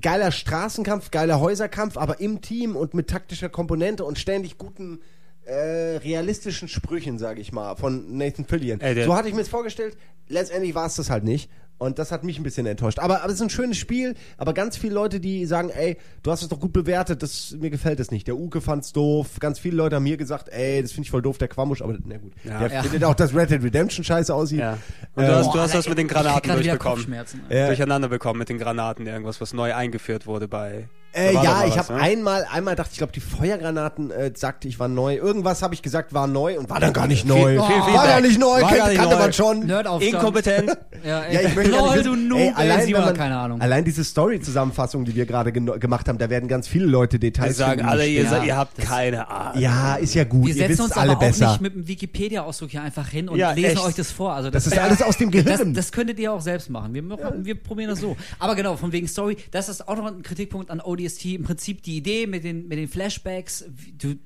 [0.00, 5.00] geiler Straßenkampf, geiler Häuserkampf, aber im Team und mit taktischer Komponente und ständig guten
[5.46, 8.80] äh, realistischen Sprüchen, sage ich mal, von Nathan Fillion.
[8.80, 9.96] Ey, so hatte ich mir es vorgestellt.
[10.28, 11.50] Letztendlich war es das halt nicht.
[11.80, 12.98] Und das hat mich ein bisschen enttäuscht.
[12.98, 14.14] Aber, aber es ist ein schönes Spiel.
[14.36, 17.70] Aber ganz viele Leute, die sagen, ey, du hast es doch gut bewertet, das, mir
[17.70, 18.28] gefällt es nicht.
[18.28, 19.38] Der Uke fand's doof.
[19.40, 21.80] Ganz viele Leute haben mir gesagt, ey, das finde ich voll doof, der Quamusch.
[21.80, 22.32] Aber na gut.
[22.44, 22.58] Ja.
[22.60, 22.82] Der Ja.
[22.82, 24.58] findet auch, dass Red Dead Redemption scheiße aussieht.
[24.60, 24.76] ja.
[25.14, 26.96] Und Äh, du hast, Boah, du hast Alter, das mit den Granaten durchbekommen.
[26.98, 27.40] Kopfschmerzen.
[27.48, 27.66] Ja.
[27.68, 30.86] Durcheinander bekommen mit den Granaten, irgendwas, was neu eingeführt wurde bei.
[31.12, 32.00] Äh, war ja, ich habe ne?
[32.00, 35.16] einmal, einmal dachte ich, glaube die Feuergranaten äh, sagte ich war neu.
[35.16, 37.50] Irgendwas habe ich gesagt war neu und war dann gar nicht neu.
[37.50, 37.94] viel war Feedback.
[37.94, 39.16] gar nicht neu, War kannte neu.
[39.18, 39.66] man schon.
[39.66, 40.14] Nerdaufstand.
[40.14, 40.78] Inkompetent.
[41.04, 41.34] Ja, ey.
[41.34, 43.60] Ja, ich möchte Lol, du Noob, ey, ey, allein, Simon, man, keine Ahnung.
[43.60, 47.56] allein diese Story-Zusammenfassung, die wir gerade gemacht haben, da werden ganz viele Leute Die Details
[47.56, 49.60] sagen finden, die alle, ihr, seid- ihr habt keine Ahnung.
[49.62, 50.46] Ja, ist ja gut.
[50.46, 51.48] Wir Ihr setzen wisst uns alle aber auch besser.
[51.50, 53.84] nicht mit dem Wikipedia-Ausdruck hier einfach hin und Ja, lesen echt.
[53.84, 54.32] euch das vor.
[54.34, 55.74] Also Das ist alles aus dem Das, Gehirn.
[55.74, 56.94] das könntet ihr auch selbst machen.
[56.94, 58.16] Wir, wir probieren das so.
[58.38, 61.24] Aber genau, von wegen Story, das ist auch noch ein Kritikpunkt an ODST.
[61.26, 63.64] Im Prinzip die Idee mit den, mit den Flashbacks,
[63.96, 64.16] du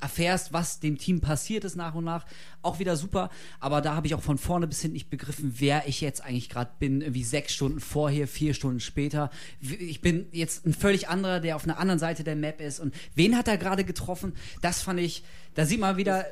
[0.00, 2.24] erfährst, was dem Team passiert ist nach und nach,
[2.62, 3.30] auch wieder super.
[3.58, 6.48] Aber da habe ich auch von vorne bis hinten nicht begriffen, wer ich jetzt eigentlich
[6.48, 7.00] gerade bin.
[7.00, 9.30] Irgendwie sechs Stunden vorher, vier Stunden später.
[9.60, 12.80] Ich bin jetzt ein völlig anderer, der auf einer anderen Seite der Map ist.
[12.80, 14.34] Und wen hat er gerade getroffen?
[14.62, 15.24] Das fand ich,
[15.58, 16.24] da sieht man wieder,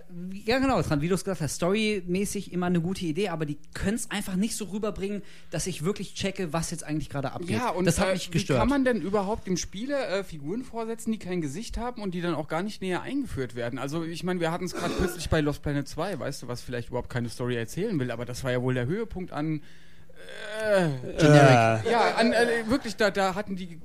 [0.45, 3.59] ja genau, dran, wie du es gesagt hast, storymäßig immer eine gute Idee, aber die
[3.75, 5.21] können es einfach nicht so rüberbringen,
[5.51, 7.51] dass ich wirklich checke, was jetzt eigentlich gerade abgeht.
[7.51, 8.61] Ja, und das hat äh, mich wie gestört.
[8.61, 12.21] kann man denn überhaupt dem Spieler äh, Figuren vorsetzen, die kein Gesicht haben und die
[12.21, 13.81] dann auch gar nicht näher eingeführt werden?
[13.81, 16.61] Also ich meine, wir hatten es gerade kürzlich bei Lost Planet 2, weißt du, was
[16.61, 19.61] vielleicht überhaupt keine Story erzählen will, aber das war ja wohl der Höhepunkt an
[21.19, 21.91] Generic.
[21.91, 23.81] Ja, an, äh, wirklich, da, da hatten die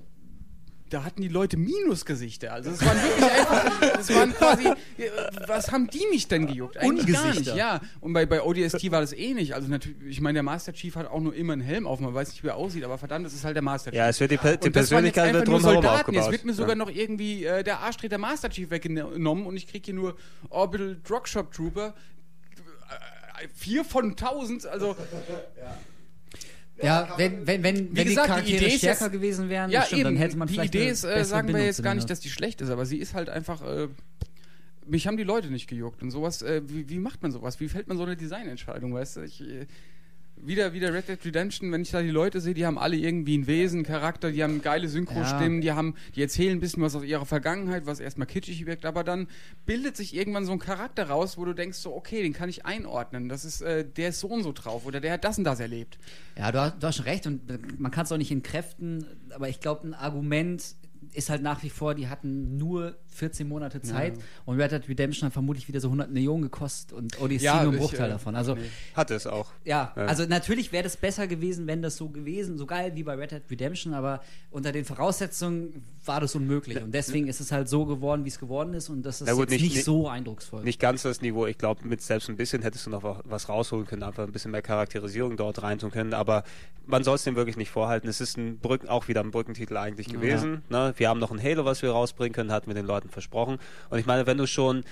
[0.91, 2.53] da hatten die Leute Minusgesichter.
[2.53, 4.67] Also es waren wirklich einfach, es waren quasi,
[5.47, 6.77] was haben die mich denn gejuckt?
[6.77, 7.79] Eigentlich gar nicht, ja.
[8.01, 9.55] Und bei, bei ODST war das eh nicht.
[9.55, 12.13] Also natürlich, ich meine, der Master Chief hat auch nur immer einen Helm auf, man
[12.13, 13.97] weiß nicht, wie er aussieht, aber verdammt, das ist halt der Master Chief.
[13.97, 16.13] Ja, es wird die, Per- die Persönlichkeit wird drumherum aufgebaut.
[16.13, 16.75] Jetzt wird mir sogar ja.
[16.75, 20.17] noch irgendwie äh, der Arschtreter Master Chief weggenommen und ich kriege hier nur
[20.49, 21.93] Orbital Drogshop Trooper.
[23.39, 24.95] Äh, Vier von tausend, also
[25.57, 25.77] Ja,
[27.17, 29.81] wenn, wenn, wenn, wenn gesagt, die die Charaktere Idee ist stärker jetzt- gewesen wären, ja,
[29.83, 30.09] stimmt, eben.
[30.09, 31.95] dann hätte man die vielleicht Idee eine ist, äh, sagen wir Bindung jetzt zu gar
[31.95, 33.61] nicht, dass die schlecht ist, aber sie ist halt einfach.
[33.61, 33.87] Äh,
[34.87, 36.41] mich haben die Leute nicht gejuckt und sowas.
[36.41, 37.59] Äh, wie, wie macht man sowas?
[37.59, 38.93] Wie fällt man so eine Designentscheidung?
[38.93, 39.41] Weißt du, ich.
[40.43, 43.37] Wieder, wieder Red Dead Redemption, wenn ich da die Leute sehe, die haben alle irgendwie
[43.37, 47.03] ein Wesen, Charakter, die haben geile Synchrostimmen, die haben, die erzählen ein bisschen was aus
[47.03, 49.27] ihrer Vergangenheit, was erstmal kitschig wirkt, aber dann
[49.67, 52.65] bildet sich irgendwann so ein Charakter raus, wo du denkst, so, okay, den kann ich
[52.65, 53.29] einordnen.
[53.29, 55.59] Das ist, äh, der ist so und so drauf oder der hat das und das
[55.59, 55.99] erlebt.
[56.37, 59.47] Ja, du hast, du hast schon recht und man kann es auch nicht entkräften, aber
[59.47, 60.75] ich glaube, ein Argument
[61.13, 64.13] ist halt nach wie vor, die hatten nur 14 Monate Zeit
[64.45, 67.71] und Red Dead Redemption hat vermutlich wieder so 100 Millionen gekostet und Odyssey Ja, nur
[67.73, 68.35] ein ich, Bruchteil äh, davon.
[68.35, 68.55] Also
[68.95, 69.51] Hat es auch.
[69.65, 70.05] ja, Ja.
[70.05, 73.31] also natürlich wäre das besser gewesen, wenn das so gewesen, so geil wie bei Red
[73.31, 74.21] Dead Redemption, aber
[74.51, 78.39] unter den Voraussetzungen war das unmöglich und deswegen ist es halt so geworden, wie es
[78.39, 80.63] geworden ist und das ist gut, nicht- nicht, so eindrucksvoll.
[80.63, 81.45] Nicht ganz das Niveau.
[81.47, 84.31] Ich glaube, mit selbst ein bisschen hättest du noch wa- was rausholen können, einfach ein
[84.31, 86.13] bisschen mehr Charakterisierung dort reintun können.
[86.13, 86.43] Aber
[86.87, 88.07] man soll es dem wirklich nicht vorhalten.
[88.07, 90.63] Es ist ein Brücken, auch wieder ein Brückentitel eigentlich gewesen.
[90.69, 90.90] Ne?
[90.99, 93.59] Wir haben noch ein Halo, was wir rausbringen können, hatten wir den Leuten versprochen.
[93.89, 94.83] Und ich meine, wenn du schon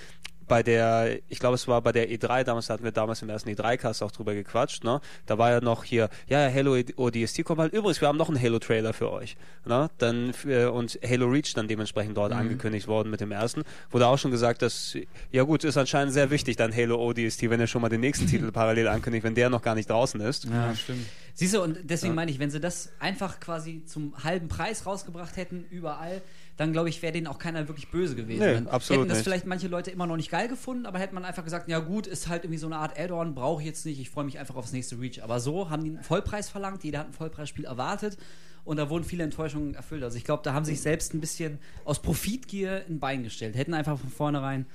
[0.50, 3.50] bei der, ich glaube, es war bei der E3, damals hatten wir damals im ersten
[3.50, 5.00] E3-Cast auch drüber gequatscht, ne?
[5.24, 7.72] Da war ja noch hier, ja, ja, Halo ODST kommt halt.
[7.72, 9.36] Übrigens, wir haben noch einen Halo-Trailer für euch.
[9.64, 9.88] Ne?
[9.98, 13.62] Dann für, und Halo Reach dann dementsprechend dort angekündigt worden mit dem ersten.
[13.92, 14.96] Wurde auch schon gesagt, dass,
[15.30, 18.26] ja gut, ist anscheinend sehr wichtig, dann Halo ODST, wenn er schon mal den nächsten
[18.26, 20.46] Titel parallel ankündigt, wenn der noch gar nicht draußen ist.
[20.46, 20.74] ja.
[20.74, 21.06] stimmt.
[21.34, 25.36] Siehst du, und deswegen meine ich, wenn sie das einfach quasi zum halben Preis rausgebracht
[25.36, 26.20] hätten, überall,
[26.60, 28.44] dann glaube ich, wäre denen auch keiner wirklich böse gewesen.
[28.44, 29.24] Nee, dann absolut hätten das nicht.
[29.24, 32.06] vielleicht manche Leute immer noch nicht geil gefunden, aber hätte man einfach gesagt, ja gut,
[32.06, 34.56] ist halt irgendwie so eine Art Add-on, brauche ich jetzt nicht, ich freue mich einfach
[34.56, 35.22] aufs nächste Reach.
[35.22, 38.18] Aber so haben die einen Vollpreis verlangt, jeder hat ein Vollpreisspiel erwartet
[38.66, 40.02] und da wurden viele Enttäuschungen erfüllt.
[40.02, 43.72] Also ich glaube, da haben sich selbst ein bisschen aus Profitgier ein Bein gestellt, hätten
[43.72, 44.66] einfach von vornherein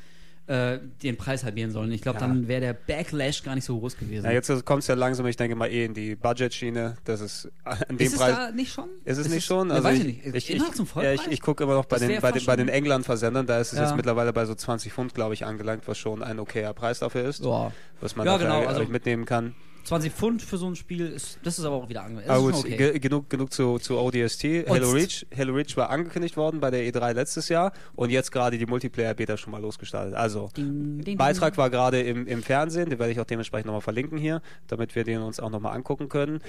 [0.47, 1.91] äh, den Preis halbieren sollen.
[1.91, 2.27] Ich glaube, Ja.
[2.27, 4.25] dann wäre der Backlash gar nicht so groß gewesen.
[4.25, 6.97] Ja, jetzt kommt es ja langsam, ich denke mal, eh in die Budget-Schiene.
[7.03, 8.35] Das ist an dem ist es Preis.
[8.35, 8.89] da nicht schon?
[9.05, 9.69] Ist es nicht schon?
[9.69, 10.49] Ja, Also weiß ich, ich nicht.
[10.49, 12.67] ich, ich, ja, ich, ich gucke immer noch bei Das den, bei, den, bei den
[12.67, 15.97] schon- England-Versendern, da ist es jetzt mittlerweile bei so 20 Pfund, glaube ich, angelangt, was
[15.97, 17.71] schon ein okayer Preis dafür ist, Ja.
[18.01, 19.55] was man Ja, genau, also- mitnehmen kann.
[19.85, 22.29] 20 Pfund für so ein Spiel, ist, das ist aber auch wieder angemessen.
[22.29, 22.77] Aber Das gut, okay.
[22.77, 24.67] ge genug, genug zu, zu ODST.
[24.67, 28.57] Halo Reach, Halo Reach war angekündigt worden bei der E3 letztes Jahr und jetzt gerade
[28.57, 30.15] die Multiplayer-Beta schon mal losgestartet.
[30.15, 33.81] Also, Ding, ding, Beitrag war gerade im, im Fernsehen, den werde ich auch dementsprechend nochmal
[33.81, 36.41] verlinken hier, damit wir den uns auch nochmal angucken können.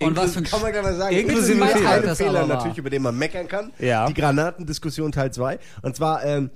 [0.00, 1.16] Und was für ein Kann man mal sagen.
[1.16, 2.00] Inklusive Inklusive Fehler.
[2.00, 3.72] Fehler, Fehler aber natürlich, über den man meckern kann.
[3.78, 4.06] Ja.
[4.06, 5.58] Die Granatendiskussion Teil 2.
[5.82, 6.50] Und zwar ähm,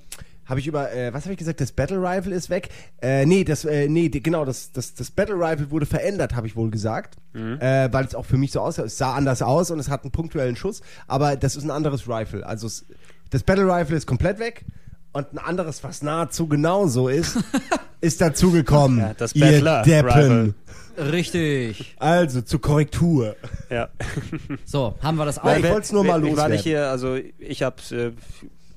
[0.51, 2.67] habe ich über, äh, was habe ich gesagt, das Battle Rifle ist weg.
[3.01, 6.45] Äh, nee, das, äh, nee, die, genau, das, das, das Battle Rifle wurde verändert, habe
[6.45, 7.15] ich wohl gesagt.
[7.33, 8.83] Äh, weil es auch für mich so aussah.
[8.83, 12.07] Es sah anders aus und es hat einen punktuellen Schuss, aber das ist ein anderes
[12.09, 12.45] Rifle.
[12.45, 12.85] Also es,
[13.29, 14.65] das Battle Rifle ist komplett weg.
[15.13, 17.37] Und ein anderes, was nahezu genauso ist,
[18.01, 18.99] ist dazugekommen.
[18.99, 20.09] Ja, das ihr Battler Deppen.
[20.09, 20.53] Rifle.
[21.13, 21.95] Richtig.
[21.97, 23.35] Also zur Korrektur.
[23.69, 23.87] Ja.
[24.65, 25.45] So, haben wir das auch.
[25.45, 26.51] Nein, ich wollt's nur mal Ich war loswerden.
[26.51, 28.11] nicht hier, also ich habe, äh,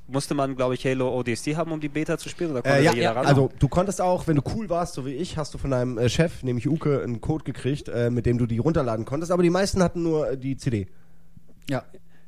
[0.06, 2.50] musste man, glaube ich, Halo ODST haben, um die Beta zu spielen?
[2.50, 3.26] Oder konnte Äh, ja, ja, ran?
[3.26, 5.98] also du konntest auch, wenn du cool warst, so wie ich, hast du von deinem
[5.98, 9.42] äh, Chef, nämlich Uke, einen Code gekriegt, äh, mit dem du die runterladen konntest, aber
[9.42, 10.86] die meisten hatten nur äh, die CD.
[11.68, 11.82] ja.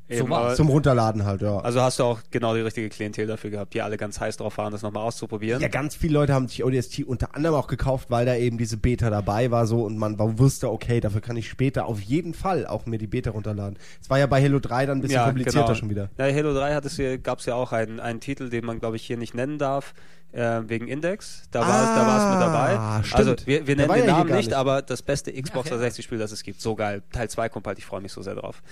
[0.08, 1.58] Eben, so aber- Zum Runterladen halt, ja.
[1.58, 4.56] Also hast du auch genau die richtige Klientel dafür gehabt, die alle ganz heiß drauf
[4.58, 5.60] waren, das nochmal auszuprobieren.
[5.60, 8.76] ja, ganz viele Leute haben sich ODST unter anderem auch gekauft, weil da eben diese
[8.76, 12.34] Beta dabei war so und man war- wusste, okay, dafür kann ich später auf jeden
[12.34, 13.78] Fall auch mir die Beta runterladen.
[14.00, 15.74] Es war ja bei Halo 3 dann ein bisschen komplizierter genau.
[15.74, 16.10] schon wieder.
[16.18, 18.78] Ja, Halo 3 hat es hier, gab es ja auch einen, einen Titel, den man,
[18.78, 19.92] glaube ich, hier nicht nennen darf,
[20.36, 21.42] äh, wegen Index.
[21.50, 22.76] Da war es da war's mit dabei.
[22.78, 23.18] Ah, stimmt.
[23.18, 24.52] Also wir, wir nennen den ja Namen nicht, nicht.
[24.54, 25.86] aber das beste Xbox Ach ja.
[25.88, 26.60] 360-Spiel, das es gibt.
[26.60, 27.02] So geil.
[27.10, 28.62] Teil 2 kommt bald, ich freue mich so sehr drauf.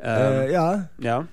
[0.00, 1.26] Ähm, Äh, ja, ja.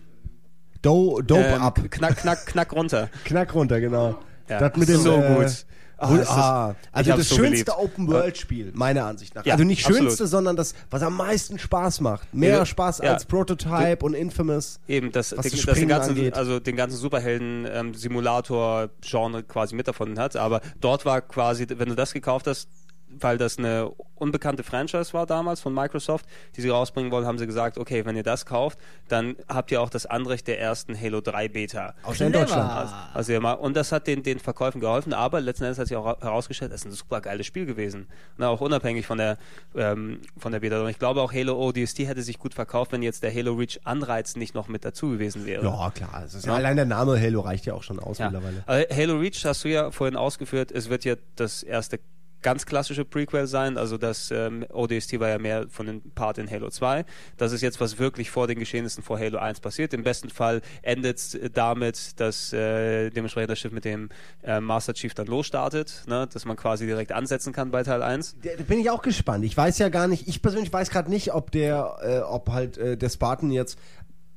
[0.81, 1.79] Do, Dope Ähm, up.
[1.91, 3.09] Knack, knack, knack runter.
[3.25, 4.19] Knack runter, genau.
[4.49, 4.59] Ja.
[4.59, 5.65] Das mit dem, so äh, gut.
[6.13, 7.77] Es ist- ah, also das so schönste.
[7.77, 9.45] Open-World-Spiel, meiner Ansicht nach.
[9.45, 10.03] Ja, also nicht absolut.
[10.09, 12.33] schönste, sondern das, was am meisten Spaß macht.
[12.33, 13.13] Mehr Ja, Spaß ja.
[13.13, 14.79] als Prototype und Infamous.
[14.87, 16.35] Eben, das, Was den, das das den ganzen, angeht.
[16.37, 20.35] also den ganzen Superhelden-Simulator-Genre quasi mit davon hat.
[20.35, 22.67] Aber dort war quasi, wenn du das gekauft hast,
[23.07, 26.25] weil das eine unbekannte Franchise war damals von Microsoft,
[26.55, 29.81] die sie rausbringen wollen, haben sie gesagt, okay, wenn ihr das kauft, dann habt ihr
[29.81, 31.93] auch das Anrecht der ersten Halo 3 Beta.
[32.03, 32.71] Aus in Deutschland.
[32.71, 35.87] Also, also ja mal, und das hat den, den Verkäufen geholfen, aber letzten Endes hat
[35.87, 38.07] sich auch herausgestellt, es ist ein super geiles Spiel gewesen.
[38.37, 39.37] Na, auch unabhängig von der,
[39.75, 40.81] ähm, von der Beta.
[40.81, 43.79] Und ich glaube auch Halo ODST hätte sich gut verkauft, wenn jetzt der Halo Reach
[43.83, 45.63] Anreiz nicht noch mit dazu gewesen wäre.
[45.63, 46.23] Ja, klar.
[46.25, 46.53] Ist ja.
[46.53, 48.29] Allein der Name Halo reicht ja auch schon aus ja.
[48.29, 48.63] mittlerweile.
[48.65, 51.99] Also Halo Reach hast du ja vorhin ausgeführt, es wird ja das erste
[52.41, 53.77] ganz klassische Prequel sein.
[53.77, 57.05] Also das ähm, ODST war ja mehr von dem Part in Halo 2.
[57.37, 59.93] Das ist jetzt, was wirklich vor den Geschehnissen vor Halo 1 passiert.
[59.93, 64.09] Im besten Fall endet es damit, dass äh, dementsprechend das Schiff mit dem
[64.43, 66.27] äh, Master Chief dann losstartet, ne?
[66.31, 68.37] dass man quasi direkt ansetzen kann bei Teil 1.
[68.43, 69.43] Da bin ich auch gespannt.
[69.45, 72.77] Ich weiß ja gar nicht, ich persönlich weiß gerade nicht, ob der, äh, ob halt
[72.77, 73.79] äh, der Spartan jetzt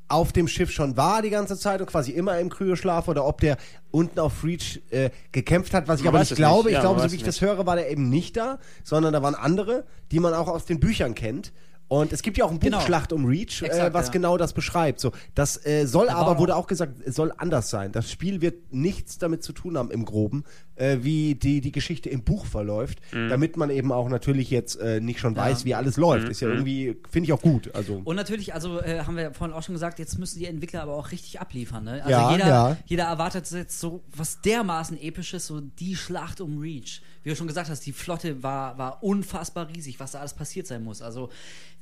[0.09, 3.41] auf dem Schiff schon war die ganze Zeit und quasi immer im Kryoschlaf oder ob
[3.41, 3.57] der
[3.91, 6.65] unten auf Reach äh, gekämpft hat, was ich Man aber nicht glaube.
[6.65, 6.73] nicht.
[6.73, 9.13] Ja, ich glaube, so wie ich es das höre, war der eben nicht da, sondern
[9.13, 11.53] da waren andere, die man auch aus den Büchern kennt.
[11.89, 12.81] Und es gibt ja auch ein Buch Genau.
[12.81, 14.13] Schlacht um Reach, äh, Exakt, was ja.
[14.13, 15.01] genau das beschreibt.
[15.01, 17.93] So, das äh, soll aber, auch- wurde auch gesagt, es soll anders sein.
[17.93, 20.45] Das Spiel wird nichts damit zu tun haben im Groben,
[20.77, 25.01] äh, wie die, die Geschichte im Buch verläuft, damit man eben auch natürlich jetzt äh,
[25.01, 26.29] nicht schon weiß, wie alles läuft.
[26.29, 27.75] Ist ja irgendwie, finde ich auch gut.
[27.75, 28.03] Also.
[28.05, 30.93] Und natürlich, also äh, haben wir vorhin auch schon gesagt, jetzt müssen die Entwickler aber
[30.95, 31.85] auch richtig abliefern.
[31.85, 31.93] Ne?
[32.05, 32.77] Also Ja, jeder, ja.
[32.85, 37.01] jeder erwartet jetzt so was dermaßen episches, so die Schlacht um Reach.
[37.29, 40.67] Wie du schon gesagt hast, die Flotte war, war unfassbar riesig, was da alles passiert
[40.67, 41.03] sein muss.
[41.03, 41.29] Also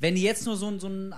[0.01, 1.15] wenn die jetzt nur so, ein- so ein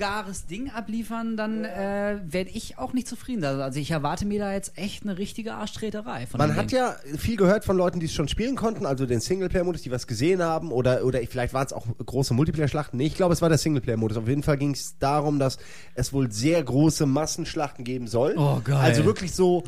[0.00, 3.44] halbgares Ding abliefern, dann äh, werde ich auch nicht zufrieden.
[3.44, 6.26] Also, also ich erwarte mir da jetzt echt eine richtige Arschtreterei.
[6.26, 6.78] Von Man dem hat Ding.
[6.78, 10.06] ja viel gehört von Leuten, die es schon spielen konnten, also den Singleplayer-Modus, die was
[10.06, 12.96] gesehen haben, oder, oder vielleicht waren es auch große Multiplayer-Schlachten.
[12.96, 14.16] Nee, ich glaube, es war der Singleplayer-Modus.
[14.16, 15.58] Auf jeden Fall ging es darum, dass
[15.94, 18.34] es wohl sehr große Massenschlachten geben soll.
[18.36, 18.76] Oh, geil.
[18.76, 19.64] Also wirklich so,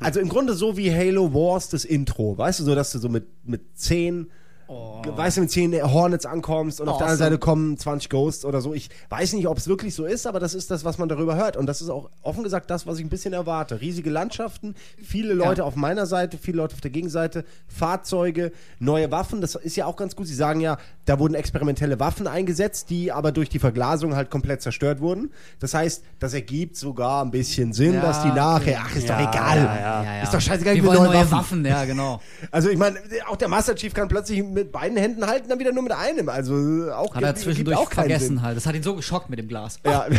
[0.00, 3.08] also im Grunde so wie Halo Wars das Intro, weißt du, so dass du so
[3.08, 4.30] mit, mit zehn
[4.68, 7.30] Weißt du, mit 10 Hornets ankommst und auf der anderen Awesome.
[7.34, 8.74] Seite kommen 20 Ghosts oder so.
[8.74, 11.36] Ich weiß nicht, ob es wirklich so ist, aber das ist das, was man darüber
[11.36, 11.56] hört.
[11.56, 13.80] Und das ist auch offen gesagt das, was ich ein bisschen erwarte.
[13.80, 19.40] Riesige Landschaften, viele Leute auf meiner Seite, viele Leute auf der Gegenseite, Fahrzeuge, neue Waffen.
[19.40, 20.26] Das ist ja auch ganz gut.
[20.26, 24.62] Sie sagen ja, da wurden experimentelle Waffen eingesetzt, die aber durch die Verglasung halt komplett
[24.62, 25.30] zerstört wurden.
[25.60, 29.22] Das heißt, das ergibt sogar ein bisschen Sinn, Ja, dass die nachher, ach, ist Ja,
[29.22, 29.56] doch egal.
[29.58, 30.22] ja, ja.
[30.22, 31.30] Ist doch scheißegal, Wir wollen neue Waffen.
[31.30, 31.64] Waffen.
[31.64, 32.20] ja, genau.
[32.50, 32.98] Also ich meine,
[33.28, 36.28] auch der Master Chief kann plötzlich mit beiden Händen halten, dann wieder nur mit einem.
[36.28, 36.54] Also
[36.92, 38.42] auch Hat er gibt- zwischendurch gibt auch vergessen Sinn.
[38.42, 38.56] halt.
[38.56, 39.78] Das hat ihn so geschockt mit dem Glas.
[39.86, 40.06] Ja.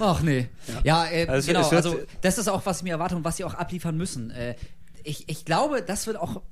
[0.00, 0.48] Oh, Ach nee.
[0.84, 1.68] Ja, äh, Also genau.
[1.68, 4.30] also das ist auch, was ich mir erwarte und was sie auch abliefern müssen.
[4.30, 4.54] Äh,
[5.02, 6.42] ich, ich glaube, das wird auch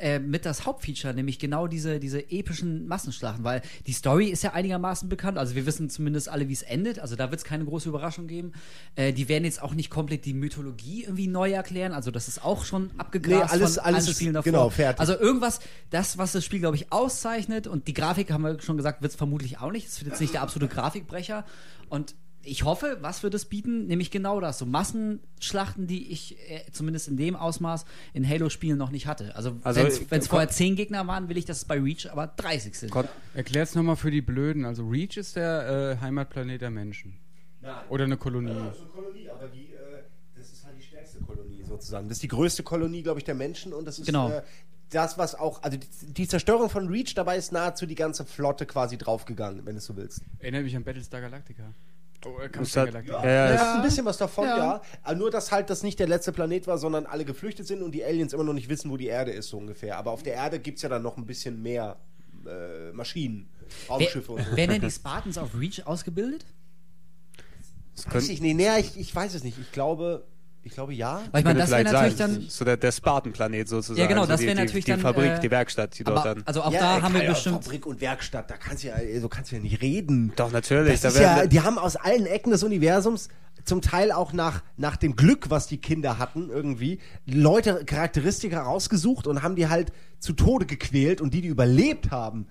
[0.00, 4.52] äh, mit das Hauptfeature, nämlich genau diese, diese epischen Massenschlachten, weil die Story ist ja
[4.52, 5.38] einigermaßen bekannt.
[5.38, 6.98] Also wir wissen zumindest alle, wie es endet.
[6.98, 8.52] Also da wird es keine große Überraschung geben.
[8.94, 11.92] Äh, die werden jetzt auch nicht komplett die Mythologie irgendwie neu erklären.
[11.92, 14.52] Also das ist auch schon abgegrast Nee, alles- von alles Spielen davor.
[14.52, 15.00] genau, fertig.
[15.00, 18.76] Also irgendwas, das, was das Spiel, glaube ich, auszeichnet und die Grafik, haben wir schon
[18.76, 19.86] gesagt, wird es vermutlich auch nicht.
[19.88, 21.44] Es wird jetzt nicht der absolute Grafikbrecher.
[21.88, 22.14] Und
[22.46, 23.86] ich hoffe, was wird es bieten?
[23.86, 24.58] Nämlich genau das.
[24.58, 27.84] So Massenschlachten, die ich äh, zumindest in dem Ausmaß
[28.14, 29.34] in Halo-Spielen noch nicht hatte.
[29.36, 32.10] Also, Also, wenn es kon- vorher 10 Gegner waren, will ich, dass es bei Reach
[32.10, 32.90] aber 30 sind.
[32.90, 34.64] Kon Erklär's nochmal für die Blöden.
[34.64, 37.18] Also Reach ist der äh, Heimatplanet der Menschen.
[37.88, 38.50] Oder eine Kolonie.
[38.52, 40.02] Ja, so eine Kolonie, aber die, äh,
[40.36, 42.08] das ist halt die stärkste Kolonie sozusagen.
[42.08, 44.30] Das ist die größte Kolonie, glaube ich, der Menschen und das ist Genau.
[44.30, 44.42] äh,
[44.90, 48.66] das, was auch, also die, die Zerstörung von Reach, dabei ist nahezu die ganze Flotte
[48.66, 50.20] quasi draufgegangen, wenn du es so willst.
[50.38, 51.64] Erinnert mich an Battlestar Galactica.
[52.24, 52.54] Oh, hat-.
[53.04, 54.56] Ja, ja, das ist ein bisschen was davon, ja.
[54.58, 54.82] Ja.
[55.02, 57.92] Aber nur, dass halt das nicht der letzte Planet war, sondern alle geflüchtet sind und
[57.92, 59.98] die Aliens immer noch nicht wissen, wo die Erde ist, so ungefähr.
[59.98, 61.96] Aber auf der Erde gibt es ja dann noch ein bisschen mehr
[62.46, 63.48] äh, Maschinen,
[63.88, 64.56] Raumschiffe und so.
[64.56, 66.44] Werden denn die Spartans auf Reach ausgebildet?
[67.94, 69.58] es Weiß könnte- ich nicht, nee, ich, ich weiß es nicht.
[69.58, 70.24] Ich glaube,
[70.66, 71.20] ich glaube ja.
[71.30, 72.34] Weil ich meine, das wäre vielleicht natürlich sein.
[72.40, 72.48] dann.
[72.50, 74.00] so der, der Spartan-Planet sozusagen.
[74.00, 76.04] Ja, genau, also das die- wäre die- natürlich die dann, Fabrik, äh, die Werkstatt, die
[76.04, 76.42] dort Aber, dann.
[76.44, 77.64] also auch ja, da ey, haben wir Kai, bestimmt.
[77.64, 80.32] Fabrik und Werkstatt, da kannst du ja, so kannst du ja nicht reden.
[80.36, 81.00] Doch, natürlich.
[81.00, 83.28] Da ja, die haben aus allen Ecken des Universums
[83.64, 89.26] zum Teil auch nach, nach dem Glück, was die Kinder hatten, irgendwie, Leute, Charakteristika rausgesucht
[89.26, 92.46] und haben die halt zu Tode gequält und die, die überlebt haben,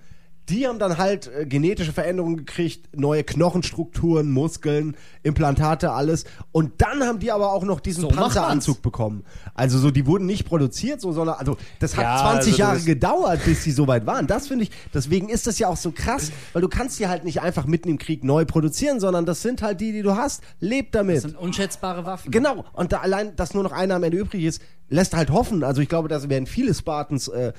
[0.50, 6.26] die haben dann halt äh, genetische Veränderungen gekriegt, neue Knochenstrukturen, Muskeln, Implantate, alles.
[6.52, 8.20] Und dann haben die aber auch noch diesen So macht.
[8.20, 9.24] Panzeranzug bekommen.
[9.56, 12.76] Also so, die wurden nicht produziert, so, sondern, also das hat Ja, 20 also Jahre
[12.76, 14.28] das- gedauert, bis die so weit waren.
[14.28, 17.24] Das finde ich, deswegen ist das ja auch so krass, weil du kannst die halt
[17.24, 20.44] nicht einfach mitten im Krieg neu produzieren, sondern das sind halt die, die du hast.
[20.60, 21.16] Leb damit.
[21.18, 22.30] Das sind unschätzbare Waffen.
[22.32, 22.66] Genau.
[22.74, 25.64] Und da allein, dass nur noch einer am Ende übrig ist, lässt halt hoffen.
[25.64, 27.54] Also ich glaube, da werden viele Spartans äh,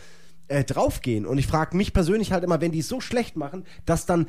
[0.49, 1.27] äh, draufgehen.
[1.27, 4.27] Und ich frage mich persönlich halt immer, wenn die es so schlecht machen, dass dann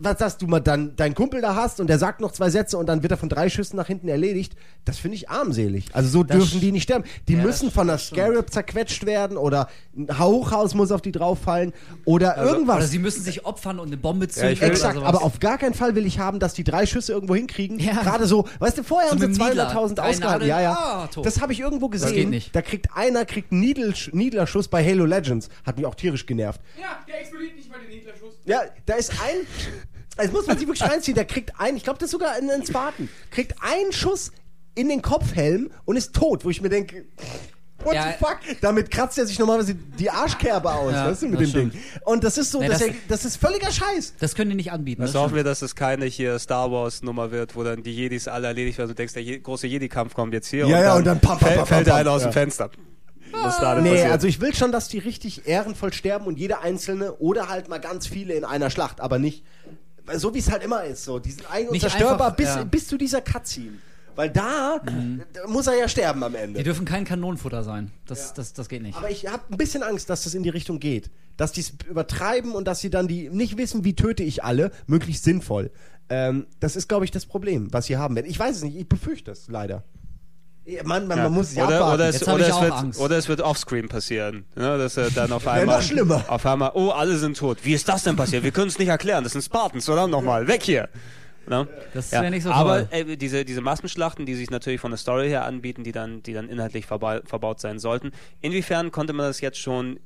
[0.00, 2.78] was dass du mal dann deinen Kumpel da hast und der sagt noch zwei Sätze
[2.78, 4.54] und dann wird er von drei Schüssen nach hinten erledigt,
[4.84, 5.86] das finde ich armselig.
[5.92, 7.04] Also so dürfen die nicht sterben.
[7.26, 11.10] Die Ja, müssen das von der Scarab zerquetscht werden oder ein Hochhaus muss auf die
[11.10, 11.72] drauffallen
[12.04, 12.76] oder irgendwas.
[12.76, 14.56] Oder sie müssen sich opfern und eine Bombe zünden.
[14.58, 15.08] oder Exakt, sowas.
[15.08, 17.80] aber auf gar keinen Fall will ich haben, dass die drei Schüsse irgendwo hinkriegen.
[17.80, 18.02] Ja.
[18.02, 19.70] Gerade so, weißt du, vorher So haben sie mit dem Niedler.
[19.72, 20.48] 200.000 Drei ausgehalten.
[20.48, 20.72] Ja, ja.
[20.72, 22.14] ah, das habe ich irgendwo gesehen.
[22.14, 22.54] geht nicht.
[22.54, 23.60] Da kriegt einer kriegt einen
[24.12, 25.48] Niedlerschuss bei Halo Legends.
[25.66, 26.60] Hat mich auch tierisch genervt.
[26.80, 28.34] Ja, der explodiert nicht mal den Hitlerschuss.
[28.48, 29.46] Ja, da ist ein.
[30.16, 31.14] Das muss man sich wirklich reinziehen.
[31.14, 34.32] Der kriegt einen, ich glaube, das ist sogar in den Spartan, kriegt einen Schuss
[34.74, 37.04] in den Kopfhelm und ist tot, wo ich mir denke.
[37.84, 38.08] What Ja.
[38.10, 38.38] the fuck?
[38.60, 41.70] Damit kratzt er sich normalerweise die Arschkerbe aus, Ja, weißt du, mit dem Ding.
[41.70, 41.74] stimmt.
[42.04, 44.14] Und das ist so, Nee, das, das- er, das ist völliger Scheiß.
[44.18, 45.00] Das können die nicht anbieten.
[45.02, 47.94] Das das hoffen wir, dass es keine hier Star Wars Nummer wird, wo dann die
[47.94, 50.82] Jedis alle erledigt werden und du denkst, der Je große Jedi-Kampf kommt jetzt hier Ja,
[50.82, 52.28] ja, und dann pam, pam, pam, fällt pam, einer aus ja.
[52.30, 52.70] dem Fenster.
[53.32, 54.12] Was da denn Nee, passiert.
[54.12, 57.78] also ich will schon, dass die richtig ehrenvoll sterben und jeder einzelne oder halt mal
[57.78, 59.44] ganz viele in einer Schlacht, aber nicht
[60.14, 62.64] so wie es halt immer ist, so die sind eigentlich Nicht unzerstörbar einfach, bis, ja.
[62.64, 63.78] bis zu dieser Cutscene.
[64.18, 64.80] Weil da,
[65.32, 66.58] da muss er ja sterben am Ende.
[66.58, 67.92] Die dürfen kein Kanonenfutter sein.
[68.04, 68.98] Das, das, das geht nicht.
[68.98, 71.08] Aber ich habe ein bisschen Angst, dass das in die Richtung geht.
[71.36, 74.72] Dass die es übertreiben und dass sie dann die nicht wissen, wie töte ich alle,
[74.88, 75.70] möglichst sinnvoll.
[76.08, 78.26] Ähm, das ist, glaube ich, das Problem, was sie haben werden.
[78.28, 79.84] Ich weiß es nicht, ich befürchte es leider.
[80.70, 81.24] Ja, Man, man, Ja.
[81.24, 83.00] man muss ja oder, oder, es, oder, es wird, Angst.
[83.00, 84.44] oder es wird offscreen passieren.
[84.54, 84.76] Ne?
[84.76, 85.76] Dass er dann auf Wäre einmal.
[85.78, 86.22] noch schlimmer.
[86.28, 87.58] Auf einmal, oh, alle sind tot.
[87.62, 88.42] Wie ist das denn passiert?
[88.44, 89.24] Wir können es nicht erklären.
[89.24, 90.06] Das sind Spartans, oder?
[90.06, 90.90] Nochmal, weg hier.
[91.46, 91.66] Ne?
[91.94, 92.98] Das Ja, wäre nicht so aber toll.
[93.12, 96.34] äh, diese, diese Massenschlachten, die sich natürlich von der Story her anbieten, die dann, die
[96.34, 98.12] dann inhaltlich verba verbaut sein sollten,
[98.42, 99.98] inwiefern konnte man das jetzt schon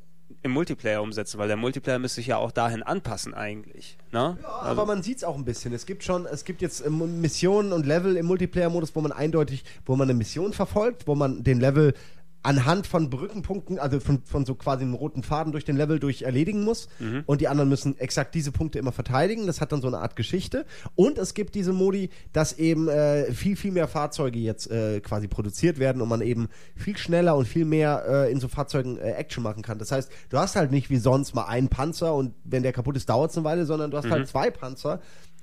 [0.42, 1.38] im Multiplayer umsetzen?
[1.38, 3.96] Weil der Multiplayer müsste sich ja auch dahin anpassen eigentlich.
[4.12, 4.38] Ne?
[4.44, 5.72] Aber man sieht es auch ein bisschen.
[5.72, 9.64] Es gibt schon, es gibt jetzt ähm, Missionen und Level im Multiplayer-Modus, wo man eindeutig,
[9.86, 11.94] wo man eine Mission verfolgt, wo man den Level
[12.42, 16.22] anhand von Brückenpunkten, also von, von so quasi einem roten Faden durch den Level durch
[16.22, 16.88] erledigen muss.
[17.26, 19.46] Und die anderen müssen exakt diese Punkte immer verteidigen.
[19.46, 20.66] Das hat dann so eine Art Geschichte.
[20.94, 25.28] Und es gibt diese Modi, dass eben äh, viel, viel mehr Fahrzeuge jetzt äh, quasi
[25.28, 29.12] produziert werden und man eben viel schneller und viel mehr äh, in so Fahrzeugen äh,
[29.12, 29.78] Action machen kann.
[29.78, 32.96] Das heißt, du hast halt nicht wie sonst mal einen Panzer und wenn der kaputt
[32.96, 35.00] ist, dauert es eine Weile, sondern du hast halt zwei Panzer.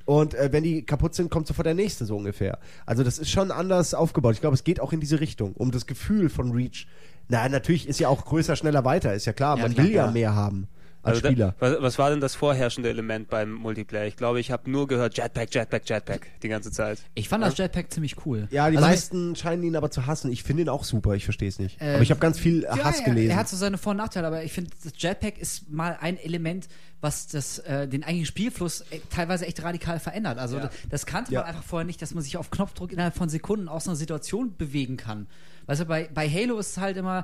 [0.09, 2.57] Und äh, wenn die kaputt sind, kommt sofort der nächste so ungefähr.
[2.87, 4.33] Also das ist schon anders aufgebaut.
[4.33, 6.87] Ich glaube, es geht auch in diese Richtung, um das Gefühl von Reach.
[7.27, 9.57] Na, natürlich ist ja auch größer, schneller, weiter, ist ja klar.
[9.57, 10.11] Ja, Man klar, will ja ja.
[10.11, 10.67] mehr haben
[11.01, 11.55] als Also da, Spieler.
[11.59, 14.05] was, was war denn das vorherrschende Element beim Multiplayer?
[14.07, 16.99] Ich glaube, ich habe nur gehört Jetpack, Jetpack, Jetpack die ganze Zeit.
[17.15, 18.47] Ich fand das Jetpack ziemlich cool.
[18.51, 20.31] Ja, die Also meisten scheinen ihn aber zu hassen.
[20.31, 21.81] Ich finde ihn auch super, ich verstehe es nicht.
[21.81, 23.31] Äh, aber ich habe ganz viel Ja, Hass gelesen.
[23.31, 26.17] Er hat so seine Vor- und Nachteile, aber ich finde, das Jetpack ist mal ein
[26.17, 26.67] Element,
[27.01, 30.37] was das, äh, den eigentlichen Spielfluss äh, teilweise echt radikal verändert.
[30.37, 31.41] Also das, das kannte Ja.
[31.41, 34.55] man einfach vorher nicht, dass man sich auf Knopfdruck innerhalb von Sekunden aus einer Situation
[34.57, 35.27] bewegen kann.
[35.67, 37.23] Weißt du, bei, bei Halo ist es halt immer,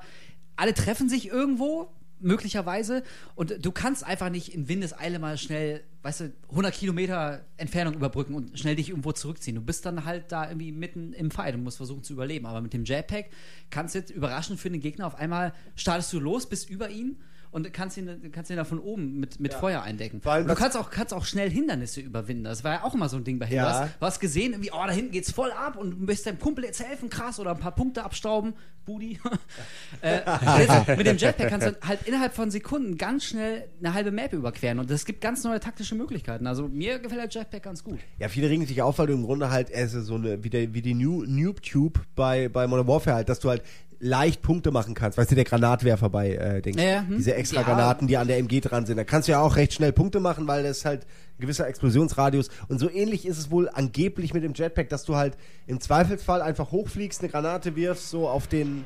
[0.55, 1.89] alle treffen sich irgendwo,
[2.19, 3.03] möglicherweise,
[3.35, 8.35] und du kannst einfach nicht in Windeseile mal schnell, weißt du, 100 Kilometer Entfernung überbrücken
[8.35, 9.55] und schnell dich irgendwo zurückziehen.
[9.55, 12.45] Du bist dann halt da irgendwie mitten im Fight und musst versuchen zu überleben.
[12.45, 13.29] Aber mit dem Jetpack
[13.69, 17.17] kannst du jetzt überraschend für den Gegner auf einmal startest du los, bist über ihn
[17.55, 20.19] und kannst ihn, kannst ihn da von oben mit, mit Feuer eindecken.
[20.21, 22.43] Und du kannst auch, kannst auch schnell Hindernisse überwinden.
[22.43, 23.55] Das war ja auch immer so ein Ding bei Halo.
[23.55, 23.63] Ja.
[23.63, 26.27] Du, hast, du hast gesehen, irgendwie, oh, da hinten geht's voll ab und du möchtest
[26.27, 29.19] deinem Kumpel jetzt helfen, krass, oder ein paar Punkte abstauben, Budi.
[30.01, 30.19] äh,
[30.59, 34.33] jetzt, mit dem Jetpack kannst du halt innerhalb von Sekunden ganz schnell eine halbe Map
[34.33, 36.47] überqueren und es gibt ganz neue taktische Möglichkeiten.
[36.47, 37.99] Also mir gefällt der Jetpack ganz gut.
[38.19, 40.49] Ja, viele regen sich auf, weil du im Grunde halt es ist so eine, wie,
[40.49, 43.63] der, wie die New, Noob Tube bei, bei Modern Warfare halt, dass du halt
[43.99, 45.17] leicht Punkte machen kannst.
[45.17, 46.81] Weißt du, der Granatwerfer bei äh, Dings.
[46.81, 47.17] Ja, ja, hm.
[47.17, 47.67] Diese extra Ja.
[47.67, 48.97] Granaten, die an der MG dran sind.
[48.97, 51.01] Da kannst du ja auch recht schnell Punkte machen, weil das halt
[51.37, 52.49] ein gewisser Explosionsradius.
[52.67, 56.41] Und so ähnlich ist es wohl angeblich mit dem Jetpack, dass du halt im Zweifelsfall
[56.41, 58.85] einfach hochfliegst, eine Granate wirfst, so auf den.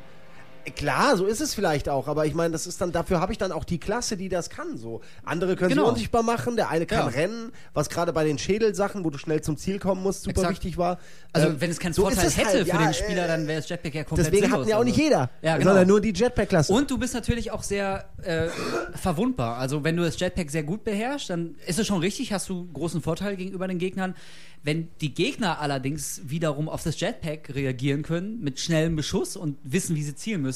[0.75, 3.37] Klar, so ist es vielleicht auch, aber ich meine, das ist dann, dafür habe ich
[3.37, 4.77] dann auch die Klasse, die das kann.
[4.77, 5.01] So.
[5.23, 5.83] Andere können Genau.
[5.85, 7.05] sich unsichtbar machen, der eine kann Ja.
[7.07, 10.51] rennen, was gerade bei den Schädelsachen, wo du schnell zum Ziel kommen musst, super Exakt.
[10.63, 10.99] wichtig war.
[11.33, 13.47] Also Ähm, wenn es keinen so Vorteil hätte halt, für ja, den Spieler, äh, dann
[13.47, 14.67] wäre das Jetpack ja komplett Deswegen hat sinnlos.
[14.67, 15.03] ihn ja auch nicht Also.
[15.03, 15.69] jeder, Ja, genau.
[15.69, 16.73] sondern nur die Jetpack-Klasse.
[16.73, 18.47] Und du bist natürlich auch sehr äh,
[18.95, 19.57] verwundbar.
[19.57, 22.67] Also wenn du das Jetpack sehr gut beherrschst, dann ist es schon richtig, hast du
[22.73, 24.15] großen Vorteil gegenüber den Gegnern.
[24.61, 29.95] Wenn die Gegner allerdings wiederum auf das Jetpack reagieren können, mit schnellem Beschuss und wissen,
[29.95, 30.48] wie sie zielen müssen,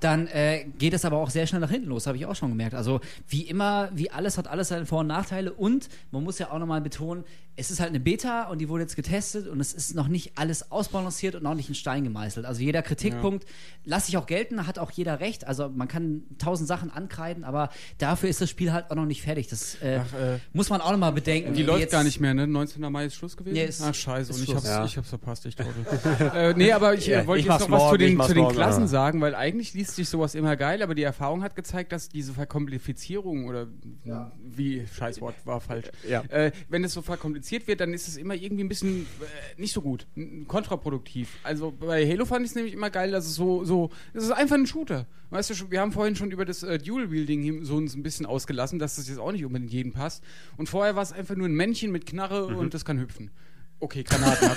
[0.00, 2.50] dann äh, geht es aber auch sehr schnell nach hinten los, habe ich auch schon
[2.50, 2.74] gemerkt.
[2.74, 6.50] Also wie immer, wie alles hat alles seine Vor- und Nachteile und man muss ja
[6.50, 7.24] auch nochmal betonen,
[7.60, 10.32] es ist halt eine Beta und die wurde jetzt getestet und es ist noch nicht
[10.38, 12.46] alles ausbalanciert und noch nicht in Stein gemeißelt.
[12.46, 13.44] Also jeder Kritikpunkt
[13.84, 15.46] lasse ich auch gelten, hat auch jeder recht.
[15.46, 17.68] Also man kann tausend Sachen ankreiden, aber
[17.98, 19.48] dafür ist das Spiel halt auch noch nicht fertig.
[19.48, 20.00] Das äh,
[20.54, 21.52] muss man auch nochmal bedenken.
[21.52, 22.46] Die läuft gar nicht mehr, ne?
[22.46, 22.80] 19.
[22.90, 23.54] Mai ist Schluss gewesen?
[23.54, 24.32] Nee, ist- Ach, scheiße.
[24.32, 24.84] Und ich hab's, Ja.
[24.86, 25.72] ich hab's verpasst, ich glaube.
[26.34, 28.32] äh, nee, aber ich Ja, äh, wollte ich jetzt noch was zu morgen, den, zu
[28.34, 28.86] den morgen, Klassen ja.
[28.86, 32.32] sagen, weil eigentlich liest sich sowas immer geil, aber die Erfahrung hat gezeigt, dass diese
[32.32, 33.66] Verkomplizierung oder
[34.42, 36.22] wie, Scheißwort war falsch, Ja.
[36.22, 39.72] äh, wenn es so verkompliziert wird, dann ist es immer irgendwie ein bisschen äh, nicht
[39.72, 40.06] so gut,
[40.46, 41.38] kontraproduktiv.
[41.42, 44.30] Also bei Halo fand ich es nämlich immer geil, dass es so, so, es ist
[44.30, 45.06] einfach ein Shooter.
[45.30, 48.78] Weißt du, wir haben vorhin schon über das äh, Dual-Wielding so uns ein bisschen ausgelassen,
[48.78, 50.24] dass das jetzt auch nicht unbedingt jedem passt.
[50.56, 53.30] Und vorher war es einfach nur ein Männchen mit Knarre und das kann hüpfen.
[53.80, 54.50] Okay, Granaten.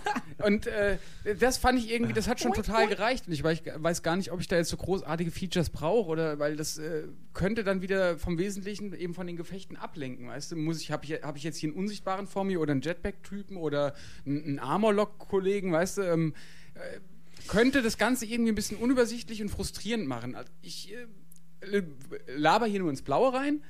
[0.42, 0.96] Und äh,
[1.38, 3.26] das fand ich irgendwie, das hat schon total gereicht.
[3.26, 6.38] Und ich weiß, weiß gar nicht, ob ich da jetzt so großartige Features brauche oder
[6.38, 7.04] weil das äh,
[7.34, 10.28] könnte dann wieder vom Wesentlichen eben von den Gefechten ablenken.
[10.28, 12.72] Weißt du, muss ich, habe ich, hab ich jetzt hier einen Unsichtbaren vor mir oder
[12.72, 13.94] einen Jetpack-Typen oder
[14.24, 16.34] einen, einen Armor-Lock-Kollegen, weißt du, ähm,
[16.74, 17.00] äh,
[17.46, 20.34] könnte das Ganze irgendwie ein bisschen unübersichtlich und frustrierend machen.
[20.34, 20.94] Also ich
[21.60, 21.82] äh,
[22.34, 23.62] laber hier nur ins Blaue rein.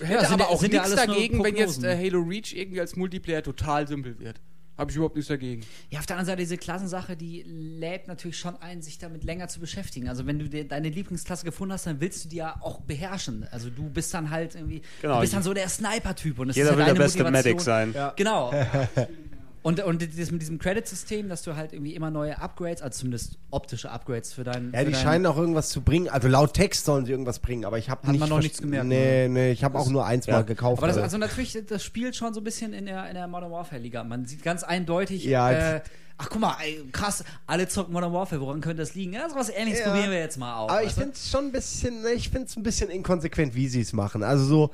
[0.00, 2.80] Hätte sind aber ja- auch sind ja nichts dagegen, wenn jetzt äh, Halo Reach irgendwie
[2.80, 4.40] als Multiplayer total simpel wird.
[4.78, 5.60] Habe ich überhaupt nichts dagegen.
[5.90, 9.46] Ja, auf der anderen Seite, diese Klassensache, die lädt natürlich schon ein, sich damit länger
[9.48, 10.08] zu beschäftigen.
[10.08, 13.46] Also, wenn du dir deine Lieblingsklasse gefunden hast, dann willst du die ja auch beherrschen.
[13.50, 15.16] Also, du bist dann halt irgendwie, Genau.
[15.16, 16.38] du bist dann so der Sniper-Typ.
[16.38, 17.52] und das Jeder ist will halt der deine beste Motivation.
[17.52, 17.92] Medic sein.
[17.94, 18.12] Ja.
[18.16, 18.52] Genau.
[19.62, 23.36] Und, und dieses, mit diesem Credit-System, dass du halt irgendwie immer neue Upgrades, also zumindest
[23.50, 24.72] optische Upgrades für deinen.
[24.72, 26.08] Ja, die deinen, scheinen auch irgendwas zu bringen.
[26.08, 28.60] Also laut Text sollen sie irgendwas bringen, aber ich habe Hat nicht man noch nichts
[28.62, 30.36] gemerkt, Nee, nee, ich habe auch nur eins Ja.
[30.36, 30.78] mal gekauft.
[30.78, 33.28] Aber das, aber- also natürlich, das spielt schon so ein bisschen in der, in der
[33.28, 34.02] Modern Warfare-Liga.
[34.02, 35.80] Man sieht ganz eindeutig, Ja, äh,
[36.16, 39.12] ach guck mal, ey, krass, alle zocken Modern Warfare, woran könnte das liegen?
[39.12, 39.90] Ja, sowas ähnliches Ja.
[39.90, 40.70] probieren wir jetzt mal aus.
[40.70, 41.00] Aber ich weißt du?
[41.02, 43.92] finde es schon ein bisschen, ne, ich finde es ein bisschen inkonsequent, wie sie es
[43.92, 44.22] machen.
[44.22, 44.70] Also so,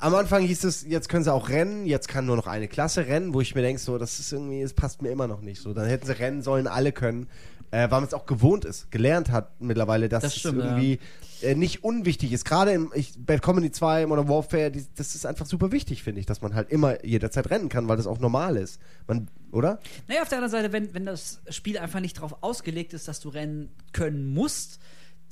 [0.00, 3.06] am Anfang hieß es, jetzt können sie auch rennen, jetzt kann nur noch eine Klasse
[3.06, 5.60] rennen, wo ich mir denke, so, das ist irgendwie, es passt mir immer noch nicht
[5.60, 5.74] so.
[5.74, 7.28] Dann hätten sie rennen sollen, alle können,
[7.70, 10.98] äh, weil man es auch gewohnt ist, gelernt hat mittlerweile, dass Das es stimmt, irgendwie
[11.42, 12.44] äh, nicht unwichtig ist.
[12.44, 16.20] Gerade im ich, Bad Comedy 2, Modern Warfare, die, das ist einfach super wichtig, finde
[16.20, 18.80] ich, dass man halt immer jederzeit rennen kann, weil das auch normal ist.
[19.06, 19.80] Man, oder?
[20.08, 23.20] Naja, auf der anderen Seite, wenn, wenn das Spiel einfach nicht darauf ausgelegt ist, dass
[23.20, 24.80] du rennen können musst,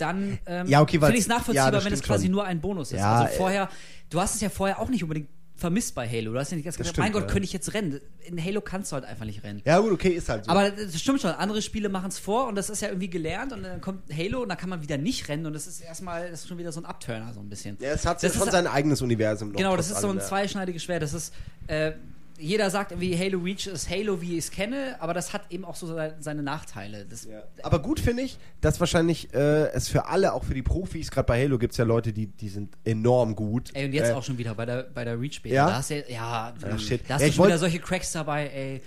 [0.00, 2.32] dann ähm, Ja, okay, finde ich es nachvollziehbar, ja, das wenn es quasi schon.
[2.32, 2.98] nur ein Bonus ist.
[2.98, 3.68] Ja, also äh, vorher,
[4.10, 6.32] du hast es ja vorher auch nicht unbedingt vermisst bei Halo.
[6.32, 7.28] Du hast ja nicht gesagt, stimmt, mein Gott, ja.
[7.28, 8.00] könnte ich jetzt rennen.
[8.24, 9.60] In Halo kannst du halt einfach nicht rennen.
[9.64, 10.50] Ja, gut, okay, ist halt so.
[10.50, 13.52] Aber das stimmt schon, andere Spiele machen es vor und das ist ja irgendwie gelernt
[13.52, 16.30] und dann kommt Halo und dann kann man wieder nicht rennen und das ist erstmal,
[16.30, 17.76] das ist schon wieder so ein Upturner so ein bisschen.
[17.80, 19.56] ja, es hat das schon sein eigenes Universum noch.
[19.56, 21.02] Genau, das ist so ein zweischneidiges Schwert.
[21.02, 21.34] Das ist,
[21.66, 21.92] äh,
[22.38, 25.64] jeder sagt irgendwie, Halo Reach ist Halo, wie ich es kenne, aber das hat eben
[25.64, 25.86] auch so
[26.18, 27.04] seine, Nachteile.
[27.04, 27.42] Das, Ja.
[27.62, 31.26] Aber gut finde ich, dass wahrscheinlich äh, es für alle, auch für die Profis, gerade
[31.26, 33.70] bei Halo gibt es ja Leute, die, die sind enorm gut.
[33.74, 35.54] Ey, und jetzt äh, auch schon wieder bei der, bei der Reach Beta.
[35.54, 35.66] Ja?
[35.66, 37.02] Da hast du ja, ja, Ja, shit.
[37.08, 38.82] da hast Ja, du schon wieder solche Cracks dabei, ey.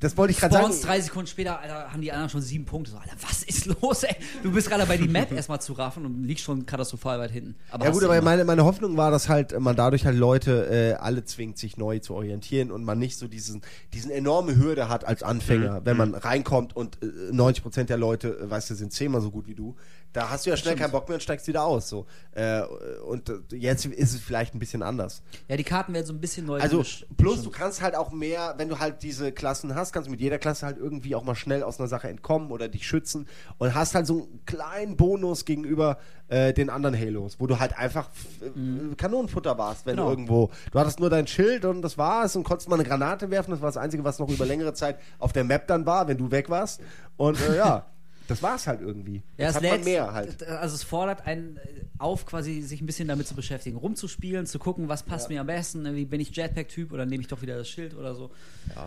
[0.00, 0.74] Das wollte ich gerade sagen.
[0.82, 2.90] drei Sekunden später, Alter, haben die anderen schon sieben Punkte.
[2.90, 4.14] So, Alter, was ist los, ey?
[4.42, 7.56] Du bist gerade bei die Map erstmal zu raffen und liegst schon katastrophal weit hinten.
[7.70, 11.02] Aber Ja gut, aber meine, meine Hoffnung war, dass halt man dadurch halt Leute äh,
[11.02, 13.62] alle zwingt, sich neu zu orientieren und man nicht so diesen,
[13.94, 18.50] diesen enorme Hürde hat als Anfänger, wenn man reinkommt und äh, 90% der Leute, äh,
[18.50, 19.76] weißt du, sind zehnmal so gut wie du.
[20.12, 21.90] Da hast du ja schnell keinen Bock mehr und steigst wieder aus.
[21.90, 22.06] So.
[22.32, 22.62] Äh,
[23.06, 25.22] und äh, jetzt ist es vielleicht ein bisschen anders.
[25.46, 27.06] Ja, die Karten werden so ein bisschen neu Also gemischt.
[27.18, 30.20] plus du kannst halt auch mehr, wenn du halt diese Klassen hast, kannst du mit
[30.22, 33.28] jeder Klasse halt irgendwie auch mal schnell aus einer Sache entkommen oder dich schützen
[33.58, 37.76] und hast halt so einen kleinen Bonus gegenüber äh, den anderen Halos, wo du halt
[37.76, 38.08] einfach
[38.40, 40.06] äh, Kanonenfutter warst, wenn Genau.
[40.06, 43.30] du irgendwo, du hattest nur dein Schild und das war's und konntest mal eine Granate
[43.30, 46.08] werfen, das war das Einzige, was noch über längere Zeit auf der Map dann war,
[46.08, 46.80] wenn du weg warst
[47.18, 47.86] und äh, ja,
[48.28, 49.22] das war's halt irgendwie.
[49.36, 50.42] Ja, Jetzt es hat man lädt, mehr halt.
[50.42, 51.60] Also es fordert einen äh,
[51.98, 55.46] auf, quasi sich ein bisschen damit zu beschäftigen, rumzuspielen, zu gucken, was passt mir am
[55.46, 55.94] besten.
[55.94, 58.30] Wie bin ich Jetpack-Typ oder nehme ich doch wieder das Schild oder so.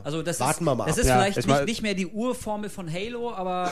[0.04, 1.02] Also das Warten ist, wir mal das ab.
[1.02, 3.72] ist Ja, vielleicht ich nicht, nicht mehr die Urformel von Halo, aber,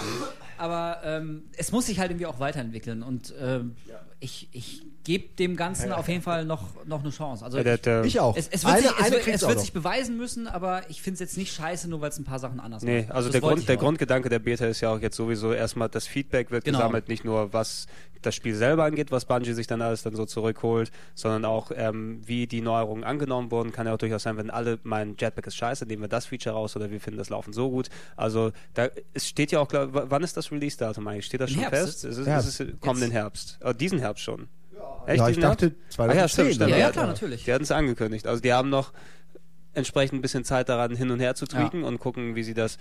[0.57, 3.75] aber ähm, es muss sich halt irgendwie auch weiterentwickeln und ähm,
[4.19, 7.45] ich, ich gebe dem Ganzen auf jeden Fall noch, noch eine Chance.
[7.45, 8.35] Also der, Ich auch.
[8.35, 11.01] es, es wird, Eine- sich, es wird, es auch wird sich beweisen müssen, aber ich
[11.01, 13.11] finde es jetzt nicht scheiße, nur weil es ein paar Sachen anders Nee, macht.
[13.11, 13.77] also Das der, Grund, ich der.
[13.77, 16.79] Grundgedanke der Beta ist ja auch jetzt sowieso erstmal, das Feedback wird Genau.
[16.79, 17.85] gesammelt, nicht nur was
[18.21, 22.21] das Spiel selber angeht, was Bungie sich dann alles dann so zurückholt, sondern auch ähm,
[22.25, 23.71] wie die Neuerungen angenommen wurden.
[23.71, 26.55] Kann ja auch durchaus sein, wenn alle meinen Jetpack ist scheiße, nehmen wir das Feature
[26.55, 27.89] raus oder wir finden das Laufen so gut.
[28.15, 31.25] Also da es steht ja auch, glaub, w- wann ist das Release-Datum eigentlich?
[31.25, 31.81] Steht das schon Herbst.
[31.81, 32.03] fest?
[32.05, 32.47] Es ist, Herbst.
[32.49, 33.59] es ist kommenden Herbst.
[33.63, 34.47] Oh, diesen Herbst schon.
[35.05, 35.65] Echt, ja, ich dachte
[35.95, 35.99] Herbst?
[35.99, 36.59] Ah, ja, 2010.
[36.59, 37.45] Ja, ja, Ja, klar, natürlich.
[37.45, 38.27] Die hatten es angekündigt.
[38.27, 38.91] Also die haben noch
[39.73, 42.77] entsprechend ein bisschen Zeit daran, hin und her zu tweaken und gucken, wie sie das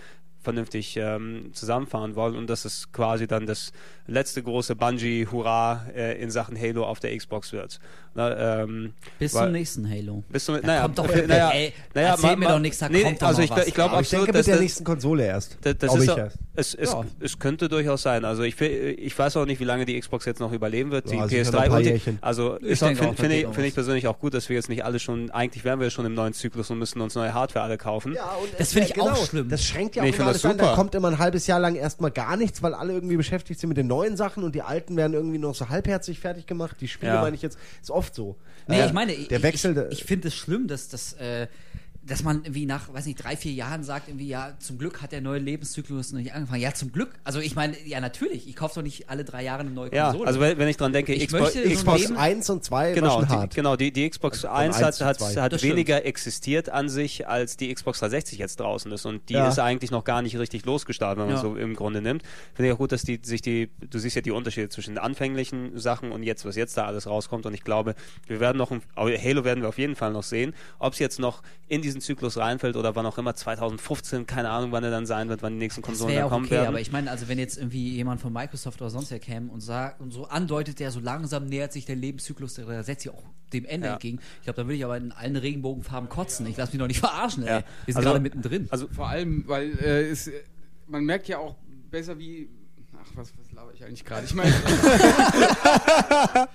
[0.46, 2.36] vernünftig ähm, zusammenfahren wollen.
[2.36, 3.72] Und das ist quasi dann das
[4.06, 7.80] letzte große Bungee-Hurra äh, in Sachen Halo auf der Xbox wird.
[8.14, 10.22] Na, ähm, Bis weil- zum nächsten Halo.
[10.30, 12.78] Bis zum, Da naja, kommt doch äh, naja, ey, naja, erzähl ma- mir doch nichts,
[12.78, 13.66] da nee, kommt doch also noch ich, was.
[13.66, 15.58] ich glaube Aber ich absolut, denke dass mit der das- nächsten Konsole erst.
[15.60, 16.36] das, das ist ich auch, erst.
[16.54, 17.04] es, es, Ja.
[17.20, 18.24] es könnte durchaus sein.
[18.24, 21.10] Also ich, ich weiß auch nicht, wie lange die Xbox jetzt noch überleben wird.
[21.10, 24.18] Die Ja, ein PS3 paar und also Ich finde find ich, find ich persönlich auch
[24.18, 26.78] gut, dass wir jetzt nicht alle schon, eigentlich wären wir schon im neuen Zyklus und
[26.78, 28.14] müssten uns neue Hardware alle kaufen.
[28.14, 29.50] Ja, und Das finde ich genau, auch schlimm.
[29.50, 30.06] Das schränkt ja auch
[30.36, 30.76] ich finde alles an, dann super.
[30.76, 33.76] kommt immer ein halbes Jahr lang erstmal gar nichts, weil alle irgendwie beschäftigt sind mit
[33.78, 36.76] den neuen Sachen und die alten werden irgendwie noch so halbherzig fertig gemacht.
[36.80, 37.20] Die Spiele Ja.
[37.22, 38.36] meine ich jetzt, ist oft so.
[38.68, 41.46] Nee, Äh, ich meine, der ich, der- ich, ich finde es schlimm, dass, dass, äh,
[42.06, 45.10] dass man irgendwie nach, weiß nicht, drei, vier Jahren sagt, irgendwie, ja, zum Glück hat
[45.12, 46.60] der neue Lebenszyklus noch nicht angefangen.
[46.62, 47.10] Ja, zum Glück.
[47.24, 50.06] Also ich meine, ja, natürlich, ich kaufe doch nicht alle drei Jahre eine neue Ja,
[50.10, 50.28] Konsole.
[50.28, 52.88] also wenn, wenn ich dran denke, Ich Xbox, möchte so Xbox Leben- 1 und 2
[52.88, 53.54] war Genau, die, hart.
[53.54, 55.40] genau die, die Xbox 1 1 hat, hat, 2.
[55.42, 55.72] hat Das stimmt.
[55.74, 59.04] weniger existiert an sich, als die Xbox 360 jetzt draußen ist.
[59.04, 59.48] Und die Ja.
[59.48, 61.42] ist eigentlich noch gar nicht richtig losgestartet, wenn man Ja.
[61.42, 62.22] so im Grunde nimmt.
[62.54, 64.98] Finde ich auch gut, dass die sich die, du siehst ja die Unterschiede zwischen den
[64.98, 67.46] anfänglichen Sachen und jetzt, was jetzt da alles rauskommt.
[67.46, 67.94] Und ich glaube,
[68.28, 70.54] wir werden noch, ein- Halo werden wir auf jeden Fall noch sehen.
[70.78, 74.72] Ob es jetzt noch in diesen Zyklus reinfällt oder wann auch immer, 2015, keine Ahnung,
[74.72, 76.54] wann er dann sein wird, wann die nächsten das Konsolen wäre ja dann kommen okay,
[76.56, 76.68] werden.
[76.68, 79.60] aber ich meine, also wenn jetzt irgendwie jemand von Microsoft oder sonst wer käme und
[79.60, 83.64] sagt und so andeutet, der so langsam nähert sich der Lebenszyklus der 360 auch dem
[83.64, 83.92] Ende Ja.
[83.94, 84.18] entgegen.
[84.38, 86.46] Ich glaube, da würde ich aber in allen Regenbogenfarben kotzen.
[86.46, 87.48] Ich lasse mich doch nicht verarschen, ey.
[87.48, 87.56] Ja.
[87.84, 88.66] Wir sind Also- gerade mittendrin.
[88.70, 90.30] also Vor allem, weil äh, es,
[90.88, 91.54] man merkt ja auch
[91.90, 92.48] besser wie.
[93.00, 94.24] Ach, was, was laber ich eigentlich gerade?
[94.26, 94.52] Ich meine.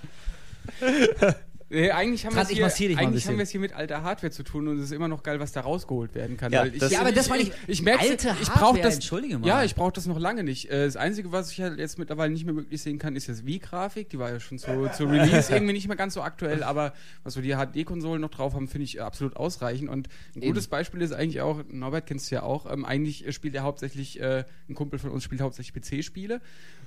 [1.72, 4.30] Nee, eigentlich haben wir es ich hier, eigentlich haben wir es hier mit alter Hardware
[4.30, 6.52] zu tun und es ist immer noch geil, was da rausgeholt werden kann.
[6.52, 8.82] Ja, weil ich, das- Ja, aber das meine ich- ich merke, alte ich brauche Hardware,
[8.82, 8.94] das.
[8.96, 9.46] entschuldige mal.
[9.46, 10.70] Ja, ich brauche das noch lange nicht.
[10.70, 13.46] Äh, Das Einzige, was ich halt jetzt mittlerweile nicht mehr wirklich sehen kann, ist das
[13.46, 14.10] Wii-Grafik.
[14.10, 16.92] Die war ja schon zu, zu Release irgendwie nicht mehr ganz so aktuell, aber
[17.24, 19.88] was wir die HD-Konsolen noch drauf haben, finde ich äh, absolut ausreichend.
[19.88, 23.54] Und ein gutes Beispiel ist eigentlich auch, Norbert kennst du ja auch, ähm, eigentlich spielt
[23.54, 26.40] er hauptsächlich, äh, ein Kumpel von uns spielt hauptsächlich PC-Spiele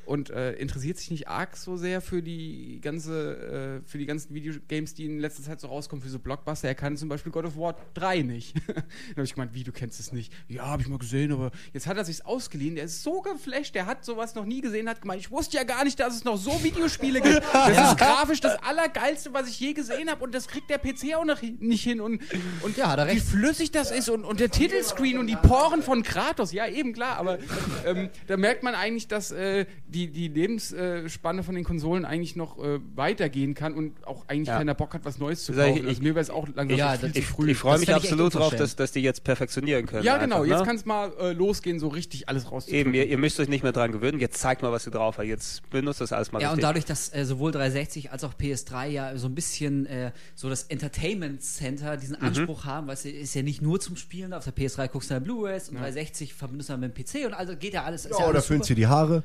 [0.06, 4.34] und äh, interessiert sich nicht arg so sehr für die ganze, äh, für die ganzen
[4.34, 6.68] Videogames, die in letzter Zeit so rauskommen, für so Blockbuster.
[6.68, 8.56] Er kann zum Beispiel God of War 3 nicht.
[8.68, 8.84] Dann
[9.16, 10.34] habe ich gemeint, wie, du kennst es nicht?
[10.48, 12.76] Ja, habe ich mal gesehen, aber jetzt hat er sich's ausgeliehen.
[12.76, 15.64] Der ist so geflasht, der hat sowas noch nie gesehen, hat gemeint, ich wusste ja
[15.64, 17.42] gar nicht, dass es noch so Videospiele gibt.
[17.66, 21.16] Das ist grafisch das Allergeilste, was ich je gesehen habe und das kriegt der PC
[21.16, 22.00] auch noch nicht hin.
[22.00, 22.22] Und,
[22.62, 26.52] und Ja, wie flüssig das ist und, und der Titelscreen und die Poren von Kratos,
[26.52, 27.40] ja eben klar, aber
[27.86, 29.66] ähm, da merkt man eigentlich, dass äh,
[29.96, 34.58] die, die Lebensspanne von den Konsolen eigentlich noch äh, weitergehen kann und auch eigentlich Ja.
[34.58, 35.88] keiner Bock hat, was Neues zu Sag ich- kaufen.
[35.88, 37.52] Also mir wäre es auch langsam Ja, so viel zu ich, früh.
[37.52, 38.62] ich freue mich ich absolut drauf, unverschämt.
[38.62, 40.04] dass, dass die jetzt perfektionieren können.
[40.04, 40.66] ja, genau, einfach, jetzt ne?
[40.66, 42.94] kann es mal äh, losgehen, so richtig alles rauszukriegen.
[42.94, 44.20] Eben, ihr, ihr müsst euch nicht mehr dran gewöhnen.
[44.20, 45.28] Jetzt zeigt mal, was ihr drauf habt.
[45.28, 46.68] Jetzt benutzt das alles mal Ja, und richtig.
[46.68, 50.64] dadurch, dass äh, sowohl 360 als auch PS3 ja so ein bisschen äh, so das
[50.64, 52.26] Entertainment Center diesen Mhm.
[52.28, 55.14] Anspruch haben, weißt du, ist ja nicht nur zum Spielen, auf der PS3 guckst du
[55.14, 58.06] dann Blu-rays und 360 verbindest du dann mit dem PC und also geht ja alles.
[58.06, 58.76] Ist ja, Ja, oder alles füllst super.
[58.76, 59.24] du die Haare?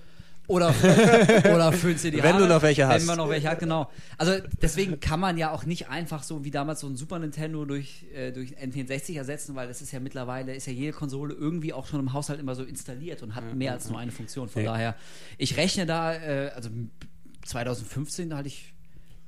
[0.51, 0.75] Oder,
[1.55, 3.01] oder füllst du die Wenn Haare, du noch welche hast.
[3.01, 3.89] Wenn man noch welche hat, genau.
[4.19, 7.65] Also deswegen kann man ja auch nicht einfach so wie damals so ein Super Nintendo
[7.65, 11.73] durch, äh, durch N64 ersetzen, weil das ist ja mittlerweile, ist ja jede Konsole irgendwie
[11.73, 14.49] auch schon im Haushalt immer so installiert und hat mehr als nur eine Funktion.
[14.49, 14.73] Von Ja.
[14.73, 14.95] daher,
[15.39, 16.69] ich rechne da, äh, also
[17.47, 18.73] 2015 da hatte ich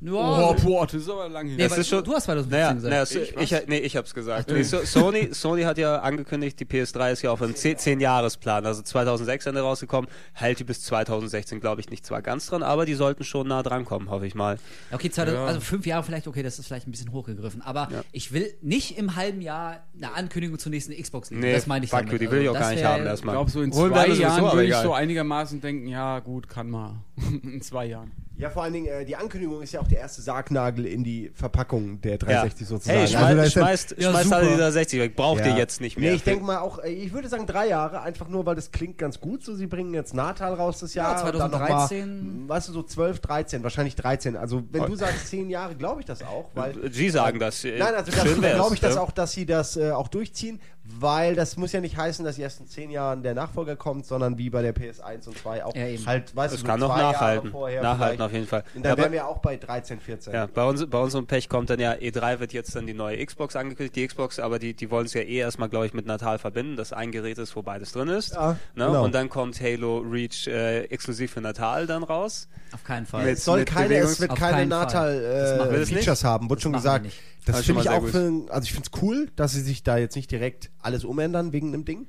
[0.04, 0.12] ja,
[0.50, 1.56] Oh, boah, das ist aber lang hin.
[1.56, 2.90] Nee, Das ist schon- du hast 2015 Naja, gesagt.
[2.90, 4.50] naja so, Ich, ich, nee, ich hab's gesagt.
[4.50, 8.66] Nee, so, Sony, Sony hat ja angekündigt, die PS3 ist ja auf einem 10-Jahres-Plan.
[8.66, 12.84] Also 2006 Ende rausgekommen, hält die bis 2016, glaube ich, nicht zwar ganz dran, aber
[12.86, 14.58] die sollten schon nah dran kommen, hoffe ich mal.
[14.90, 15.46] Okay, 2000, Ja.
[15.46, 17.62] also fünf Jahre vielleicht, okay, das ist vielleicht ein bisschen hochgegriffen.
[17.62, 18.02] Aber Ja.
[18.12, 21.42] ich will nicht im halben Jahr eine Ankündigung zur nächsten Xbox legen.
[21.42, 22.20] Nee, das meine ich fuck damit.
[22.20, 23.34] die will ich auch Also, gar nicht haben Ich erstmal.
[23.36, 26.96] glaube, so in zwei Jahren würde ich so einigermaßen denken, ja gut, kann mal.
[27.42, 28.10] in zwei Jahren.
[28.43, 31.31] Ja, vor allen Dingen, äh, die Ankündigung ist ja auch der erste Sargnagel in die
[31.35, 32.98] Verpackung der 360 sozusagen.
[32.98, 35.16] Hey, Also schmeiß, dann- schmeißt, Ja, schmeißt alle die 360 weg.
[35.16, 35.47] Braucht Ja.
[35.52, 36.10] ihr jetzt nicht mehr.
[36.10, 38.70] Nee, ich denke mal auch, äh, ich würde sagen drei Jahre, einfach nur, weil das
[38.73, 39.44] klingt ganz gut.
[39.44, 41.24] So, sie bringen jetzt Natal raus das Ja, Jahr.
[41.24, 42.47] und dann noch 2013.
[42.47, 44.36] Mal, weißt du, so 12, 13, wahrscheinlich 13.
[44.36, 46.74] Also, wenn du sagst zehn Jahre, glaube ich das auch, weil.
[46.93, 47.64] Sie sagen das.
[47.64, 49.01] äh, Nein, also glaube ich das ja.
[49.01, 50.60] auch, dass sie das äh, auch durchziehen,
[50.98, 54.39] weil das muss ja nicht heißen, dass erst in zehn Jahren der Nachfolger kommt, sondern
[54.39, 56.06] wie bei der PS1 und 2 auch Ja, eben.
[56.06, 57.51] halt, weißt Es du, kann noch zwei Jahre nachhalten.
[57.51, 58.64] vorher Nachhalten auf jeden Fall.
[58.74, 60.32] Und dann Aber- wären wir auch bei 13, 14.
[60.35, 63.24] Ja, bei, uns, bei unserem Pech kommt dann ja, E3 wird jetzt dann die neue
[63.24, 66.06] Xbox angekündigt, die Xbox, aber die, die wollen es ja eh erstmal, glaube ich, mit
[66.06, 68.35] Natal verbinden, dass ein Gerät ist, wo beides drin ist.
[68.35, 68.86] Ja, ne?
[68.86, 69.05] genau.
[69.05, 72.48] Und dann kommt Halo Reach äh, exklusiv für Natal dann raus.
[72.73, 73.24] Auf keinen Fall.
[73.24, 74.89] Mit- Es soll mit keine, es wird keine keinen Fall.
[75.23, 77.06] Das machen Natal wir äh, haben, wurde schon gesagt.
[77.44, 79.97] Das Das finde ich auch für, also ich finde es cool, dass sie sich da
[79.97, 82.06] jetzt nicht direkt alles umändern wegen einem Ding.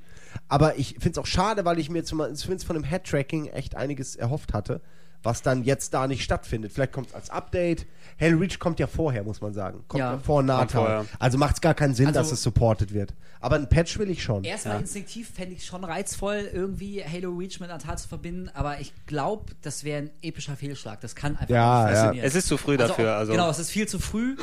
[0.47, 4.15] Aber ich finde es auch schade, weil ich mir zumindest von dem Head-Tracking echt einiges
[4.15, 4.81] erhofft hatte,
[5.23, 6.71] was dann jetzt da nicht stattfindet.
[6.73, 7.85] Vielleicht kommt es als Update.
[8.19, 9.83] Halo Reach kommt ja vorher, muss man sagen.
[9.87, 10.19] Kommt ja, Ja.
[10.19, 11.05] vor vorher.
[11.19, 13.13] Also macht es gar keinen Sinn, Also- dass es supported wird.
[13.39, 14.43] Aber ein Patch will ich schon.
[14.45, 14.79] Erstmal Ja.
[14.81, 19.51] instinktiv fände ich schon reizvoll, irgendwie Halo Reach mit Natal zu verbinden, aber ich glaube,
[19.61, 21.01] das wäre ein epischer Fehlschlag.
[21.01, 21.99] Das kann einfach Ja, nicht ja.
[22.03, 22.25] funktionieren.
[22.25, 23.13] Es ist zu früh dafür.
[23.15, 24.37] auch- Also, Genau, es ist viel zu früh.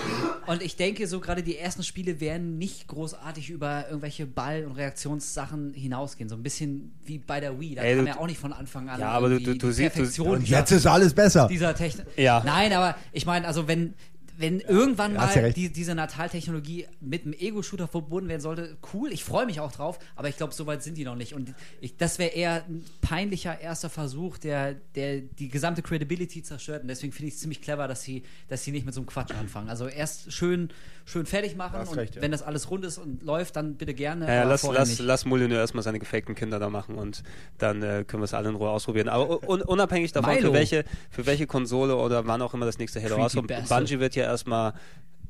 [0.47, 4.73] Und ich denke, so gerade die ersten Spiele werden nicht großartig über irgendwelche Ball- und
[4.73, 6.28] Reaktionssachen hinausgehen.
[6.28, 7.77] So ein bisschen wie bei der Wii.
[7.77, 9.66] Da Ey, kam du- ja auch nicht von Anfang an Ja, aber du- du- du
[9.69, 11.48] die siehst- du- Und dieser- jetzt ist alles besser.
[11.48, 12.06] dieser Technik.
[12.16, 12.42] Ja.
[12.44, 13.94] Nein, aber ich meine, also wenn
[14.41, 15.57] wenn irgendwann ja mal recht.
[15.57, 19.99] die, diese Natal-Technologie mit einem Ego-Shooter verbunden werden sollte, cool, ich freue mich auch drauf,
[20.17, 21.35] aber ich glaube, so weit sind die noch nicht.
[21.35, 26.83] Und ich, das wäre eher ein peinlicher erster Versuch, der, der die gesamte Credibility zerstört.
[26.83, 29.09] Und deswegen finde ich es ziemlich clever, dass sie, dass sie nicht mit so einem
[29.09, 29.69] Quatsch anfangen.
[29.69, 30.71] Also erst schön,
[31.05, 32.23] schön fertig machen und recht, ja.
[32.23, 34.27] wenn das alles rund ist und läuft, dann bitte gerne.
[34.27, 35.01] Ja, ja, lass, lass, nicht.
[35.01, 37.23] lass Molyneux erstmal seine gefakten Kinder da machen und
[37.59, 39.09] dann äh, können wir es alle in Ruhe ausprobieren.
[39.09, 40.49] Aber un unabhängig davon, Milo.
[40.49, 43.53] für welche, für welche Konsole oder wann auch immer das nächste Halo rauskommt.
[43.69, 44.74] Bungie wird ja erstmal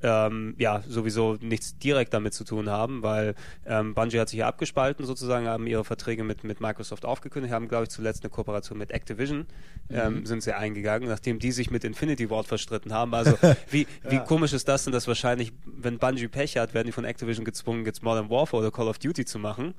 [0.02, 3.35] ähm, ja, sowieso nichts direkt damit zu tun haben, weil
[3.66, 7.68] ähm, Bungie hat sich ja abgespalten sozusagen, haben ihre Verträge mit, mit Microsoft aufgekündigt, haben,
[7.68, 9.47] glaube ich, zuletzt eine Kooperation mit Activision,
[9.90, 13.12] ähm, sind sie eingegangen, nachdem die sich mit Infinity Ward verstritten haben.
[13.14, 13.36] Also
[13.70, 17.05] wie, wie komisch ist das denn, dass wahrscheinlich, wenn Bungie Pech hat, werden die von
[17.05, 19.74] Activision gezwungen, jetzt Modern Warfare oder Call of Duty zu machen.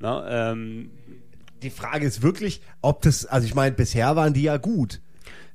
[0.00, 0.90] Na, ähm,
[1.62, 5.00] Die Frage ist wirklich, ob das, also ich meine, bisher waren die ja gut.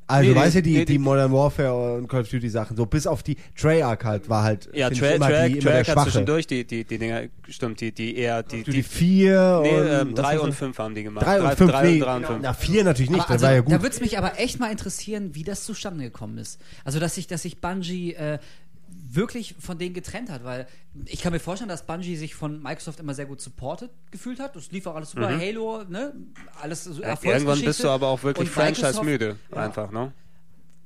[0.10, 2.48] Also Nee, du weißt ja, die, nee, die die- Modern Warfare und Call of Duty
[2.50, 5.62] Sachen, so bis auf die Treyarch halt, war halt, ja, Tra immer, Track, die, immer
[5.62, 6.06] Track der hat Schwache.
[6.06, 9.88] zwischendurch die, die, die Dinger, stimmt, die, die eher, die, Die, die, vier nee, und,
[10.10, 11.26] ähm, drei und fünf haben die gemacht.
[11.26, 12.40] Drei und fünf, drei, nee, drei und fünf.
[12.42, 13.74] na vier natürlich nicht, Aber das also, war ja gut.
[13.74, 16.60] Da würde es mich aber echt mal interessieren, wie das zustande gekommen ist.
[16.86, 18.40] Also, dass sich, dass sich Bungie äh,
[18.90, 20.68] wirklich von denen getrennt hat, weil
[21.06, 24.56] ich kann mir vorstellen, dass Bungie sich von Microsoft immer sehr gut supported gefühlt hat.
[24.56, 25.38] Das lief auch alles super.
[25.38, 26.14] Halo, ne?
[26.62, 27.18] Alles so Ja.
[27.22, 30.12] Irgendwann bist du aber auch wirklich Und Microsoft- franchise-müde, einfach, ne?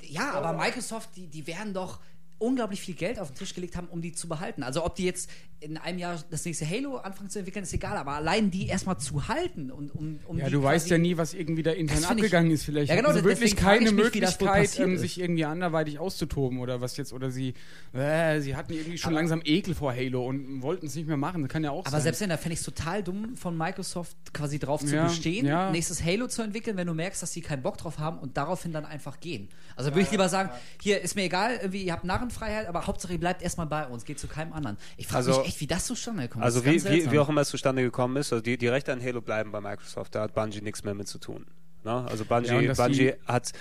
[0.02, 2.00] Ja, aber Microsoft, die, die werden doch
[2.42, 4.64] unglaublich viel Geld auf den Tisch gelegt haben, um die zu behalten.
[4.64, 7.96] Also ob die jetzt in einem Jahr das nächste Halo anfangen zu entwickeln, ist egal,
[7.96, 11.36] aber allein die erstmal zu halten und um, um Ja, du weißt ja nie, was
[11.36, 12.64] irgendwie da intern find ich- abgegangen ist.
[12.64, 16.82] Vielleicht Ja, genau, sie wirklich keine mich, Möglichkeit, passiert ähm, sich irgendwie anderweitig auszutoben oder
[16.82, 17.54] was jetzt, oder sie,
[17.94, 21.44] äh, sie hatten irgendwie schon langsam Ekel vor Halo und wollten es nicht mehr machen.
[21.44, 22.02] Das kann ja auch Aber sein.
[22.02, 25.46] selbst wenn, da fände ich es total dumm, von Microsoft quasi drauf zu Ja, bestehen,
[25.46, 25.70] ja.
[25.70, 28.74] nächstes Halo zu entwickeln, wenn du merkst, dass sie keinen Bock drauf haben und daraufhin
[28.74, 29.48] dann einfach gehen.
[29.76, 30.50] Also würde ich lieber sagen,
[30.82, 34.06] hier ist mir egal, irgendwie, ihr habt Narrenfreiheit, aber Hauptsache ihr bleibt erstmal bei uns,
[34.06, 34.78] geht zu keinem anderen.
[34.98, 37.42] Ich frage Also- mich echt, wie das zustande gekommen Also wie, wie, wie auch immer
[37.42, 40.34] es zustande gekommen ist, also die, die Rechte an Halo bleiben bei Microsoft, da hat
[40.34, 41.46] Bungie nichts mehr mit zu tun.
[41.84, 42.06] Ne?
[42.10, 43.52] Also Ja, Bungie, dass Bungie hat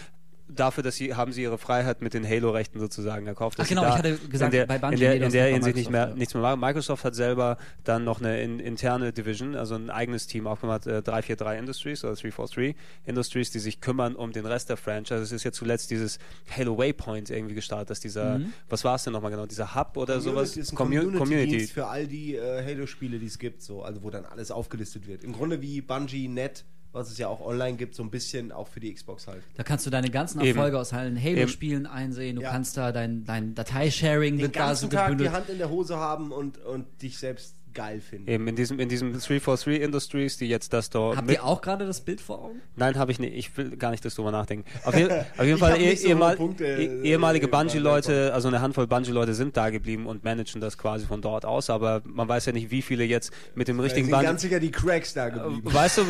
[0.55, 3.59] dafür, dass sie haben sie ihre Freiheit mit den Halo-Rechten sozusagen erkauft.
[3.59, 5.47] dass Ach genau, sie ich hatte gesagt, in der, bei Bungie, in der, in der
[5.49, 6.61] Hinsicht nicht mehr, nichts mehr machen.
[6.61, 11.03] Microsoft hat selber dann noch eine in, interne Division, also ein eigenes Team aufgemacht, äh,
[11.03, 12.75] 343 Industries oder 343
[13.07, 15.21] Industries, die sich kümmern um den Rest der Franchise.
[15.23, 16.19] Es ist ja zuletzt dieses
[16.57, 18.53] Halo Waypoint irgendwie gestartet, dass dieser, Mhm.
[18.69, 20.51] was war es denn nochmal genau, dieser Hub oder sowas?
[20.51, 24.03] Das ist ein Commu- Community, für all die äh, Halo-Spiele, die es gibt, so, also
[24.03, 25.25] wo dann alles aufgelistet wird.
[25.25, 28.67] Im Grunde wie Bungie Net, was es ja auch online gibt, so ein bisschen auch
[28.69, 29.43] für die Xbox halt.
[29.55, 30.57] Da kannst du deine ganzen Eben.
[30.57, 32.37] Erfolge aus allen Halo-Spielen einsehen.
[32.37, 32.51] Du Ja.
[32.51, 35.33] kannst da dein, dein Dateisharing Den wird da so ganzen Tag die gebündelt.
[35.33, 38.29] Hand in der Hose haben und, und dich selbst geil finden.
[38.29, 41.87] Eben in diesem, in diesem 343 Industries, die jetzt das da Habt ihr auch gerade
[41.87, 42.63] das Bild vor Augen?
[42.77, 43.35] Nein, habe ich nicht.
[43.35, 44.65] Ich will gar nicht, dass drüber nachdenken.
[44.85, 48.49] Auf, je, auf jeden Fall eh, so ehemal, Punkte, eh- äh, ehemalige äh, Bungie-Leute, also
[48.49, 52.29] eine Handvoll Bungie-Leute sind da geblieben und managen das quasi von dort aus, aber man
[52.29, 54.27] weiß ja nicht, wie viele jetzt mit dem richtigen sind Bungie.
[54.27, 55.63] ganz sicher die Cracks da geblieben.
[55.65, 56.03] Weißt du,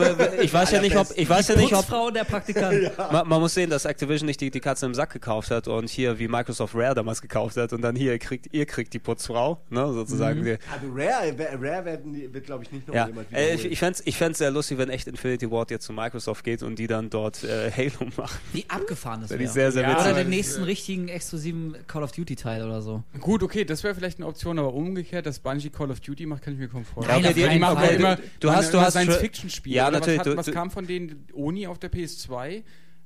[0.42, 2.92] ich weiß ja nicht, ob ich weiß ja nicht, ob Putzfrau der Praktikant.
[3.12, 5.88] man, man muss sehen, dass Activision nicht die, die Katze im Sack gekauft hat und
[5.88, 8.98] hier wie Microsoft Rare damals gekauft hat und dann hier ihr kriegt ihr kriegt die
[8.98, 10.44] Putzfrau, ne, sozusagen.
[10.44, 13.64] Die, Also Rare, Rare werden, die- wird glaube ich nicht noch Ja, jemand äh, ich,
[13.64, 13.72] wiederholen.
[13.72, 16.62] ich fände es ich fänd's sehr lustig, wenn echt Infinity Ward jetzt zu Microsoft geht
[16.62, 18.38] und die dann dort äh, Halo machen.
[18.52, 20.06] Wie abgefahren das Wäre die sehr, sehr Ja, witzig.
[20.12, 23.02] Oder den nächsten richtigen exklusiven Call of Duty Teil oder so.
[23.20, 26.42] Gut, okay, das wäre vielleicht eine Option, aber umgekehrt, dass Bungie Call of Duty macht,
[26.42, 27.22] kann ich mir kaum vorstellen.
[27.60, 27.86] Machen Fall.
[27.86, 29.76] halt immer, Du hast- du hast Science-Fiction-Spiele.
[29.76, 31.26] Ja, natürlich, Was, hat, was kam von denen?
[31.34, 32.62] Oni auf der PS2?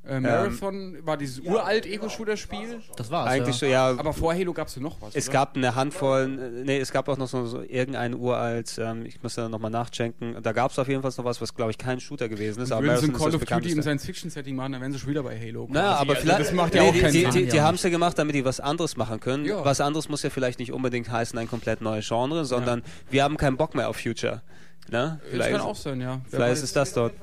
[0.07, 2.81] Äh, Marathon war dieses uralt Ego-Shooter-Spiel.
[2.97, 3.31] Das war's.
[3.31, 3.91] Eigentlich so, ja.
[3.91, 3.99] ja.
[3.99, 5.15] Aber vor Halo gab es noch was.
[5.15, 5.33] es oder?
[5.33, 9.35] gab eine Handvoll, nee, es gab auch noch so, so irgendein uralt, ähm, ich muss
[9.35, 12.01] da nochmal nachchecken, da gab es auf jeden Fall noch was, was glaube ich kein
[12.01, 13.83] Shooter gewesen ist, aber Würden sie ein Call of Duty im.
[13.83, 15.69] Science-Fiction-Setting machen, dann wären sie schon wieder bei Halo.
[15.71, 16.01] Naja, quasi.
[16.03, 16.41] aber Also vielleicht.
[16.41, 17.31] Das macht ja nee, auch die, keinen die, Sinn.
[17.33, 17.63] Die, die Ja.
[17.65, 19.45] haben es ja gemacht, damit die was anderes machen können.
[19.47, 19.65] Ja.
[19.65, 23.37] Was anderes muss ja vielleicht nicht unbedingt heißen, ein komplett neues Genre, sondern wir haben
[23.39, 24.43] keinen Bock mehr auf Future.
[24.91, 25.19] Ne?
[25.23, 26.21] Das Vielleicht, kann auch sein, ja.
[26.25, 26.63] Wer vielleicht weiß.
[26.63, 27.15] ist das dort.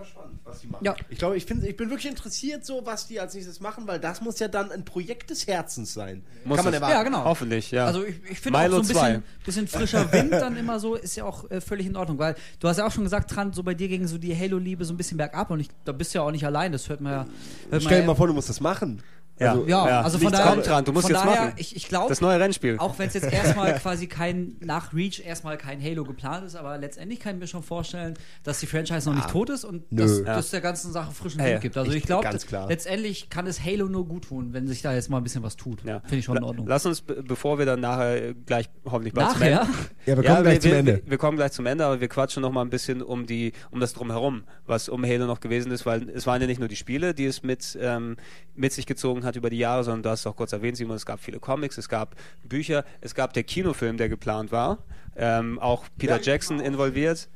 [0.51, 0.85] Was die machen.
[0.85, 0.95] Ja.
[1.09, 3.99] Ich glaube, ich, find, ich bin wirklich interessiert, so was die als nächstes machen, weil
[3.99, 6.23] das muss ja dann ein Projekt des Herzens sein.
[6.43, 6.95] Muss Kann man erwarten.
[6.95, 7.23] Ja, genau.
[7.23, 7.85] Hoffentlich, ja.
[7.85, 8.91] Also ich, ich finde auch so ein 2.
[8.91, 12.35] bisschen, bisschen frischer Wind dann immer so, ist ja auch äh, völlig in Ordnung, weil
[12.59, 14.93] du hast ja auch schon gesagt, Trant, so bei dir ging so die Halo-Liebe so
[14.93, 17.11] ein bisschen bergab und ich, da bist du ja auch nicht allein, das hört man
[17.11, 17.27] ja.
[17.69, 19.01] Hört Stell dir mal vor, du musst das machen.
[19.41, 19.51] Ja.
[19.51, 21.53] Also, ja, Ja, also von daher, kommt dran, du musst von jetzt daher, machen.
[21.57, 22.77] ich, ich glaube, das neue Rennspiel.
[22.77, 26.77] auch wenn es jetzt erstmal quasi kein, nach Reach erstmal kein Halo geplant ist, aber
[26.77, 28.13] letztendlich kann ich mir schon vorstellen,
[28.43, 30.25] dass die Franchise noch nicht tot ist und dass Ja.
[30.35, 31.75] dass der ganzen Sache frischen Wind gibt.
[31.77, 32.27] Also Ich- ich glaube,
[32.67, 35.55] letztendlich kann es Halo nur gut tun, wenn sich da jetzt mal ein bisschen was
[35.57, 35.83] tut.
[35.83, 35.99] Ja.
[36.01, 36.67] Finde ich schon in Ordnung.
[36.67, 39.61] Lass uns, be- bevor wir dann nachher äh, gleich hoffentlich bald zum Nachher?
[39.61, 39.73] Ende.
[40.05, 40.95] Ja, wir kommen gleich zum wir, Ende.
[41.05, 43.53] Wir, wir kommen gleich zum Ende, aber wir quatschen noch mal ein bisschen um die,
[43.69, 46.67] um das drumherum, was um Halo noch gewesen ist, weil es waren ja nicht nur
[46.67, 48.17] die Spiele, die es mit, ähm,
[48.55, 50.77] mit sich gezogen hat, hat über die Jahre, sondern du hast es auch kurz erwähnt,
[50.77, 54.77] Simon, es gab viele Comics, es gab Bücher, es gab der Kinofilm, der geplant war,
[55.15, 56.21] ähm, auch Peter Ja.
[56.21, 57.27] Jackson involviert.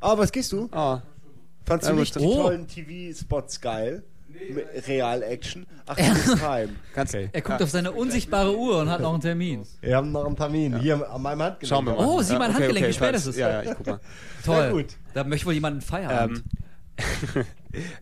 [0.00, 0.68] Ah, was gehst du?
[0.72, 0.98] Oh,
[1.66, 4.02] Fandst Ja, du nicht die das- tollen TV-Spots geil?
[4.86, 5.66] Real-Action?
[5.86, 6.76] Ach, heim.
[6.94, 9.62] ganz, Er guckt auf seine unsichtbare Uhr und hat noch einen Termin.
[9.80, 10.78] Wir haben noch einen Termin.
[10.78, 11.68] Hier an meinem Handgelenk.
[11.68, 12.06] Schauen wir mal.
[12.06, 13.36] Oh, sieh mein Handgelenk, wie spät falls- ist es?
[13.36, 14.00] Ja, ja, ich guck mal.
[14.44, 14.70] Toll.
[14.72, 14.86] gut.
[15.14, 16.38] Da möchte wohl jemand einen Feierabend.
[16.38, 16.44] Ähm,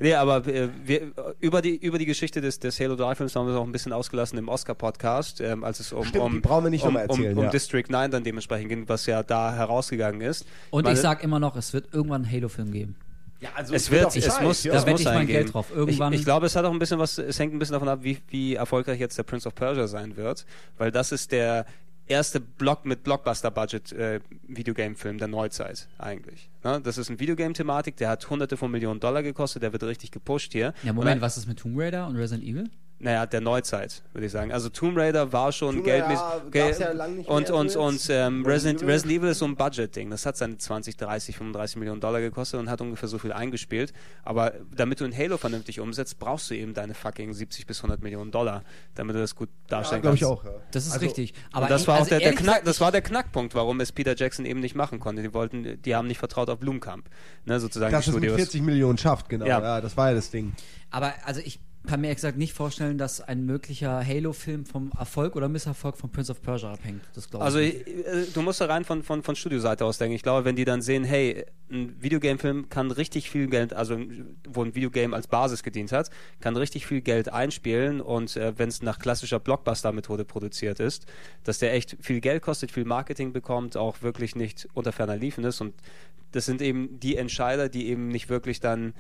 [0.01, 3.47] nee, aber äh, wir, über, die, über die Geschichte des, des Halo 3 Films haben
[3.47, 6.41] wir es auch ein bisschen ausgelassen im Oscar-Podcast, ähm, als es um, Stimmt, um, die
[6.41, 7.51] brauchen wir nicht um, erzählen, um, um ja.
[7.51, 10.47] District 9 dann dementsprechend ging, was ja da herausgegangen ist.
[10.71, 12.97] und Meine- ich sag immer noch, es wird irgendwann einen Halo-Film geben.
[13.39, 14.73] Ja, also es wird, auch es muss, ja.
[14.73, 15.37] Da es wette muss ich mein eingehen.
[15.37, 15.67] Geld drauf.
[15.75, 17.89] Irgendwann- Ich, ich glaube, es hat auch ein bisschen was, es hängt ein bisschen davon
[17.89, 20.47] ab, wie, wie erfolgreich jetzt der Prince of Persia sein wird,
[20.79, 21.67] weil das ist der
[22.09, 26.49] erste Block mit Blockbuster-Budget äh, Videogame-Film der Neuzeit eigentlich.
[26.65, 26.81] Ne?
[26.83, 30.53] Das ist eine Videogame-Thematik, der hat hunderte von Millionen Dollar gekostet, der wird richtig gepusht
[30.53, 30.73] hier.
[30.83, 32.71] Ja, Moment, dann- was ist mit Tomb Raider und Resident Evil?
[32.99, 34.53] Naja, der Neuzeit, würde ich sagen.
[34.53, 36.81] Also Tomb Raider war schon Tomb geldmäßig.
[36.81, 37.77] Ja lang nicht und und, jetzt.
[37.77, 39.29] und ähm, Resident Resident, Evil.
[39.31, 40.09] Ist so ein Budget-Ding.
[40.11, 43.93] Das hat seine 20, 30, 35 Millionen Dollar gekostet und hat ungefähr so viel eingespielt.
[44.25, 48.03] Aber damit du ein Halo vernünftig umsetzt, brauchst du eben deine fucking 70 bis 100
[48.03, 48.65] Millionen Dollar,
[48.95, 50.33] damit du das gut Ja, darstellen glaube ich kannst.
[50.41, 50.45] auch.
[50.45, 50.51] Ja.
[50.71, 51.35] Das ist Also, richtig.
[51.53, 53.55] Aber Aber das ich- war auch also der, der ehrlich Knack, das war der Knackpunkt,
[53.55, 55.21] warum es Peter Jackson eben nicht machen konnte.
[55.23, 57.11] Die wollten, die haben nicht vertraut auf Blumkamp,
[57.45, 58.37] ne, sozusagen Dass die es mit Studios.
[58.49, 59.45] 40 Millionen schafft, genau.
[59.45, 59.61] Ja.
[59.61, 59.81] Ja.
[59.83, 60.55] das war ja das Ding.
[60.91, 65.49] Aber also ich kann mir exakt nicht vorstellen, dass ein möglicher Halo-Film vom Erfolg oder
[65.49, 67.03] Misserfolg von Prince of Persia abhängt.
[67.15, 67.47] Das glaube ich.
[67.47, 70.15] Also äh, du musst da rein von, von, von Studioseite aus denken.
[70.15, 73.99] Ich glaube, wenn die dann sehen, hey, ein Videogame-Film kann richtig viel Geld, also
[74.49, 76.11] wo ein Videogame als Basis gedient hat,
[76.41, 81.07] kann richtig viel Geld einspielen und äh, wenn es nach klassischer Blockbuster-Methode produziert ist,
[81.45, 85.45] dass der echt viel Geld kostet, viel Marketing bekommt, auch wirklich nicht unter ferner Liefen
[85.45, 85.75] ist und
[86.33, 88.95] das sind eben die Entscheider, die eben nicht wirklich dann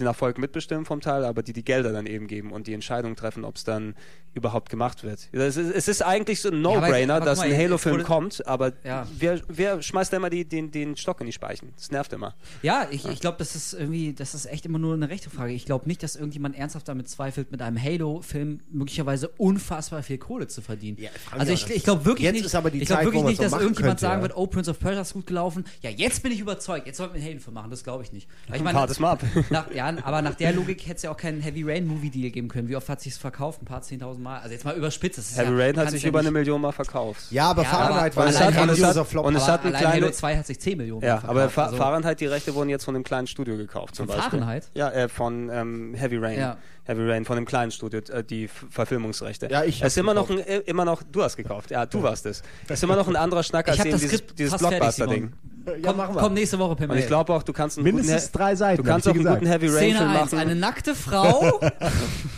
[0.00, 3.16] den Erfolg mitbestimmen vom Teil, aber die die Gelder dann eben geben und die Entscheidung
[3.16, 3.94] treffen, ob es dann
[4.34, 5.28] überhaupt gemacht wird.
[5.32, 8.44] Es ist, es ist eigentlich so ein No-Brainer, aber dass ein mal, jetzt Halo-Film kommt,
[8.46, 9.06] aber Ja.
[9.16, 11.72] wer, wer schmeißt da immer die, den, den Stock in die Speichen?
[11.76, 12.34] Das nervt immer.
[12.62, 15.52] Ja, ich, ich glaube, das ist irgendwie, das ist echt immer nur eine rechte Frage.
[15.52, 20.48] Ich glaube nicht, dass irgendjemand ernsthaft damit zweifelt, mit einem Halo-Film möglicherweise unfassbar viel Kohle
[20.48, 20.98] zu verdienen.
[21.00, 23.12] Ja, also ich, das ich glaube wirklich jetzt nicht, ist aber die ich glaube Zeit,
[23.12, 24.28] wirklich nicht, dass irgendjemand könnte, sagen ja.
[24.28, 25.64] wird, oh, Prince of Persia ist gut gelaufen.
[25.82, 26.88] Ja, jetzt bin ich überzeugt.
[26.88, 27.70] Jetzt sollten wir einen Halo-Film machen.
[27.70, 28.28] Das glaube ich nicht.
[28.48, 29.22] Weil ich meine, es mal ab.
[29.50, 32.30] nach, ja, aber nach der Logik hätte es ja auch keinen Heavy Rain Movie Deal
[32.30, 32.68] geben können.
[32.68, 33.62] Wie oft hat sich es verkauft?
[33.62, 34.38] Ein paar zehntausend Mal.
[34.38, 35.18] Also jetzt mal überspitzt.
[35.18, 37.30] Das ist Heavy ja, Rain hat sich ja über eine Million Mal verkauft.
[37.30, 39.26] Ja, aber Ja, Fahrenheit aber- war aber ein es hat- und es hat- Flop.
[39.26, 41.22] und es Aber hat einen allein kleinen- Halo 2 hat sich 10 Millionen Ja, Mal
[41.28, 41.54] aber verkauft.
[41.54, 43.94] Fa Also- Fahrenheit, die Rechte wurden jetzt von einem kleinen Studio gekauft.
[43.94, 44.38] Zum Von Beispiel.
[44.40, 44.70] Fahrenheit?
[44.74, 46.38] Ja, äh, von ähm, Heavy Rain.
[46.38, 46.56] Ja.
[46.86, 49.48] Heavy Rain, von einem kleinen Studio, äh, die Verfilmungsrechte.
[49.50, 52.02] Ja, ich Es ist immer noch, ein, äh, immer noch, du hast gekauft, ja, du
[52.02, 52.42] warst es.
[52.68, 55.32] Es ist immer noch ein anderer Schnack Ich als habe eben dieses, dieses Blockbuster-Ding.
[55.82, 57.00] Ja, komm, komm nächste Woche per Und Mail.
[57.00, 58.82] ich glaube auch, du kannst einen Mindestens guten, drei Seiten.
[58.82, 59.40] Du kannst auch einen gesagt.
[59.40, 60.38] guten Heavy Rain Szene Film 1, machen.
[60.38, 61.60] eine nackte Frau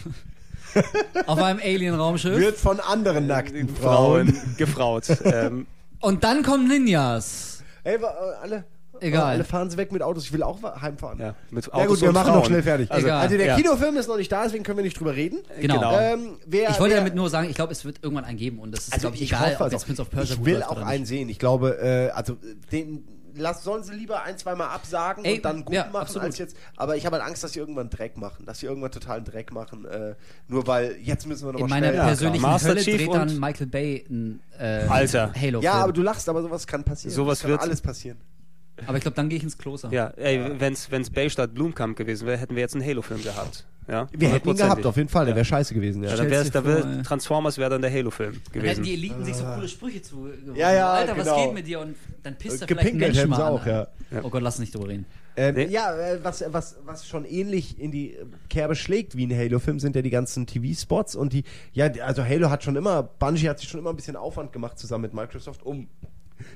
[1.27, 4.35] auf einem Alien-Raumschiff Wird von anderen nackten Frauen.
[4.35, 5.05] Frauen gefraut.
[5.25, 5.67] ähm,
[6.01, 7.63] und dann kommen Ninjas.
[7.85, 8.01] Ey, äh,
[8.43, 8.65] alle,
[9.01, 9.23] Egal.
[9.25, 10.25] alle fahren sie weg mit Autos.
[10.25, 11.19] Ich will auch heimfahren.
[11.19, 12.39] ja, mit Ja Autos gut, wir und machen Frauen.
[12.39, 12.91] noch schnell fertig.
[12.91, 13.21] Also, Egal.
[13.21, 13.57] Also der Ja.
[13.57, 15.39] Kinofilm ist noch nicht da, deswegen können wir nicht drüber reden.
[15.61, 15.75] Genau.
[15.77, 15.99] Genau.
[15.99, 18.59] Ähm, wer, Ich wollte wer, damit nur sagen, ich glaube, es wird irgendwann einen geben
[18.59, 19.87] und das ist, also glaube ich, ich egal, hoffe ob jetzt.
[19.87, 21.29] Prince of Persia Ich will auch einen sehen.
[21.29, 22.37] Ich glaube, äh, also
[22.73, 23.07] den
[23.37, 26.25] lass, sollen sie lieber ein, zweimal absagen Ey, und dann gut ja, machen absolut.
[26.27, 26.57] als jetzt.
[26.77, 29.53] Aber ich habe halt Angst, dass sie irgendwann Dreck machen, dass sie irgendwann totalen Dreck
[29.53, 29.85] machen.
[29.85, 30.15] Äh,
[30.49, 32.07] nur weil jetzt müssen wir noch In mal meiner schnell.
[32.07, 35.33] persönlichen Master Hölle Chief dreht dann Michael Bay ein äh, Alter.
[35.35, 35.63] Halo-Film.
[35.63, 37.15] ja, aber du lachst, aber sowas kann passieren.
[37.15, 38.19] Sowas kann wird- alles passieren.
[38.87, 39.91] Aber ich glaube, dann gehe ich ins Kloster.
[39.91, 43.67] Ja, ey, wenn's, wenn's Bay statt Blumkamp gewesen wäre, hätten wir jetzt einen Halo-Film gehabt.
[43.89, 45.27] Ja, Wir hätten ihn gehabt, auf jeden Fall.
[45.27, 46.03] Der wäre scheiße gewesen.
[46.03, 46.11] Ja.
[46.11, 47.03] Ja, dann Stell's wär's, da wär.
[47.05, 48.83] Transformers wäre dann der Halo-Film Dann hätten gewesen.
[48.83, 50.29] die Eliten sich so coole Sprüche zu.
[50.55, 51.45] Ja, ja, Alter, was genau.
[51.45, 51.81] geht mit dir?
[51.81, 51.95] Und
[52.25, 53.53] dann pisst er vielleicht einen Menschen hätten mal an.
[53.53, 53.87] auch, ja.
[54.23, 55.07] Oh Gott, lass nicht drüber reden.
[55.37, 55.67] Ähm, Nee.
[55.67, 59.79] Ja, äh, was, was, was schon ähnlich in die äh, Kerbe schlägt wie ein Halo-Film,
[59.79, 63.61] sind ja die ganzen TV-Spots und die, ja, also Halo hat schon immer, Bungie hat
[63.61, 65.89] sich schon immer ein bisschen Aufwand gemacht zusammen mit Microsoft, um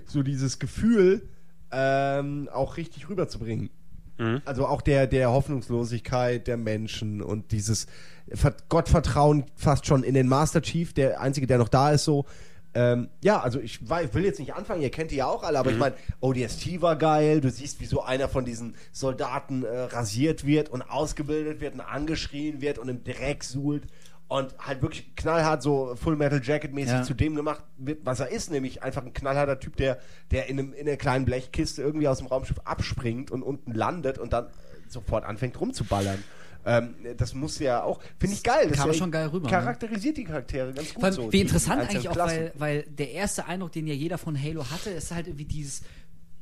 [0.06, 1.28] so dieses Gefühl
[1.72, 3.70] ähm, auch richtig rüberzubringen.
[4.18, 4.42] Mhm.
[4.44, 7.86] Also auch der, der Hoffnungslosigkeit der Menschen und dieses
[8.32, 12.26] Ver- Gottvertrauen fast schon in den Master Chief, der einzige, der noch da ist, so.
[12.72, 15.72] Ähm, ja, also ich, will jetzt nicht anfangen, ihr kennt die ja auch alle, aber
[15.72, 20.46] ich meine, ODST war geil, du siehst, wie so einer von diesen Soldaten äh, rasiert
[20.46, 23.88] wird und ausgebildet wird und angeschrien wird und im Dreck suhlt
[24.30, 27.02] und halt wirklich knallhart so Full Metal Jacket mäßig Ja.
[27.02, 29.98] zu dem gemacht wird, was er ist, nämlich einfach ein knallharter Typ, der,
[30.30, 34.18] der in, einem, in einer kleinen Blechkiste irgendwie aus dem Raumschiff abspringt und unten landet
[34.18, 34.46] und dann
[34.88, 36.22] sofort anfängt rumzuballern.
[36.64, 38.68] Ähm, das muss ja auch, finde ich geil.
[38.68, 39.50] Das Kam ja- schon geil rüber, ne?
[39.50, 41.32] Charakterisiert die Charaktere ganz gut allem, so.
[41.32, 44.90] wie interessant eigentlich auch, weil, weil der erste Eindruck, den ja jeder von Halo hatte,
[44.90, 45.82] ist halt irgendwie dieses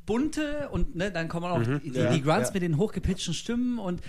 [0.07, 2.55] bunte und ne, dann kommen auch die, Ja, die Grunts ja.
[2.55, 4.01] mit den hochgepitchten Stimmen und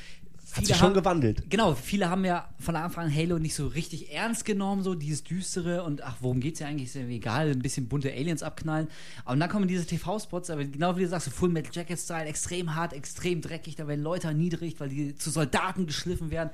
[0.53, 1.49] Hat sich schon gewandelt.
[1.49, 5.23] Genau, viele haben ja von Anfang an Halo nicht so richtig ernst genommen, so dieses
[5.23, 6.87] Düstere und ach, worum geht's ja eigentlich?
[6.87, 8.87] Ist ja egal, ein bisschen bunte Aliens abknallen.
[9.25, 12.75] Aber dann kommen diese TV-Spots, aber genau wie du sagst, so Full Metal Jacket-Style, extrem
[12.75, 16.49] hart, extrem dreckig, da werden Leute erniedrigt, weil die zu Soldaten geschliffen werden.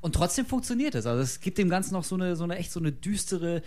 [0.00, 1.06] Und trotzdem funktioniert es.
[1.06, 3.62] Also es gibt dem Ganzen noch so eine, so eine echt so eine düstere,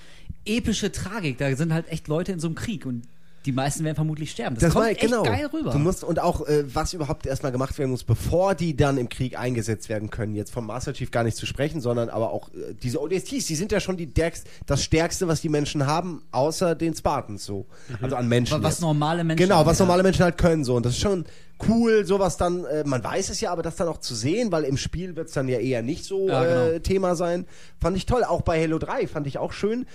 [0.46, 1.38] epische Tragik.
[1.38, 3.08] Da sind halt echt Leute in so einem Krieg und
[3.46, 4.56] die meisten werden vermutlich sterben.
[4.60, 5.24] Das, kommt war, echt genau.
[5.24, 5.72] geil rüber.
[5.72, 9.10] Du musst, und auch, äh, was überhaupt erstmal gemacht werden muss, bevor die dann im
[9.10, 10.36] Krieg eingesetzt werden können.
[10.36, 13.56] Jetzt vom Master Chief gar nicht zu sprechen, sondern aber auch äh, diese ODSTs, die
[13.56, 17.66] sind ja schon die Derkst, das Stärkste, was die Menschen haben, außer den Spartans so.
[18.02, 18.62] Also an Menschen.
[18.62, 18.82] was jetzt.
[18.82, 20.76] normale Menschen Genau, was normale Menschen halt können so.
[20.76, 21.26] Und das ist schon
[21.68, 24.64] cool, sowas dann, äh, man weiß es ja, aber das dann auch zu sehen, weil
[24.64, 26.80] im Spiel wird es dann ja eher nicht so Ja, äh, genau.
[26.80, 27.46] Thema sein.
[27.80, 28.24] Fand ich toll.
[28.24, 29.86] Auch bei Halo 3 fand ich auch schön.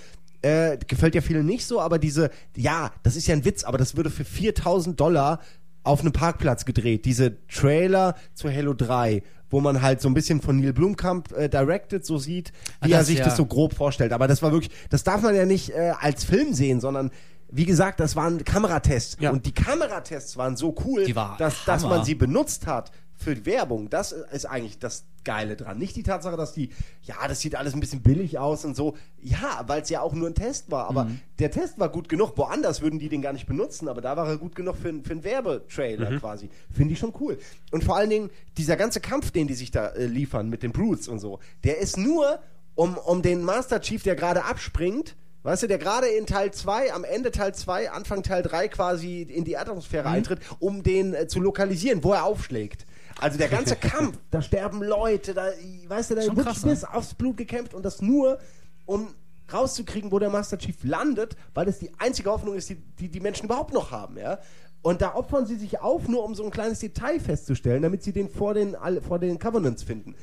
[0.41, 3.77] Äh, gefällt ja vielen nicht so, aber diese, ja, das ist ja ein Witz, aber
[3.77, 5.39] das würde für 4000 Dollar
[5.83, 7.05] auf einem Parkplatz gedreht.
[7.05, 11.49] Diese Trailer zu Halo 3, wo man halt so ein bisschen von Neil Blumkamp äh,
[11.49, 12.51] directed so sieht,
[12.81, 13.25] wie Ah, er das, sich ja.
[13.25, 14.13] das so grob vorstellt.
[14.13, 17.09] Aber das war wirklich, das darf man ja nicht äh, als Film sehen, sondern
[17.49, 19.17] wie gesagt, das waren Kameratests.
[19.21, 19.31] Ja.
[19.31, 23.45] Und die Kameratests waren so cool, war dass, dass man sie benutzt hat für die
[23.45, 23.89] Werbung.
[23.89, 25.77] Das ist eigentlich das Geile dran.
[25.77, 26.69] Nicht die Tatsache, dass die,
[27.03, 28.95] ja, das sieht alles ein bisschen billig aus und so.
[29.21, 30.87] Ja, weil es ja auch nur ein Test war.
[30.87, 31.19] Aber Mhm.
[31.39, 32.37] der Test war gut genug.
[32.37, 35.03] Woanders würden die den gar nicht benutzen, aber da war er gut genug für, einen-
[35.03, 36.49] für einen Werbetrailer quasi.
[36.73, 37.37] Finde ich schon cool.
[37.71, 40.71] Und vor allen Dingen, dieser ganze Kampf, den die sich da äh, liefern mit den
[40.71, 42.39] Brutes und so, der ist nur,
[42.75, 46.91] um, um den Master Chief, der gerade abspringt, Weißt du, der gerade in Teil 2,
[46.93, 51.27] am Ende Teil 2, Anfang Teil 3 quasi in die Atmosphäre eintritt, um den äh,
[51.27, 52.85] zu lokalisieren, wo er aufschlägt.
[53.19, 55.47] Also der ganze Kampf, da sterben Leute, da,
[55.87, 56.71] weißt du, da Schon wird krass, ne?
[56.71, 58.39] bis aufs Blut gekämpft und das nur,
[58.85, 59.07] um
[59.51, 63.19] rauszukriegen, wo der Master Chief landet, weil das die einzige Hoffnung ist, die die, die
[63.21, 64.39] Menschen überhaupt noch haben, ja.
[64.81, 68.13] Und da opfern sie sich auf, nur um so ein kleines Detail festzustellen, damit sie
[68.13, 68.75] den vor den,
[69.05, 70.15] vor den Covenants finden.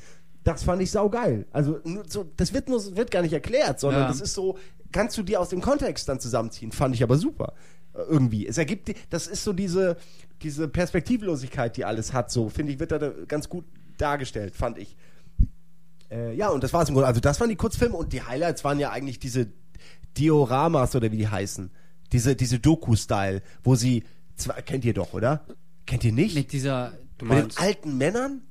[0.43, 1.45] Das fand ich saugeil.
[1.51, 4.07] Also nur so, das wird nur wird gar nicht erklärt, sondern Ja.
[4.07, 4.57] das ist so,
[4.91, 6.71] kannst du dir aus dem Kontext dann zusammenziehen.
[6.71, 7.53] Fand ich aber super.
[7.93, 8.47] Äh, Irgendwie.
[8.47, 9.97] Es ergibt, die- das ist so diese,
[10.45, 13.65] diese Perspektivlosigkeit, die alles hat, so, finde ich, wird da ganz gut
[13.97, 14.95] dargestellt, fand ich.
[16.11, 17.07] Äh, ja, und das war es im Grunde.
[17.07, 19.47] Also, das waren die Kurzfilme und die Highlights waren ja eigentlich diese
[20.17, 21.71] Dioramas oder wie die heißen.
[22.11, 24.03] Diese, diese Doku-Style, wo sie,
[24.35, 25.47] zwar, kennt ihr doch, oder?
[25.87, 26.35] Kennt ihr nicht?
[26.35, 26.93] Mit dieser.
[27.17, 28.41] Du Mit den alten Männern?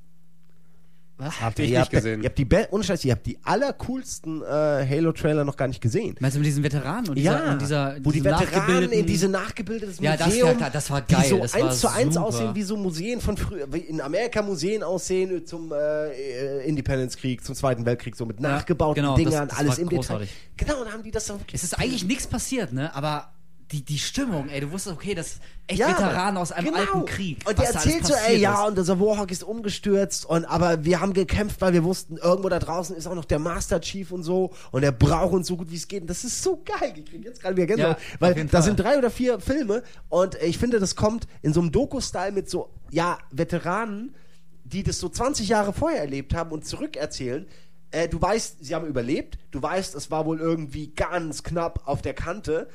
[1.17, 1.39] Was?
[1.39, 2.21] habt ihr ihr nicht habt, gesehen?
[2.23, 5.79] Ihr habt die, Be- ohne Scheiß, ihr habt die allercoolsten äh, Halo-Trailer noch gar nicht
[5.81, 6.15] gesehen.
[6.19, 9.29] Meinst du mit diesen Veteranen und dieser, ja, und dieser wo die Veteranen in diese
[9.29, 12.13] nachgebildetes Ja, das- Museum, ja, das war geil, die so das war eins zu eins
[12.15, 12.25] super.
[12.27, 17.43] aussehen wie so Museen von früher, wie in Amerika Museen aussehen zum äh, äh, Independence-Krieg,
[17.45, 20.29] zum Zweiten Weltkrieg, so mit Ja, nachgebauten genau, das- Dingern, das alles war im großartig.
[20.29, 20.73] Detail.
[20.75, 22.93] Genau, da haben die das dann wirklich Es ist eigentlich nichts passiert, ne?
[22.95, 23.31] Aber
[23.75, 26.79] die, die Stimmung, ey, du wusstest, okay, das ist echt Ja, Veteranen aus einem genau.
[26.79, 27.37] alten Krieg.
[27.47, 28.69] Und der alles erzählt so, ey, ja, ist.
[28.69, 32.59] und dieser Warhawk ist umgestürzt, und aber wir haben gekämpft, weil wir wussten, irgendwo da
[32.59, 35.69] draußen ist auch noch der Master Chief und so, und er braucht uns so gut
[35.71, 36.01] wie es geht.
[36.01, 36.93] Und das ist so geil.
[36.95, 40.35] Ich krieg jetzt gerade wieder Gänsehaut, Ja, weil da sind drei oder vier Filme, und
[40.41, 44.15] ich finde, das kommt in so einem Doku-Style mit so, ja, Veteranen,
[44.63, 47.45] die das so 20 Jahre vorher erlebt haben und zurückerzählen.
[47.91, 52.01] Äh, du weißt, sie haben überlebt, du weißt, es war wohl irgendwie ganz knapp auf
[52.01, 52.67] der Kante,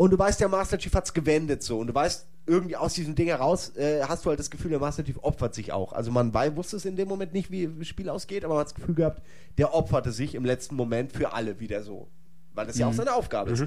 [0.00, 1.78] und du weißt, der Master Chief hat's gewendet so.
[1.78, 4.80] Und du weißt, irgendwie aus diesem Ding heraus äh, hast du halt das Gefühl, der
[4.80, 5.92] Master Chief opfert sich auch.
[5.92, 8.60] Also man wei- wusste es in dem Moment nicht, wie das Spiel ausgeht, aber man
[8.62, 9.22] hat das Gefühl gehabt,
[9.58, 12.08] der opferte sich im letzten Moment für alle wieder so.
[12.54, 12.92] Weil das ja Mhm.
[12.92, 13.64] auch seine Aufgabe ist.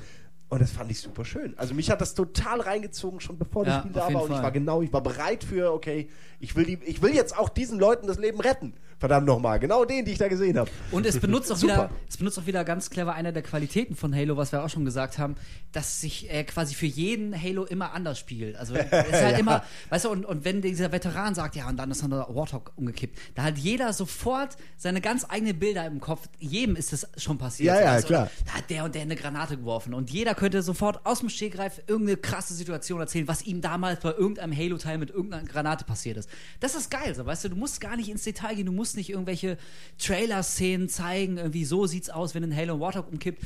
[0.50, 1.54] Und das fand ich super schön.
[1.58, 4.24] Also mich hat das total reingezogen, schon bevor das Ja, Spiel da war.
[4.24, 7.38] Und ich war genau, ich war bereit für, okay, ich will, die, ich will jetzt
[7.38, 8.74] auch diesen Leuten das Leben retten.
[9.04, 9.60] Verdammt nochmal.
[9.60, 10.72] Genau den, die ich da gesehen habe.
[10.92, 14.16] Und es benutzt auch wieder, es benutzt auch wieder ganz clever eine der Qualitäten von
[14.16, 15.36] Halo, was wir auch schon gesagt haben,
[15.74, 18.56] dass sich äh, quasi für jeden Halo immer anders spiegelt.
[18.56, 19.38] Also es ist halt Ja.
[19.40, 22.28] immer, weißt du, und, und wenn dieser Veteran sagt, ja, und dann ist dann der
[22.30, 26.30] Warthog umgekippt, da hat jeder sofort seine ganz eigenen Bilder im Kopf.
[26.40, 27.76] Jedem ist das schon passiert.
[27.76, 28.30] Ja, ja, du, klar.
[28.46, 29.94] Da hat der und der eine Granate geworfen.
[29.94, 34.12] Und jeder könnte sofort aus dem Stegreif irgendeine krasse Situation erzählen, was ihm damals bei
[34.14, 36.30] irgendeinem Halo-Teil mit irgendeiner Granate passiert ist.
[36.62, 38.93] Das ist geil, so, weißt du, du musst gar nicht ins Detail gehen, du musst
[38.96, 39.58] nicht irgendwelche
[39.98, 43.42] Trailer-Szenen zeigen, irgendwie so sieht's aus, wenn ein Halo Warthog umkippt.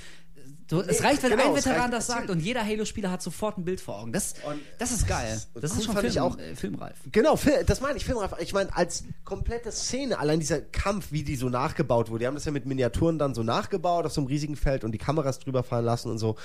[0.70, 3.58] Es Nee, reicht, wenn genau, ein es Veteran das sagt und jeder Halo-Spieler hat sofort
[3.58, 4.12] ein Bild vor Augen.
[4.12, 4.34] Das,
[4.78, 5.42] das ist geil.
[5.54, 6.98] das- cool ist schon fand Film, ich auch- äh, filmreif.
[7.10, 8.32] Genau, das meine ich, Filmreif.
[8.42, 12.20] Ich meine, als komplette Szene, allein dieser Kampf, wie die so nachgebaut wurde.
[12.24, 14.92] Die haben das ja mit Miniaturen dann so nachgebaut auf so einem riesigen Feld und
[14.92, 16.36] die Kameras drüber fahren lassen und so.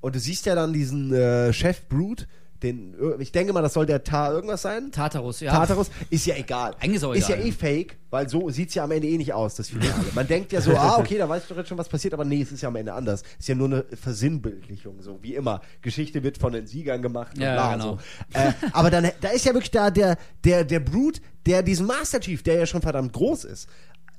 [0.00, 2.26] Und du siehst ja dann diesen äh, Chef Brute,
[2.62, 4.90] den, ich denke mal, das soll der Tar irgendwas sein.
[4.90, 5.52] Tartarus, ja.
[5.52, 6.74] Tartarus, ist ja egal.
[6.80, 9.32] Eigentlich ist auch Ist ja eh fake, weil so sieht's ja am Ende eh nicht
[9.32, 9.94] aus, das Finale.
[10.14, 12.24] Man denkt ja so, ah, okay, da weiß ich doch jetzt schon, was passiert, aber
[12.24, 13.22] nee, es ist ja am Ende anders.
[13.38, 15.60] Ist ja nur eine Versinnbildlichung, so wie immer.
[15.82, 17.98] Geschichte wird von den Siegern gemacht und Ja, bla, genau.
[18.32, 18.38] so.
[18.38, 22.20] Äh, aber dann, da ist ja wirklich da der, der, der Brute, der diesen Master
[22.20, 23.68] Chief, der ja schon verdammt groß ist,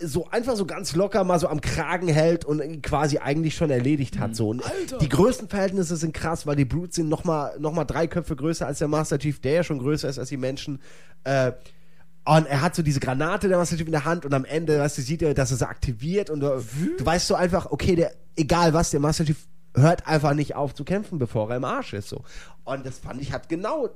[0.01, 4.17] so einfach so ganz locker mal so am Kragen hält und quasi eigentlich schon erledigt
[4.19, 4.35] hat.
[4.35, 4.49] So.
[4.49, 4.63] Und
[5.01, 8.79] Die Größenverhältnisse sind krass, weil die Brutes sind nochmal noch mal drei Köpfe größer als
[8.79, 10.81] der Master Chief, der ja schon größer ist als die Menschen.
[11.23, 11.51] Äh,
[12.25, 14.79] und er hat so diese Granate, der Master Chief in der Hand und am Ende,
[14.79, 16.63] weißt du, sieht er, dass er sie aktiviert und du,
[16.97, 20.73] du weißt so einfach, okay, der, egal was, der Master Chief hört einfach nicht auf
[20.73, 22.23] zu kämpfen, bevor er im Arsch ist, so.
[22.63, 23.89] Und das fand ich, hat genau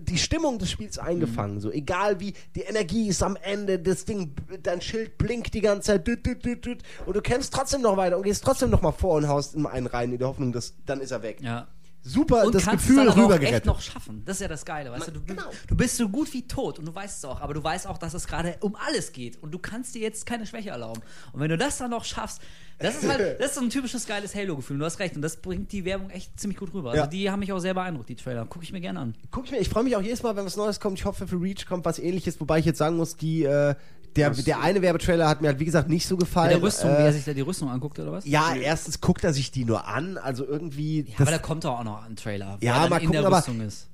[0.00, 1.70] die- Stimmung des Spiels eingefangen, so.
[1.70, 4.32] Egal wie, die Energie ist am Ende, das Ding,
[4.62, 8.16] dein Schild blinkt die ganze Zeit, düt, düt, düt, und du kämpfst trotzdem noch weiter
[8.16, 10.74] und gehst trotzdem noch mal vor und haust in einen rein, in der Hoffnung, dass,
[10.86, 11.38] dann ist er weg.
[11.40, 11.66] Ja.
[12.04, 13.64] Super, Und das Gefühl auch echt rübergerettet.
[13.66, 14.22] noch schaffen.
[14.24, 15.12] Das ist ja das Geile, weißt du?
[15.12, 15.44] Du, genau.
[15.68, 17.96] du bist so gut wie tot und du weißt es auch, aber du weißt auch,
[17.96, 21.00] dass es gerade um alles geht und du kannst dir jetzt keine Schwäche erlauben.
[21.32, 22.40] Und wenn du das dann noch schaffst,
[22.80, 24.78] das ist halt, das ist so ein typisches geiles Halo-Gefühl.
[24.78, 26.90] Du hast recht und das bringt die Werbung echt ziemlich gut rüber.
[26.90, 27.06] Also Ja.
[27.06, 28.46] die haben mich auch sehr beeindruckt, die Trailer.
[28.46, 29.14] Gucke ich mir gerne an.
[29.30, 30.98] Guck ich mir, ich freue mich auch jedes Mal, wenn was Neues kommt.
[30.98, 33.76] Ich hoffe, für Reach kommt was ähnliches, wobei ich jetzt sagen muss, die, äh,
[34.16, 36.48] der, der eine Werbetrailer hat mir halt, wie gesagt, nicht so gefallen.
[36.52, 38.24] Mit der Rüstung, wie äh, er sich da die Rüstung anguckt oder was?
[38.26, 41.00] ja, erstens guckt er sich die nur an, also irgendwie.
[41.00, 43.06] Ja, das- aber da kommt doch auch noch ein Trailer, wo Ja, er mal in
[43.06, 43.88] gucken, der aber- Rüstung ist.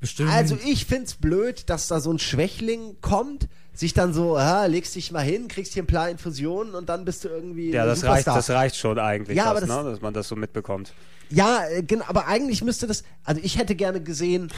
[0.00, 0.30] Bestimmt.
[0.32, 4.94] also ich find's blöd, dass da so ein Schwächling kommt, sich dann so, ah, legst
[4.96, 7.70] dich mal hin, kriegst hier ein paar Infusionen und dann bist du irgendwie.
[7.70, 9.90] Ja, das reicht, das reicht schon eigentlich, Ja, fast, aber das- ne?
[9.92, 10.92] dass man das so mitbekommt.
[11.30, 14.50] Ja, äh, genau, aber eigentlich müsste das, also ich hätte gerne gesehen,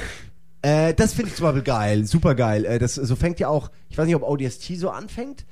[0.66, 2.64] äh, das finde ich zum Beispiel geil, super geil.
[2.64, 5.46] Äh, das, so fängt ja auch, ich weiß nicht, ob ODST so anfängt.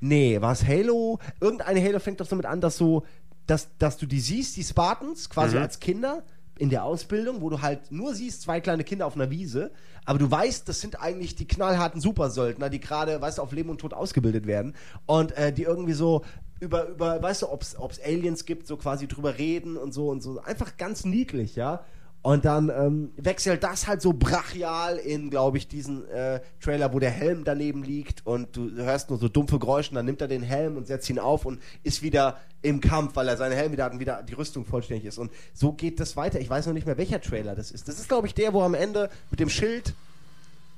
[0.00, 1.18] Nee, war es Halo?
[1.40, 3.04] Irgendeine Halo fängt doch damit an, dass so,
[3.46, 5.62] dass, dass du die siehst, die Spartans, quasi Mhm.
[5.62, 6.24] als Kinder
[6.58, 9.70] in der Ausbildung, wo du halt nur siehst, zwei kleine Kinder auf einer Wiese,
[10.04, 13.70] aber du weißt, das sind eigentlich die knallharten Supersöldner, die gerade, weißt du, auf Leben
[13.70, 14.74] und Tod ausgebildet werden
[15.06, 16.22] und äh, die irgendwie so
[16.60, 20.22] über, über, weißt du, ob es Aliens gibt, so quasi drüber reden und so und
[20.22, 20.38] so.
[20.42, 21.82] Einfach ganz niedlich, ja.
[22.22, 26.98] Und dann ähm, wechselt das halt so brachial in, glaube ich, diesen äh, Trailer, wo
[26.98, 30.28] der Helm daneben liegt und du hörst nur so dumpfe Geräusche und dann nimmt er
[30.28, 33.72] den Helm und setzt ihn auf und ist wieder im Kampf, weil er seinen Helm
[33.72, 35.16] wieder hat und wieder die Rüstung vollständig ist.
[35.16, 36.40] Und so geht das weiter.
[36.40, 37.88] Ich weiß noch nicht mehr, welcher Trailer das ist.
[37.88, 39.94] Das ist, glaube ich, der, wo am Ende mit dem Schild,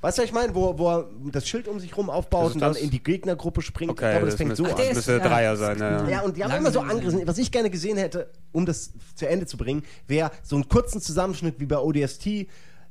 [0.03, 2.53] weißt du, was ich meine, wo, wo er das Schild um sich rum Das aufbaut
[2.53, 2.81] und dann das?
[2.81, 3.91] in die Gegnergruppe springt.
[3.91, 4.81] Okay, ich glaube, das, das, fängt müsste, so an.
[4.89, 5.79] ist- müsste ja, Dreier sein.
[5.79, 6.07] Ja.
[6.09, 7.25] Ja, und die haben immer so angerissen.
[7.25, 11.01] Was ich gerne gesehen hätte, um das zu Ende zu bringen, wäre so einen kurzen
[11.01, 12.47] Zusammenschnitt wie bei ODST,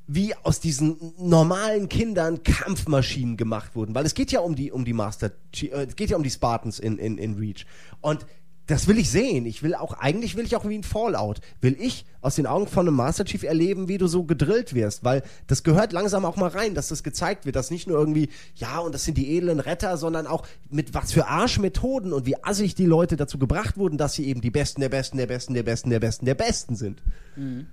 [0.09, 3.95] wie aus diesen normalen Kindern Kampfmaschinen gemacht wurden.
[3.95, 6.23] Weil es geht ja um die, um die Master, Chief- äh, es geht ja um
[6.25, 7.67] die Spartans in, in, in Reach.
[8.01, 8.27] Und
[8.73, 9.45] das will ich sehen.
[9.45, 11.41] Ich will auch, eigentlich will ich auch wie ein Fallout.
[11.61, 15.05] Will ich aus den Augen von einem Master Chief erleben, wie du so gedrillt wirst.
[15.05, 18.31] Weil das gehört langsam auch mal rein, dass das gezeigt wird, dass nicht nur irgendwie,
[18.55, 22.43] ja, und das sind die edlen Retter, sondern auch mit was für Arschmethoden und wie
[22.43, 25.53] assig die Leute dazu gebracht wurden, dass sie eben die Besten der Besten der Besten
[25.53, 27.03] der Besten der Besten der Besten sind.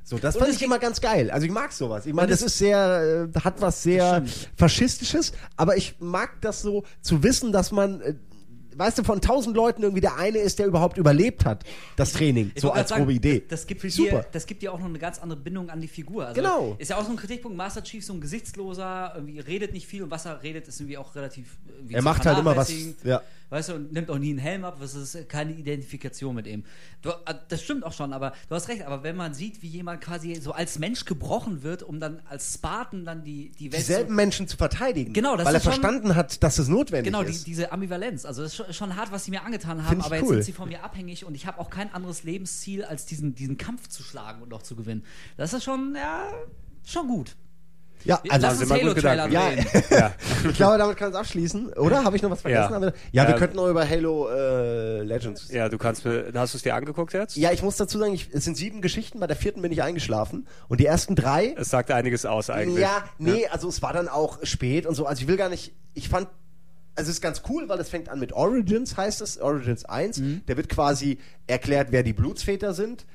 [0.04, 1.32] So, das fand es ich immer ganz geil.
[1.32, 2.06] Also ich mag sowas.
[2.06, 4.24] Ich meine, das ist sehr, äh, hat was sehr
[4.56, 8.16] faschistisches, aber ich mag das so zu wissen, dass man äh,
[8.80, 11.66] Weißt du, von tausend Leuten irgendwie der eine ist, der überhaupt überlebt hat,
[11.98, 13.44] das Training, Ich so als grobe Idee.
[13.50, 14.26] Das gibt, dir, super.
[14.32, 16.28] das gibt dir auch noch eine ganz andere Bindung an die Figur.
[16.28, 16.76] Also Genau.
[16.78, 17.58] Ist ja auch so ein Kritikpunkt.
[17.58, 20.98] Master Chief so ein gesichtsloser, irgendwie redet nicht viel und was er redet, ist irgendwie
[20.98, 21.58] auch relativ.
[21.90, 22.74] Er macht halt immer was,
[23.04, 23.22] ja.
[23.50, 26.64] Weißt du, und nimmt auch nie einen Helm ab, das ist keine Identifikation mit ihm.
[27.02, 29.68] Du, äh, das stimmt auch schon, aber du hast recht, aber wenn man sieht, wie
[29.68, 33.82] jemand quasi so als Mensch gebrochen wird, um dann als Spartan dann die, die Welt
[33.82, 35.14] Dieselben Menschen zu verteidigen.
[35.14, 37.48] Genau, das Weil er schon- verstanden hat, dass es notwendig Genau, die, ist.
[37.48, 38.26] diese Ambivalenz.
[38.26, 40.34] Also das ist schon, schon hart, was sie mir angetan haben, aber jetzt cool.
[40.36, 43.58] sind sie von mir abhängig und ich habe auch kein anderes Lebensziel, als diesen, diesen
[43.58, 45.04] Kampf zu schlagen und auch zu gewinnen.
[45.38, 46.32] Das ist schon, ja,
[46.86, 47.36] schon gut.
[48.06, 49.66] Ja, also Lass sind uns immer gut Halo-Trailer drehen.
[49.90, 50.12] ja.
[50.50, 52.04] ich glaube, damit kann es abschließen, oder?
[52.04, 52.74] Habe ich noch was vergessen?
[52.82, 52.92] Ja.
[53.12, 53.38] Ja, wir Ja.
[53.38, 55.50] könnten noch über Halo äh, Legends.
[55.52, 57.36] ja, du kannst mir, hast du es dir angeguckt jetzt?
[57.36, 59.84] Ja, ich muss dazu sagen, ich, es sind sieben Geschichten, bei der vierten bin ich
[59.84, 62.82] eingeschlafen und die ersten drei Es sagt einiges aus eigentlich.
[62.82, 65.06] Ja, nee, also es war dann auch spät und so.
[65.06, 66.28] Also ich will gar nicht, ich fand,
[67.00, 70.22] also es ist ganz cool, weil es fängt an mit Origins, heißt es, Origins 1.
[70.50, 71.18] Der wird quasi
[71.48, 73.06] erklärt, wer die Blutsväter sind.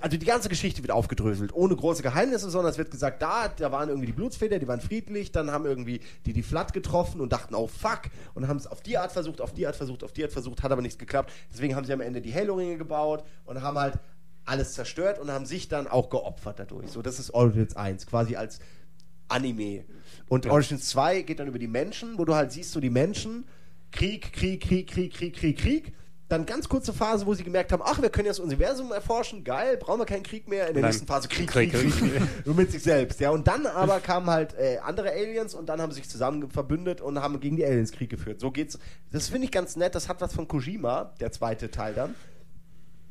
[0.00, 3.72] Also die ganze Geschichte wird aufgedröselt, ohne große Geheimnisse, sondern es wird gesagt, da, da
[3.72, 7.32] waren irgendwie die Blutsväter, die waren friedlich, dann haben irgendwie die die Flat getroffen und
[7.32, 8.02] dachten, oh fuck,
[8.34, 10.62] und haben es auf die Art versucht, auf die Art versucht, auf die Art versucht,
[10.62, 11.32] hat aber nichts geklappt.
[11.52, 13.94] Deswegen haben sie am Ende die Halo-Ringe gebaut und haben halt
[14.44, 16.88] alles zerstört und haben sich dann auch geopfert dadurch.
[16.88, 18.60] So, das ist Origins 1, quasi als
[19.26, 19.84] Anime.
[20.32, 23.44] Und Origins 2 geht dann über die Menschen, wo du halt siehst, so die Menschen,
[23.90, 25.92] Krieg, Krieg, Krieg, Krieg, Krieg, Krieg, Krieg.
[26.30, 29.44] dann ganz kurze Phase, wo sie gemerkt haben, ach, wir können jetzt das Universum erforschen,
[29.44, 30.68] geil, brauchen wir keinen Krieg mehr.
[30.68, 30.88] In der Nein.
[30.88, 33.20] nächsten Phase Krieg, Krieg, Krieg, Krieg, nur mit sich selbst.
[33.20, 36.50] Ja, und dann aber kamen halt äh, andere Aliens und dann haben sie sich zusammen
[36.50, 38.40] verbündet und haben gegen die Aliens Krieg geführt.
[38.40, 38.78] So geht's.
[39.10, 39.94] Das finde ich ganz nett.
[39.94, 42.14] Das hat was von Kojima, der zweite Teil dann.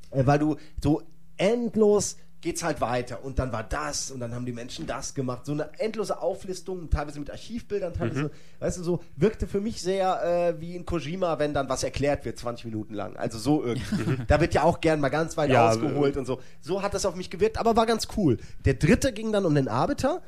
[0.09, 1.03] Äh, weil du so
[1.37, 5.45] endlos geht's halt weiter und dann war das und dann haben die Menschen das gemacht.
[5.45, 10.23] So eine endlose Auflistung, teilweise mit Archivbildern, teilweise, weißt du, so wirkte für mich sehr
[10.23, 13.15] äh, wie in Kojima, wenn dann was erklärt wird, 20 Minuten lang.
[13.15, 14.17] Also so irgendwie.
[14.27, 16.39] da wird ja auch gern mal ganz weit Ja, ausgeholt und so.
[16.61, 18.37] So hat das auf mich gewirkt, aber war ganz cool.
[18.65, 20.21] Der dritte ging dann um den Arbeiter.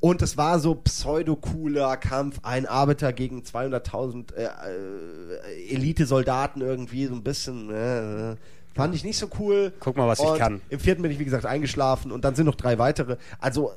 [0.00, 7.14] Und es war so pseudo-cooler Kampf, ein Arbeiter gegen 200.000 äh, äh, Elite-Soldaten irgendwie, so
[7.14, 7.70] ein bisschen.
[7.70, 8.36] Äh, äh,
[8.74, 9.72] fand ich nicht so cool.
[9.80, 10.60] Guck mal, was ich und kann.
[10.68, 13.16] Im vierten bin ich, wie gesagt, eingeschlafen und dann sind noch drei weitere.
[13.38, 13.72] Also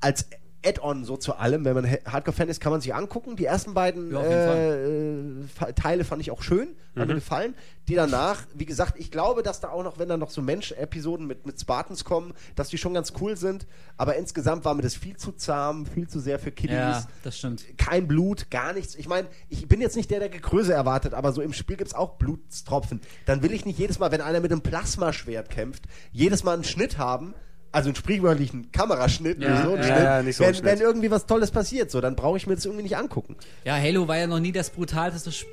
[0.00, 0.26] als
[0.64, 3.36] Add-on so zu allem, wenn man Ha- Hardcore-Fan ist, kann man sich angucken.
[3.36, 7.06] Die ersten beiden Ja, äh, Teile fand ich auch schön, haben Mhm.
[7.08, 7.54] mir gefallen.
[7.88, 11.26] Die danach, wie gesagt, ich glaube, dass da auch noch, wenn da noch so Mensch-Episoden
[11.26, 13.66] mit, mit Spartans kommen, dass die schon ganz cool sind.
[13.96, 17.38] Aber insgesamt war mir das viel zu zahm, viel zu sehr für Kiddies Ja, das
[17.38, 17.64] stimmt.
[17.78, 18.94] kein Blut, gar nichts.
[18.94, 21.88] Ich meine, ich bin jetzt nicht der, der Gekröse erwartet, aber so im Spiel gibt
[21.88, 23.00] es auch Blutstropfen.
[23.26, 25.82] Dann will ich nicht jedes Mal, wenn einer mit einem Plasmaschwert kämpft,
[26.12, 27.34] jedes Mal einen Schnitt haben.
[27.72, 29.72] Also einen sprichwörtlichen Kameraschnitt Ja, oder so.
[29.72, 30.64] einen ja, Schnitt, ja, nicht so wenn, Schnitt.
[30.66, 33.34] wenn irgendwie was Tolles passiert, so, dann brauche ich mir das irgendwie nicht angucken.
[33.64, 35.30] Ja, Halo war ja noch nie das brutalste.
[35.30, 35.44] Sch-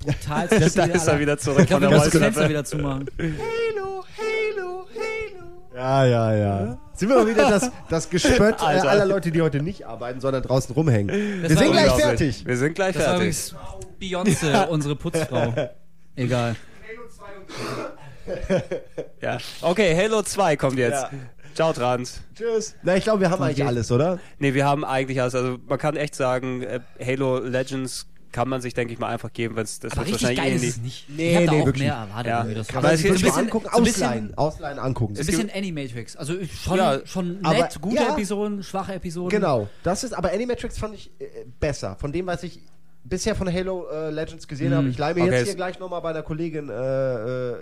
[0.00, 2.20] brutalste Da Spiel ist er wieder zurück Ich glaube, von wir der das.
[2.20, 3.06] Fenster wieder zumachen.
[3.18, 5.76] Halo, Halo, Halo.
[5.76, 6.78] Ja, ja, ja.
[6.94, 10.42] Sind wir mal wieder das, das Gespött äh, aller Leute, die heute nicht arbeiten, sondern
[10.42, 11.08] draußen rumhängen.
[11.42, 12.46] wir war sind gleich fertig.
[12.46, 13.18] Wir sind gleich Das fertig.
[13.20, 13.54] übrigens
[14.00, 15.54] Beyoncé, unsere Putzfrau.
[16.16, 16.54] Egal.
[19.20, 19.38] Ja.
[19.62, 21.02] Okay, Halo 2 kommt jetzt.
[21.02, 21.10] Ja.
[21.54, 22.20] Ciao, Trans.
[22.34, 22.74] Tschüss.
[22.82, 24.18] Na, ich glaube, wir haben eigentlich alles, oder?
[24.38, 25.34] Nee, wir haben eigentlich alles.
[25.34, 29.32] Also man kann echt sagen, äh, Halo Legends kann man sich, denke ich mal, einfach
[29.32, 31.06] geben, wenn es das Aber richtig geil wahrscheinlich ist es nicht.
[31.08, 31.84] Nee, ich hab da nee, auch wirklich.
[31.84, 32.26] mehr erwartet.
[32.26, 32.42] Ja.
[32.44, 35.16] Das Kann man sich ein bisschen, angucken, ausleihen, ausleihen angucken.
[35.16, 36.16] ein bisschen Animatrix.
[36.16, 38.12] Also schon, Ja, schon nett, aber- gute ja.
[38.12, 39.30] Episoden, schwache Episoden.
[39.30, 41.26] Genau, das ist, aber Animatrix fand ich äh,
[41.60, 41.96] besser.
[42.00, 42.60] Von dem, was ich
[43.04, 44.76] bisher von Halo äh, Legends gesehen Mhm.
[44.76, 44.88] habe.
[44.88, 47.56] Ich leih mir Okay, jetzt hier gleich nochmal bei einer Kollegin äh, äh,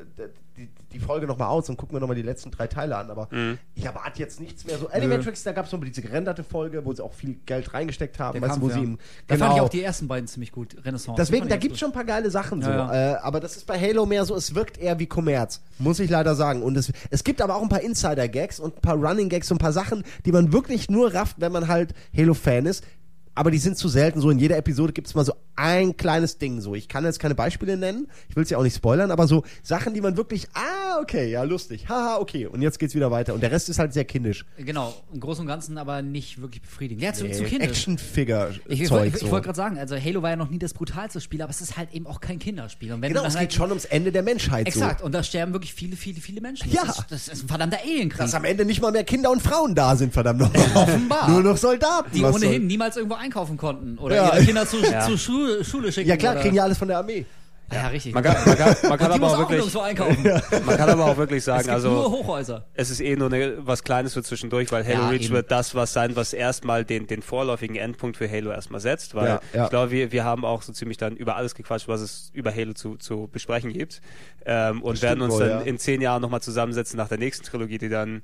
[0.56, 3.10] die, die Folge nochmal aus und gucken mir nochmal die letzten drei Teile an.
[3.10, 3.58] Aber Mhm.
[3.74, 4.88] ich erwarte jetzt nichts mehr so.
[4.88, 8.40] Animatrix, da gab es nochmal diese gerenderte Folge, wo sie auch viel Geld reingesteckt haben.
[8.40, 8.74] Weißt Kampf, wo ja.
[8.74, 9.64] sie ihm, Da fand ich genau.
[9.64, 10.76] auch die ersten beiden ziemlich gut.
[10.84, 11.16] Renaissance.
[11.16, 12.70] Deswegen, da gibt es schon ein paar geile Sachen so.
[12.70, 15.98] Ja, Äh, aber das ist bei Halo mehr so, es wirkt eher wie Kommerz, muss
[16.00, 16.62] ich leider sagen.
[16.62, 19.58] Und es, es gibt aber auch ein paar Insider-Gags und ein paar Running-Gags und ein
[19.60, 22.84] paar Sachen, die man wirklich nur rafft, wenn man halt Halo-Fan ist.
[23.34, 24.20] Aber die sind zu selten.
[24.20, 26.60] So in jeder Episode gibt es mal so ein kleines Ding.
[26.60, 28.08] So, ich kann jetzt keine Beispiele nennen.
[28.28, 31.30] Ich will es ja auch nicht spoilern, aber so Sachen, die man wirklich, ah, okay,
[31.30, 31.88] ja, lustig.
[31.88, 32.46] Haha, okay.
[32.46, 33.32] Und jetzt geht's wieder weiter.
[33.34, 34.44] Und der Rest ist halt sehr kindisch.
[34.58, 37.02] Genau, im Großen und Ganzen aber nicht wirklich befriedigend.
[37.02, 37.68] Ja, zu, zu Äh, kindisch.
[37.68, 38.60] Action-Figure-Zeug.
[38.68, 39.26] Ich, ich, wollte- ich, so.
[39.26, 41.60] ich wollte gerade sagen, also Halo war ja noch nie das brutalste Spiel, aber es
[41.60, 42.92] ist halt eben auch kein Kinderspiel.
[42.92, 44.66] Und wenn Genau, es dann geht halt, schon ums Ende der Menschheit.
[44.66, 45.06] Exakt, So.
[45.06, 46.70] und da sterben wirklich viele, viele, viele Menschen.
[46.70, 46.82] Ja.
[46.84, 48.18] Das ist, das ist ein verdammter Alienkrieg.
[48.20, 50.66] Dass am Ende nicht mal mehr Kinder und Frauen da sind, verdammt nochmal.
[50.74, 51.30] Offenbar.
[51.30, 52.10] Nur noch Soldaten.
[52.14, 54.34] die ohnehin soll- niemals irgendwo einkaufen konnten oder Ja.
[54.36, 55.00] ihre Kinder zur, Ja.
[55.06, 56.08] zur Schule, Schule schicken.
[56.08, 57.24] Ja klar, oder, kriegen ja alles von der Armee.
[57.72, 58.12] Ja, richtig.
[58.12, 60.22] Man kann, man kann, man kann aber auch auch wirklich, einkaufen.
[60.66, 62.66] man kann aber auch wirklich es sagen, also Hochhäuser.
[62.74, 65.32] es ist eh nur eine, was Kleines für zwischendurch, weil Halo Ja, Reach eben.
[65.34, 69.26] wird das was sein, was erstmal den, den vorläufigen Endpunkt für Halo erstmal setzt, weil
[69.26, 69.64] Ja, ja.
[69.64, 72.54] ich glaube, wir, wir haben auch so ziemlich dann über alles gequatscht, was es über
[72.54, 74.02] Halo zu, zu besprechen gibt
[74.44, 75.60] ähm, und Das werden uns wohl, dann ja.
[75.62, 78.20] in zehn Jahren nochmal zusammensetzen nach der nächsten Trilogie, die dann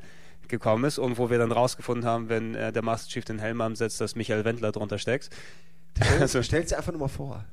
[0.49, 3.61] gekommen ist und wo wir dann rausgefunden haben, wenn äh, der Master Chief den Helm
[3.61, 5.31] ansetzt, dass Michael Wendler drunter steckt.
[6.21, 7.45] Also, stell's dir einfach nur mal vor.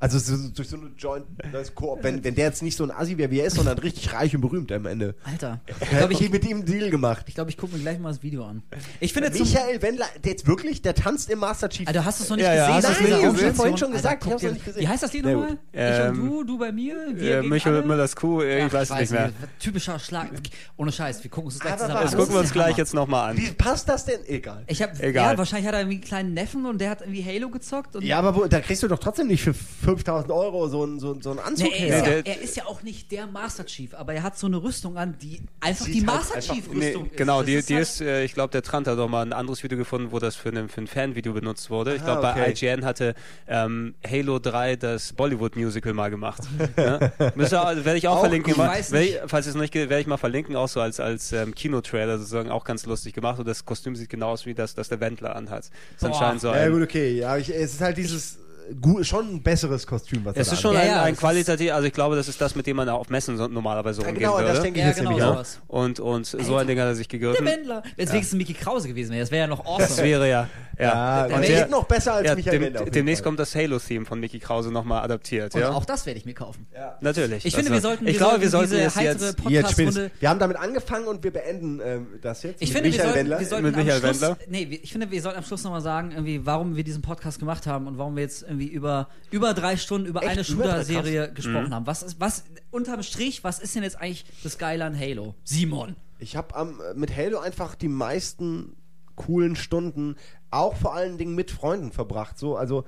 [0.00, 2.84] Also so, so- durch so eine Joint, das Koop, wenn, wenn der jetzt nicht so
[2.84, 5.14] ein Assi wäre, wie er ist, sondern richtig reich und berühmt am Ende.
[5.24, 5.60] Alter.
[5.80, 7.24] Ich glaube, ich ich, mit ihm einen Deal gemacht.
[7.28, 8.62] ich, glaub, ich gucke mir gleich mal das Video an.
[9.00, 11.88] Ich finde Michael Wendler, der jetzt wirklich, der tanzt im Master Chief.
[11.88, 12.74] Alter, hast du es noch nicht Ja, ja, gesehen?
[12.76, 13.34] hast Das du ist es eine nicht Raumstation.
[13.50, 13.54] gesehen?
[13.56, 14.82] Vorhin schon Alter, gesagt, ich hab's dir- noch nicht gesehen.
[14.82, 15.52] Wie heißt das Lied nochmal?
[15.52, 17.82] Ich Ähm, und du, du bei mir, wir Äh, Michael?
[17.84, 19.32] Müllers Kuh, äh, ich Ach, weiß nicht mehr.
[19.58, 20.30] Typischer Schlag.
[20.76, 22.02] Ohne Scheiß, wir gucken uns das gleich zusammen an.
[22.04, 23.36] Das gucken wir uns gleich jetzt nochmal an.
[23.36, 24.20] Wie passt das denn?
[24.28, 24.62] Egal.
[24.68, 25.32] Ich hab, Egal.
[25.32, 27.96] Ja, wahrscheinlich hat er irgendwie einen kleinen Neffen und der hat irgendwie Halo gezockt.
[27.96, 29.54] Und Ja, aber wo, da kriegst du doch trotzdem nicht für
[29.88, 32.56] 5000 Euro so einen so, so einen Anzug Nee, er, ist Nee, ja, er ist
[32.56, 35.86] ja auch nicht der Master Chief, aber er hat so eine Rüstung an, die einfach
[35.86, 37.16] Sieht die halt Master einfach- Chief Nee, Rüstung ist.
[37.16, 39.32] genau, Das die, die halt- ist, äh, ich glaube, der Trant hat doch mal ein
[39.32, 41.94] anderes Video gefunden, wo das für ein, für ein Fan-Video benutzt wurde.
[41.94, 42.50] Ich Ah, glaube, bei okay.
[42.74, 43.14] IGN hatte
[43.46, 46.42] ähm, Halo 3 das Bollywood-Musical mal gemacht.
[46.76, 47.10] ja?
[47.34, 48.52] Müsste, werde ich auch, Auch verlinken.
[48.54, 48.58] gut.
[48.64, 51.32] Mal, Ich ich, falls es noch nicht, werde ich mal verlinken, auch so als, als
[51.32, 53.38] ähm, Kinotrailer sozusagen, auch ganz lustig gemacht.
[53.38, 55.64] Und das Kostüm sieht genau aus wie das, das der Wendler anhat.
[55.64, 56.08] Ist Boah.
[56.08, 57.16] anscheinend so Ja, ein, gut, okay.
[57.18, 58.38] Ja, ich, es ist halt dieses
[58.80, 61.16] gu- schon ein besseres Kostüm, was er Es da ist schon Ja, ein, ja, ein
[61.16, 64.08] qualitativ, also ich glaube, das ist das, mit dem man auf Messen so normalerweise Ja,
[64.08, 64.48] umgehen genau, würde.
[64.48, 65.34] das denke ich Ja, jetzt genau nämlich auch.
[65.34, 65.60] sowas.
[65.68, 67.46] und, und so ein Ding hat er sich Der gegriffen.
[67.46, 67.82] Wendler.
[67.96, 69.78] Wenn es wenigstens Mickey Krause gewesen wäre, das wäre ja noch awesome.
[69.88, 70.48] Das wäre ja.
[70.78, 73.30] Ja, Ja, Und der der- geht noch besser als ja, Michael dem, Wendler Demnächst Fall.
[73.30, 75.52] kommt das Halo-Theme von Mickey Krause nochmal adaptiert.
[75.54, 75.70] Und ja?
[75.72, 76.66] auch das werde ich mir kaufen.
[77.00, 77.44] Natürlich.
[77.44, 80.10] Ich finde, wir sollten, ich wir glaube, sollten wir sollten diese es heitere Podcast-Runde spätestens.
[80.20, 82.62] Wir haben damit angefangen und wir beenden ähm, das jetzt.
[82.62, 83.40] Ich mit finde, wir Michael sollten, Wendler.
[83.40, 84.36] wir sollten Mit am Michael Schluss, Wendler?
[84.48, 87.40] nee, wir- ich finde, wir sollten am Schluss nochmal sagen, irgendwie, warum wir diesen Podcast
[87.40, 90.30] gemacht haben und warum wir jetzt irgendwie über, über drei Stunden über Echt?
[90.30, 91.34] eine Shooter-Serie Mhm.
[91.34, 91.86] gesprochen haben.
[91.86, 95.34] Was ist, was, unterm Strich, was ist denn jetzt eigentlich das Geile an Halo?
[95.44, 95.96] Simon.
[96.18, 98.76] Ich habe ähm, mit Halo einfach die meisten
[99.14, 100.16] coolen Stunden,
[100.50, 102.38] auch vor allen Dingen mit Freunden verbracht.
[102.38, 102.84] So, also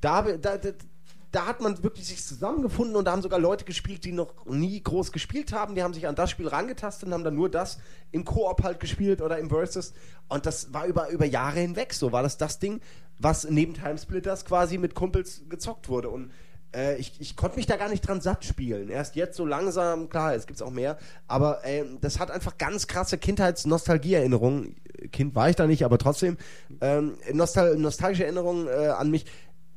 [0.00, 0.70] da, da, da,
[1.30, 4.82] da hat man wirklich sich zusammengefunden und da haben sogar Leute gespielt, die noch nie
[4.82, 5.74] groß gespielt haben.
[5.74, 7.78] Die haben sich an das Spiel rangetastet und haben dann nur das
[8.12, 9.94] im Koop halt gespielt oder im Versus.
[10.28, 12.12] Und das war über, über Jahre hinweg so.
[12.12, 12.80] War das das Ding,
[13.18, 16.10] was neben Timesplitters quasi mit Kumpels gezockt wurde.
[16.10, 16.30] Und
[16.74, 18.88] äh, ich, ich konnte mich da gar nicht dran satt spielen.
[18.88, 22.86] Erst jetzt so langsam, klar, es gibt auch mehr, aber ähm, das hat einfach ganz
[22.86, 24.76] krasse Kindheits-Nostalgie-Erinnerungen.
[25.12, 26.36] Kind war ich da nicht, aber trotzdem
[26.80, 29.26] ähm, nostal nostalgische Erinnerungen äh, an mich,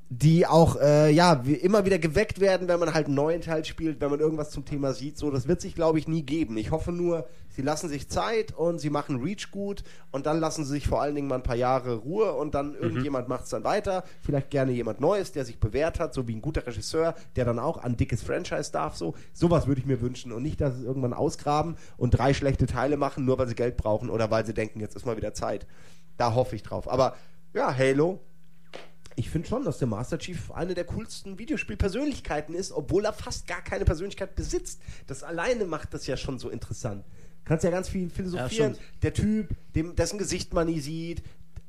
[0.09, 3.65] die auch äh, ja wie immer wieder geweckt werden, wenn man halt einen neuen Teil
[3.65, 5.17] spielt, wenn man irgendwas zum Thema sieht.
[5.17, 6.55] So, das wird sich, glaube ich, nie geben.
[6.55, 10.63] Ich hoffe nur, sie lassen sich Zeit und sie machen Reach gut und dann lassen
[10.63, 13.49] sie sich vor allen Dingen mal ein paar Jahre Ruhe und dann irgendjemand macht es
[13.49, 14.05] dann weiter.
[14.21, 17.59] Vielleicht gerne jemand Neues, der sich bewährt hat, so wie ein guter Regisseur, der dann
[17.59, 18.95] auch an dickes Franchise darf.
[18.95, 22.33] So, sowas würde ich mir wünschen und nicht, dass sie es irgendwann ausgraben und drei
[22.33, 25.17] schlechte Teile machen, nur weil sie Geld brauchen oder weil sie denken, jetzt ist mal
[25.17, 25.67] wieder Zeit.
[26.15, 26.89] Da hoffe ich drauf.
[26.89, 27.15] Aber
[27.53, 28.21] ja, Halo,
[29.17, 33.47] ich finde schon, dass der Master Chief eine der coolsten Videospielpersönlichkeiten ist, obwohl er fast
[33.47, 34.79] gar keine Persönlichkeit besitzt.
[35.07, 37.03] Das alleine macht das ja schon so interessant.
[37.43, 38.75] Kannst ja ganz viel philosophieren.
[38.75, 39.03] stimmt.
[39.03, 41.23] der Typ, dem, dessen Gesicht man nie sieht,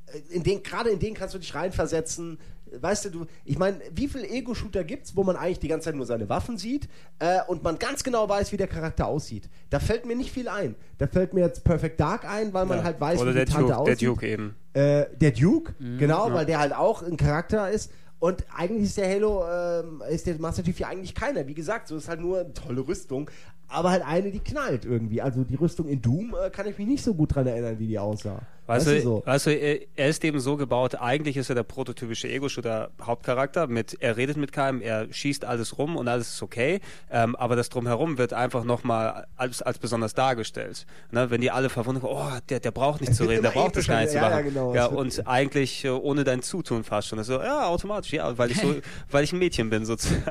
[0.07, 2.39] äh, in den, gerade in den kannst du dich reinversetzen.
[2.81, 5.97] Weißt du, du, ich meine, wie viele Ego-Shooter gibt's, wo man eigentlich die ganze Zeit
[5.97, 6.89] nur seine Waffen sieht
[7.19, 9.49] äh, und man ganz genau weiß, wie der Charakter aussieht?
[9.71, 10.75] Da fällt mir nicht viel ein.
[10.99, 12.85] Da fällt mir jetzt Perfect Dark ein, weil man Ja.
[12.85, 14.09] halt weiß, Oder wie der die Tante Duke, der aussieht.
[14.09, 14.55] Duke eben.
[14.75, 15.99] Äh, der Duke, Mhm.
[15.99, 17.91] genau, weil der halt auch ein Charakter ist.
[18.21, 21.47] Und eigentlich ist der Halo, ähm, ist der Master Chief ja eigentlich keiner.
[21.47, 23.31] Wie gesagt, so ist halt nur eine tolle Rüstung,
[23.69, 25.23] aber halt eine, die knallt irgendwie.
[25.23, 27.87] Also die Rüstung in Doom äh, kann ich mich nicht so gut dran erinnern, wie
[27.87, 28.41] die aussah.
[28.69, 29.23] Weißt du, so?
[29.25, 33.67] weißt du, er ist eben so gebaut, eigentlich ist er der prototypische Ego-Shooter-Hauptcharakter.
[33.67, 36.81] Mit, er redet mit keinem, er schießt alles rum und alles ist okay,
[37.11, 40.87] ähm, aber das Drumherum wird einfach nochmal als, als besonders dargestellt.
[41.11, 41.31] Ne?
[41.31, 44.01] Wenn die alle verwundern, oh, der, der braucht nicht zu reden, der braucht das gar
[44.01, 44.31] nicht zu machen.
[44.31, 47.19] ja, ja, genau, ja, und eigentlich äh, ohne dein Zutun fast schon.
[47.19, 48.75] Das so, ja, automatisch, ja, weil ich so,
[49.11, 50.23] weil ich ein Mädchen bin sozusagen.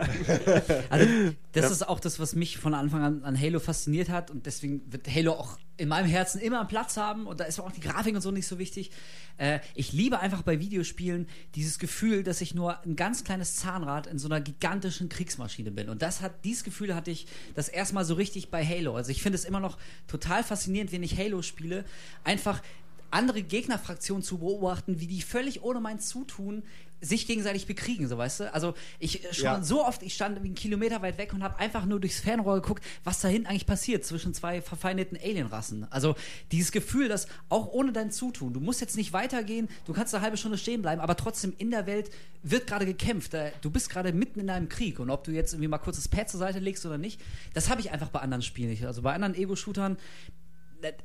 [0.90, 1.08] Also,
[1.54, 4.82] das ist auch das, was mich von Anfang an an Halo fasziniert hat und deswegen
[4.92, 7.82] wird Halo auch in meinem Herzen immer einen Platz haben und da ist auch die
[7.82, 8.92] Grafik und so nicht so wichtig.
[9.38, 14.08] Äh, ich liebe einfach bei Videospielen dieses Gefühl, dass ich nur ein ganz kleines Zahnrad
[14.08, 15.90] in so einer gigantischen Kriegsmaschine bin.
[15.90, 18.96] Und das hat, dieses Gefühl hatte ich das erstmal so richtig bei Halo.
[18.96, 19.78] Also ich finde es immer noch
[20.08, 21.86] total faszinierend, wenn ich Halo spiele,
[22.24, 22.62] einfach
[23.10, 26.64] andere Gegnerfraktionen zu beobachten, wie die völlig ohne mein Zutun
[27.02, 28.54] sich gegenseitig bekriegen, so weißt du?
[28.54, 29.64] Also ich äh, schon Ja.
[29.64, 32.84] so oft, ich stand einen Kilometer weit weg und habe einfach nur durchs Fernrohr geguckt,
[33.04, 35.86] was da hinten eigentlich passiert zwischen zwei verfeindeten Alienrassen.
[35.92, 36.16] Also
[36.52, 40.24] dieses Gefühl, dass auch ohne dein Zutun, du musst jetzt nicht weitergehen, du kannst eine
[40.24, 42.10] halbe Stunde stehen bleiben, aber trotzdem in der Welt
[42.44, 43.34] wird gerade gekämpft.
[43.62, 46.08] Du bist gerade mitten in einem Krieg und ob du jetzt irgendwie mal kurz das
[46.08, 47.20] Pad zur Seite legst oder nicht,
[47.54, 48.86] das habe ich einfach bei anderen Spielen nicht.
[48.86, 49.98] Also bei anderen Ego-Shootern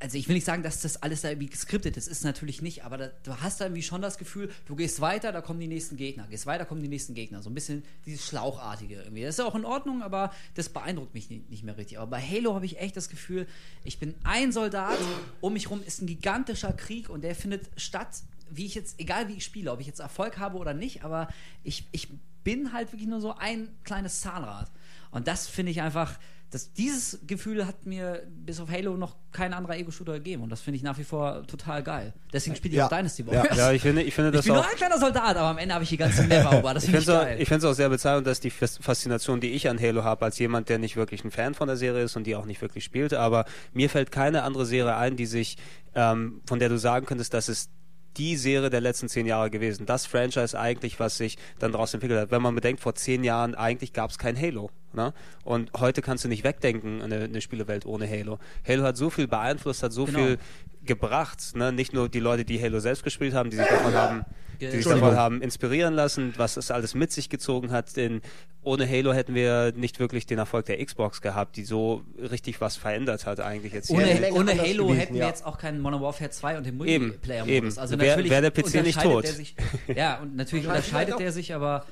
[0.00, 2.84] also ich will nicht sagen, dass das alles da irgendwie geskriptet ist, ist natürlich nicht,
[2.84, 5.66] aber da, du hast da irgendwie schon das Gefühl, du gehst weiter, da kommen die
[5.66, 7.42] nächsten Gegner, gehst weiter, kommen die nächsten Gegner.
[7.42, 9.22] So ein bisschen dieses Schlauchartige irgendwie.
[9.22, 11.98] Das ist auch in Ordnung, aber das beeindruckt mich nicht, nicht mehr richtig.
[11.98, 13.46] Aber bei Halo habe ich echt das Gefühl,
[13.84, 14.98] ich bin ein Soldat,
[15.40, 19.28] um mich rum ist ein gigantischer Krieg und der findet statt, wie ich jetzt, egal
[19.28, 21.28] wie ich spiele, ob ich jetzt Erfolg habe oder nicht, aber
[21.64, 22.08] ich, ich
[22.44, 24.70] bin halt wirklich nur so ein kleines Zahnrad.
[25.10, 26.18] Und das finde ich einfach,
[26.52, 30.42] das, dieses Gefühl hat mir bis auf Halo noch kein anderer Ego-Shooter gegeben.
[30.42, 32.12] Und das finde ich nach wie vor total geil.
[32.32, 32.86] Deswegen spiele ich Ja.
[32.86, 33.28] auch Dynasty Ja.
[33.32, 33.56] Warriors.
[33.56, 34.56] Ja, ich finde, ich finde ich das bin auch.
[34.62, 36.76] nur ein kleiner Soldat, aber am Ende habe ich die ganze Map erobert.
[36.76, 37.40] Das Ich finde ich finde es auch, geil.
[37.40, 40.38] ich find's auch sehr bezeichnend, dass die Fas- Faszination, die ich an Halo habe, als
[40.38, 42.84] jemand, der nicht wirklich ein Fan von der Serie ist und die auch nicht wirklich
[42.84, 45.56] spielt, aber mir fällt keine andere Serie ein, die sich,
[45.94, 47.70] ähm, von der du sagen könntest, dass es
[48.18, 49.86] die Serie der letzten zehn Jahre gewesen.
[49.86, 52.30] Das Franchise eigentlich, was sich dann daraus entwickelt hat.
[52.30, 54.68] Wenn man bedenkt, vor zehn Jahren eigentlich gab es kein Halo.
[54.94, 55.12] Ne?
[55.44, 58.38] Und heute kannst du nicht wegdenken, eine, eine Spielewelt ohne Halo.
[58.66, 60.18] Halo hat so viel beeinflusst, hat so Genau.
[60.18, 60.38] viel
[60.84, 61.54] gebracht.
[61.54, 61.72] Ne?
[61.72, 64.24] Nicht nur die Leute, die Halo selbst gespielt haben, die sich davon haben,
[64.60, 67.96] die sich davon haben inspirieren lassen, was es alles mit sich gezogen hat.
[67.96, 68.20] Denn
[68.62, 72.76] ohne Halo hätten wir nicht wirklich den Erfolg der Xbox gehabt, die so richtig was
[72.76, 73.90] verändert hat eigentlich jetzt.
[73.90, 75.28] Ohne, länger ohne Halo gewesen, hätten wir ja.
[75.28, 77.52] jetzt auch keinen Modern Warfare 2 und den Multiplayer-Modus.
[77.56, 77.78] eben.
[77.78, 79.24] Also natürlich wär der PC nicht unterscheidet tot.
[79.24, 79.56] Der sich,
[79.94, 81.84] ja, und natürlich unterscheidet der sich, aber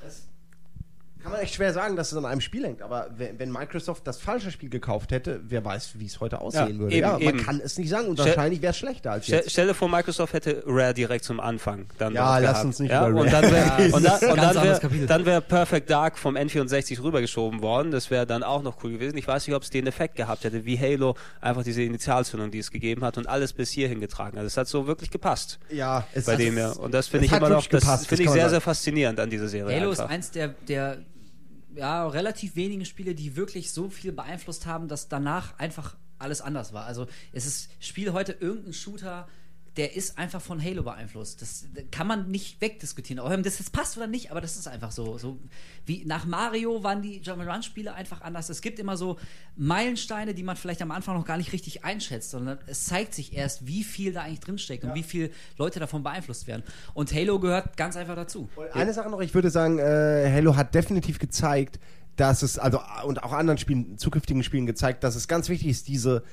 [1.23, 4.17] Kann man echt schwer sagen, dass es an einem Spiel hängt, aber wenn, Microsoft das
[4.19, 6.95] falsche Spiel gekauft hätte, wer weiß, wie es heute aussehen Ja, würde.
[6.95, 7.37] eben, ja, man eben.
[7.45, 9.51] kann es nicht sagen und Stell- wahrscheinlich wäre es schlechter als jetzt.
[9.51, 12.65] stell dir vor, Microsoft hätte Rare direkt zum Anfang dann Ja, lass gehabt.
[12.65, 13.45] uns nicht ja, über und Rare
[13.93, 17.91] und dann, ist wäre dann wär Perfect Dark vom N64 rübergeschoben worden.
[17.91, 19.17] Das wäre dann auch noch cool gewesen.
[19.17, 22.59] Ich weiß nicht, ob es den Effekt gehabt hätte, wie Halo einfach diese Initialzündung, die
[22.59, 24.45] es gegeben hat und alles bis hierhin getragen hat.
[24.45, 26.71] Es hat so wirklich gepasst Ja, es bei es- dem ja.
[26.71, 29.29] Und das finde ich hat immer noch, gepasst, das finde ich sehr, sehr faszinierend an
[29.29, 29.79] dieser Serie.
[29.79, 30.13] Halo ist einfach.
[30.13, 30.97] eins der, der
[31.75, 36.73] ja, relativ wenigen Spiele, die wirklich so viel beeinflusst haben, dass danach einfach alles anders
[36.73, 36.85] war.
[36.85, 39.27] Also es ist Spiel heute irgendein Shooter,
[39.77, 41.41] der ist einfach von Halo beeinflusst.
[41.41, 43.19] Das kann man nicht wegdiskutieren.
[43.23, 45.17] Ob das jetzt passt oder nicht, aber das ist einfach so.
[45.17, 45.39] so
[45.85, 48.49] wie nach Mario waren die Jump'n'Run-Spiele einfach anders.
[48.49, 49.17] Es gibt immer so
[49.55, 53.33] Meilensteine, die man vielleicht am Anfang noch gar nicht richtig einschätzt, sondern es zeigt sich
[53.33, 56.63] erst, wie viel da eigentlich drinsteckt und wie viel Leute davon beeinflusst werden.
[56.93, 58.49] Und Halo gehört ganz einfach dazu.
[58.55, 61.79] Und Eine Sache noch, ich würde sagen, äh, Halo hat definitiv gezeigt,
[62.17, 65.87] dass es, also und auch anderen Spielen, zukünftigen Spielen gezeigt, dass es ganz wichtig ist,
[65.87, 66.23] diese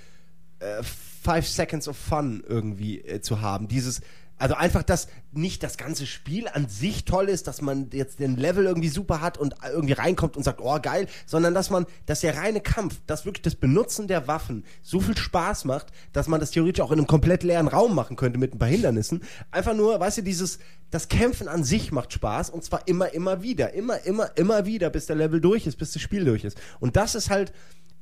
[0.59, 0.83] äh,
[1.23, 3.69] Five Seconds of Fun irgendwie äh, zu haben.
[3.69, 4.01] Dieses,
[4.39, 8.37] also einfach, dass nicht das ganze Spiel an sich toll ist, dass man jetzt den
[8.37, 12.21] Level irgendwie super hat und irgendwie reinkommt und sagt, oh geil, sondern dass man, dass
[12.21, 16.41] der reine Kampf, dass wirklich das Benutzen der Waffen so viel Spaß macht, dass man
[16.41, 19.23] das theoretisch auch in einem komplett leeren Raum machen könnte mit ein paar Hindernissen.
[19.51, 23.43] Einfach nur, weißt du, dieses, das Kämpfen an sich macht Spaß und zwar immer, immer
[23.43, 26.59] wieder, immer, immer, immer wieder, bis der Level durch ist, bis das Spiel durch ist.
[26.79, 27.53] Und das ist halt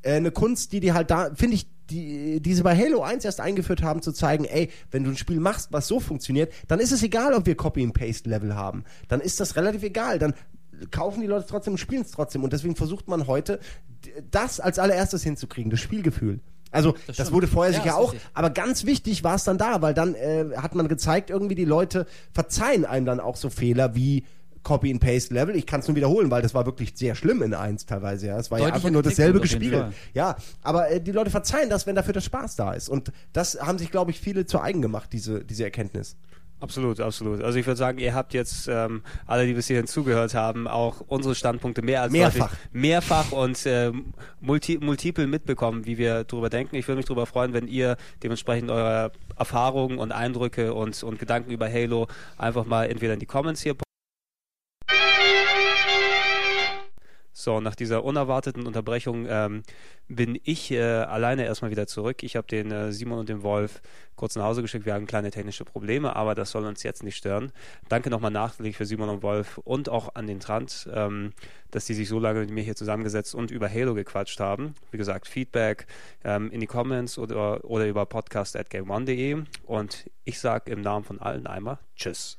[0.02, 3.24] äh, eine Kunst, die die halt da, finde ich, die, die sie bei Halo 1
[3.24, 6.80] erst eingeführt haben, zu zeigen, ey, wenn du ein Spiel machst, was so funktioniert, dann
[6.80, 8.84] ist es egal, ob wir Copy-and-Paste-Level haben.
[9.08, 10.18] Dann ist das relativ egal.
[10.18, 10.34] Dann
[10.90, 12.42] kaufen die Leute trotzdem und spielen es trotzdem.
[12.42, 13.60] Und deswegen versucht man heute,
[14.30, 16.40] das als allererstes hinzukriegen, das Spielgefühl.
[16.72, 17.32] Also, das, stimmt.
[17.32, 18.28] wurde vorher Ja, sicher auch, richtig.
[18.34, 21.64] aber ganz wichtig war es dann da, weil dann äh, hat man gezeigt, irgendwie die
[21.64, 24.24] Leute verzeihen einem dann auch so Fehler wie
[24.66, 25.54] Copy-and-Paste-Level.
[25.54, 28.26] Ich kann es nur wiederholen, weil das war wirklich sehr schlimm in eins teilweise.
[28.26, 28.36] Ja.
[28.36, 29.92] Es war ja Deutlicher einfach nur dasselbe gespielt.
[30.12, 30.34] Ja,
[30.64, 32.88] aber äh, die Leute verzeihen das, wenn dafür der Spaß da ist.
[32.88, 36.16] Und das haben sich, glaube ich, viele zu eigen gemacht, diese, diese Erkenntnis.
[36.58, 37.42] Absolut, absolut.
[37.42, 41.00] Also ich würde sagen, ihr habt jetzt ähm, alle, die bis hierhin zugehört haben, auch
[41.06, 42.48] unsere Standpunkte mehr als Mehrfach.
[42.48, 46.74] deutlich- mehrfach und ähm, multi, multiple mitbekommen, wie wir darüber denken.
[46.74, 51.52] Ich würde mich darüber freuen, wenn ihr dementsprechend eure Erfahrungen und Eindrücke und, und Gedanken
[51.52, 53.76] über Halo einfach mal entweder in die Comments hier
[57.46, 59.62] So, nach dieser unerwarteten Unterbrechung ähm,
[60.08, 62.24] bin ich äh, alleine erstmal wieder zurück.
[62.24, 63.82] Ich habe den äh, Simon und den Wolf
[64.16, 64.84] kurz nach Hause geschickt.
[64.84, 67.52] Wir hatten kleine technische Probleme, aber das soll uns jetzt nicht stören.
[67.88, 71.34] Danke nochmal nachträglich für Simon und Wolf und auch an den Trant, ähm,
[71.70, 74.74] dass die sich so lange mit mir hier zusammengesetzt und über Halo gequatscht haben.
[74.90, 75.86] Wie gesagt, Feedback
[76.24, 81.46] ähm, in die Comments oder, oder über podcast.gameone.de und ich sage im Namen von allen
[81.46, 82.38] einmal Tschüss.